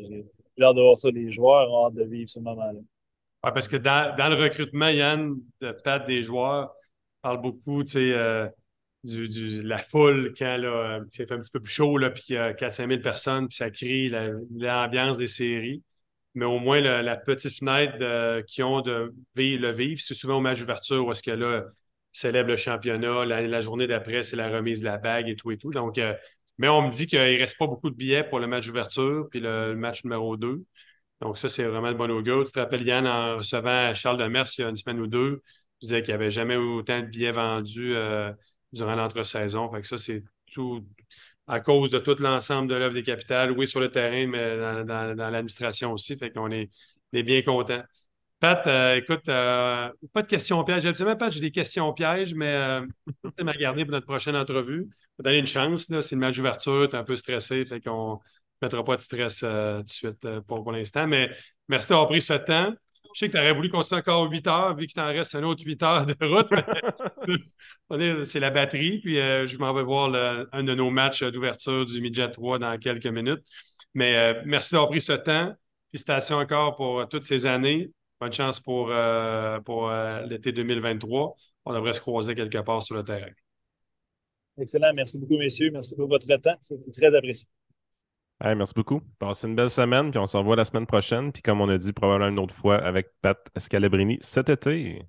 j'ai 0.56 0.64
hâte 0.64 0.76
de 0.76 0.80
voir 0.80 0.96
ça. 0.96 1.10
Les 1.10 1.32
joueurs 1.32 1.68
ont 1.72 1.86
hâte 1.86 1.94
de 1.94 2.04
vivre 2.04 2.30
ce 2.30 2.38
moment-là. 2.38 2.78
Ouais, 3.44 3.52
parce 3.52 3.66
que 3.66 3.76
dans, 3.76 4.14
dans, 4.16 4.28
le 4.28 4.40
recrutement, 4.40 4.88
Yann, 4.88 5.34
peut-être 5.58 6.06
des 6.06 6.22
joueurs 6.22 6.72
parle 7.20 7.40
beaucoup, 7.40 7.82
tu 7.82 7.92
sais, 7.92 8.12
euh, 8.12 8.46
du, 9.04 9.62
la 9.62 9.78
foule 9.78 10.34
quand 10.36 10.56
là, 10.56 11.00
c'est 11.10 11.28
fait 11.28 11.34
un 11.34 11.40
petit 11.40 11.50
peu 11.50 11.60
plus 11.60 11.72
chaud, 11.72 11.98
là, 11.98 12.10
puis 12.10 12.22
qu'il 12.22 12.34
y 12.36 12.38
a 12.38 12.52
4-5 12.52 12.88
000 12.88 13.00
personnes, 13.02 13.48
puis 13.48 13.56
ça 13.56 13.70
crée 13.70 14.10
l'ambiance 14.56 15.18
des 15.18 15.26
séries. 15.26 15.82
Mais 16.34 16.46
au 16.46 16.58
moins, 16.58 16.80
la 16.80 17.16
petite 17.16 17.56
fenêtre 17.56 18.42
qui 18.46 18.62
ont 18.62 18.80
de 18.80 19.14
vivre, 19.36 19.62
le 19.62 19.72
vivre, 19.72 20.00
c'est 20.02 20.14
souvent 20.14 20.38
au 20.38 20.40
match 20.40 20.58
d'ouverture 20.60 21.06
où 21.06 21.12
est-ce 21.12 21.22
que 21.22 21.30
là, 21.30 21.64
célèbre 22.14 22.50
le 22.50 22.56
championnat. 22.56 23.26
La, 23.26 23.60
journée 23.60 23.86
d'après, 23.86 24.22
c'est 24.22 24.36
la 24.36 24.48
remise 24.48 24.80
de 24.80 24.86
la 24.86 24.98
bague 24.98 25.28
et 25.28 25.36
tout 25.36 25.50
et 25.50 25.58
tout. 25.58 25.72
Donc, 25.72 25.98
euh, 25.98 26.14
mais 26.58 26.68
on 26.68 26.82
me 26.82 26.90
dit 26.90 27.06
qu'il 27.06 27.18
ne 27.18 27.38
reste 27.38 27.58
pas 27.58 27.66
beaucoup 27.66 27.90
de 27.90 27.96
billets 27.96 28.24
pour 28.24 28.40
le 28.40 28.46
match 28.46 28.66
d'ouverture, 28.66 29.28
puis 29.30 29.40
le, 29.40 29.74
match 29.74 30.04
numéro 30.04 30.36
2. 30.36 30.64
Donc, 31.20 31.38
ça, 31.38 31.48
c'est 31.48 31.64
vraiment 31.64 31.88
le 31.88 31.94
bon 31.94 32.10
augure. 32.10 32.44
Tu 32.44 32.52
te 32.52 32.58
rappelles, 32.60 32.82
Yann, 32.86 33.06
en 33.06 33.36
recevant 33.38 33.92
Charles 33.94 34.18
Demers 34.18 34.46
il 34.58 34.62
y 34.62 34.64
a 34.64 34.68
une 34.70 34.76
semaine 34.76 35.00
ou 35.00 35.06
deux, 35.06 35.42
je 35.82 35.88
disais 35.88 36.02
qu'il 36.02 36.10
n'y 36.10 36.14
avait 36.14 36.30
jamais 36.30 36.56
autant 36.56 37.00
de 37.00 37.06
billets 37.06 37.32
vendus. 37.32 37.94
Euh, 37.96 38.32
durant 38.74 38.94
l'entre-saison. 38.94 39.70
Fait 39.72 39.80
que 39.80 39.86
ça, 39.86 39.98
c'est 39.98 40.22
tout 40.52 40.84
à 41.46 41.60
cause 41.60 41.90
de 41.90 41.98
tout 41.98 42.16
l'ensemble 42.20 42.68
de 42.68 42.74
l'œuvre 42.74 42.94
des 42.94 43.02
capitales, 43.02 43.52
oui, 43.52 43.66
sur 43.66 43.80
le 43.80 43.90
terrain, 43.90 44.26
mais 44.26 44.84
dans, 44.84 45.14
l'administration 45.16 45.92
aussi. 45.92 46.16
Fait 46.16 46.30
qu'on 46.30 46.50
est, 46.50 46.70
bien 47.12 47.42
content. 47.42 47.80
Pat, 48.40 48.66
euh, 48.66 48.96
écoute, 48.96 49.28
euh, 49.28 49.88
pas 50.12 50.22
de 50.22 50.26
questions 50.26 50.62
pièges. 50.64 50.84
Absolument 50.84 51.16
pas, 51.16 51.30
j'ai 51.30 51.40
des 51.40 51.50
questions 51.50 51.92
pièges, 51.92 52.34
mais 52.34 52.54
euh, 52.54 52.86
je 53.38 53.44
vais 53.44 53.52
garder 53.56 53.84
pour 53.84 53.92
notre 53.92 54.06
prochaine 54.06 54.36
entrevue. 54.36 54.88
On 55.18 55.22
va 55.22 55.30
donner 55.30 55.38
une 55.38 55.46
chance. 55.46 55.86
C'est 55.86 56.14
le 56.14 56.20
match 56.20 56.36
d'ouverture, 56.36 56.88
tu 56.88 56.96
es 56.96 56.98
un 56.98 57.04
peu 57.04 57.16
stressé, 57.16 57.64
fait 57.64 57.80
qu'on 57.80 58.14
ne 58.14 58.18
mettra 58.66 58.84
pas 58.84 58.96
de 58.96 59.00
stress 59.00 59.40
tout 59.40 59.46
de 59.46 59.82
suite 59.86 60.40
pour, 60.46 60.62
pour 60.62 60.72
l'instant. 60.72 61.06
Mais 61.06 61.30
merci 61.68 61.90
d'avoir 61.90 62.08
pris 62.08 62.20
ce 62.20 62.34
temps. 62.34 62.74
Je 63.14 63.20
sais 63.20 63.26
que 63.28 63.32
tu 63.32 63.38
aurais 63.38 63.52
voulu 63.52 63.70
continuer 63.70 64.00
encore 64.00 64.28
8 64.28 64.46
heures, 64.48 64.74
vu 64.74 64.86
qu'il 64.86 64.94
t'en 64.94 65.06
reste 65.06 65.36
un 65.36 65.44
autre 65.44 65.62
8 65.64 65.82
heures 65.84 66.04
de 66.04 66.16
route. 66.26 68.24
c'est 68.26 68.40
la 68.40 68.50
batterie. 68.50 68.98
Puis 68.98 69.20
euh, 69.20 69.46
je 69.46 69.56
m'en 69.56 69.72
vais 69.72 69.84
voir 69.84 70.12
un 70.52 70.64
de 70.64 70.74
nos 70.74 70.90
matchs 70.90 71.22
d'ouverture 71.22 71.86
du 71.86 72.00
Midget 72.00 72.32
3 72.32 72.58
dans 72.58 72.76
quelques 72.76 73.06
minutes. 73.06 73.44
Mais 73.94 74.16
euh, 74.16 74.42
merci 74.44 74.72
d'avoir 74.72 74.90
pris 74.90 75.00
ce 75.00 75.12
temps. 75.12 75.54
Félicitations 75.92 76.38
encore 76.38 76.74
pour 76.74 77.08
toutes 77.08 77.24
ces 77.24 77.46
années. 77.46 77.92
Bonne 78.20 78.32
chance 78.32 78.58
pour, 78.58 78.88
euh, 78.90 79.60
pour 79.60 79.92
l'été 80.26 80.50
2023. 80.50 81.34
On 81.66 81.72
devrait 81.72 81.92
se 81.92 82.00
croiser 82.00 82.34
quelque 82.34 82.58
part 82.58 82.82
sur 82.82 82.96
le 82.96 83.04
terrain. 83.04 83.30
Excellent. 84.58 84.92
Merci 84.92 85.20
beaucoup, 85.20 85.38
messieurs. 85.38 85.70
Merci 85.72 85.94
pour 85.94 86.08
votre 86.08 86.26
temps. 86.26 86.56
C'est 86.60 86.74
très 86.92 87.14
apprécié 87.14 87.46
merci 88.54 88.74
beaucoup. 88.74 89.00
Passez 89.18 89.48
une 89.48 89.54
belle 89.56 89.70
semaine, 89.70 90.10
puis 90.10 90.18
on 90.18 90.26
se 90.26 90.36
revoit 90.36 90.56
la 90.56 90.66
semaine 90.66 90.86
prochaine. 90.86 91.32
Puis 91.32 91.40
comme 91.42 91.60
on 91.62 91.68
a 91.70 91.78
dit 91.78 91.92
probablement 91.94 92.30
une 92.30 92.38
autre 92.38 92.54
fois 92.54 92.76
avec 92.76 93.08
Pat 93.22 93.38
Scalabrini 93.56 94.18
cet 94.20 94.50
été. 94.50 95.02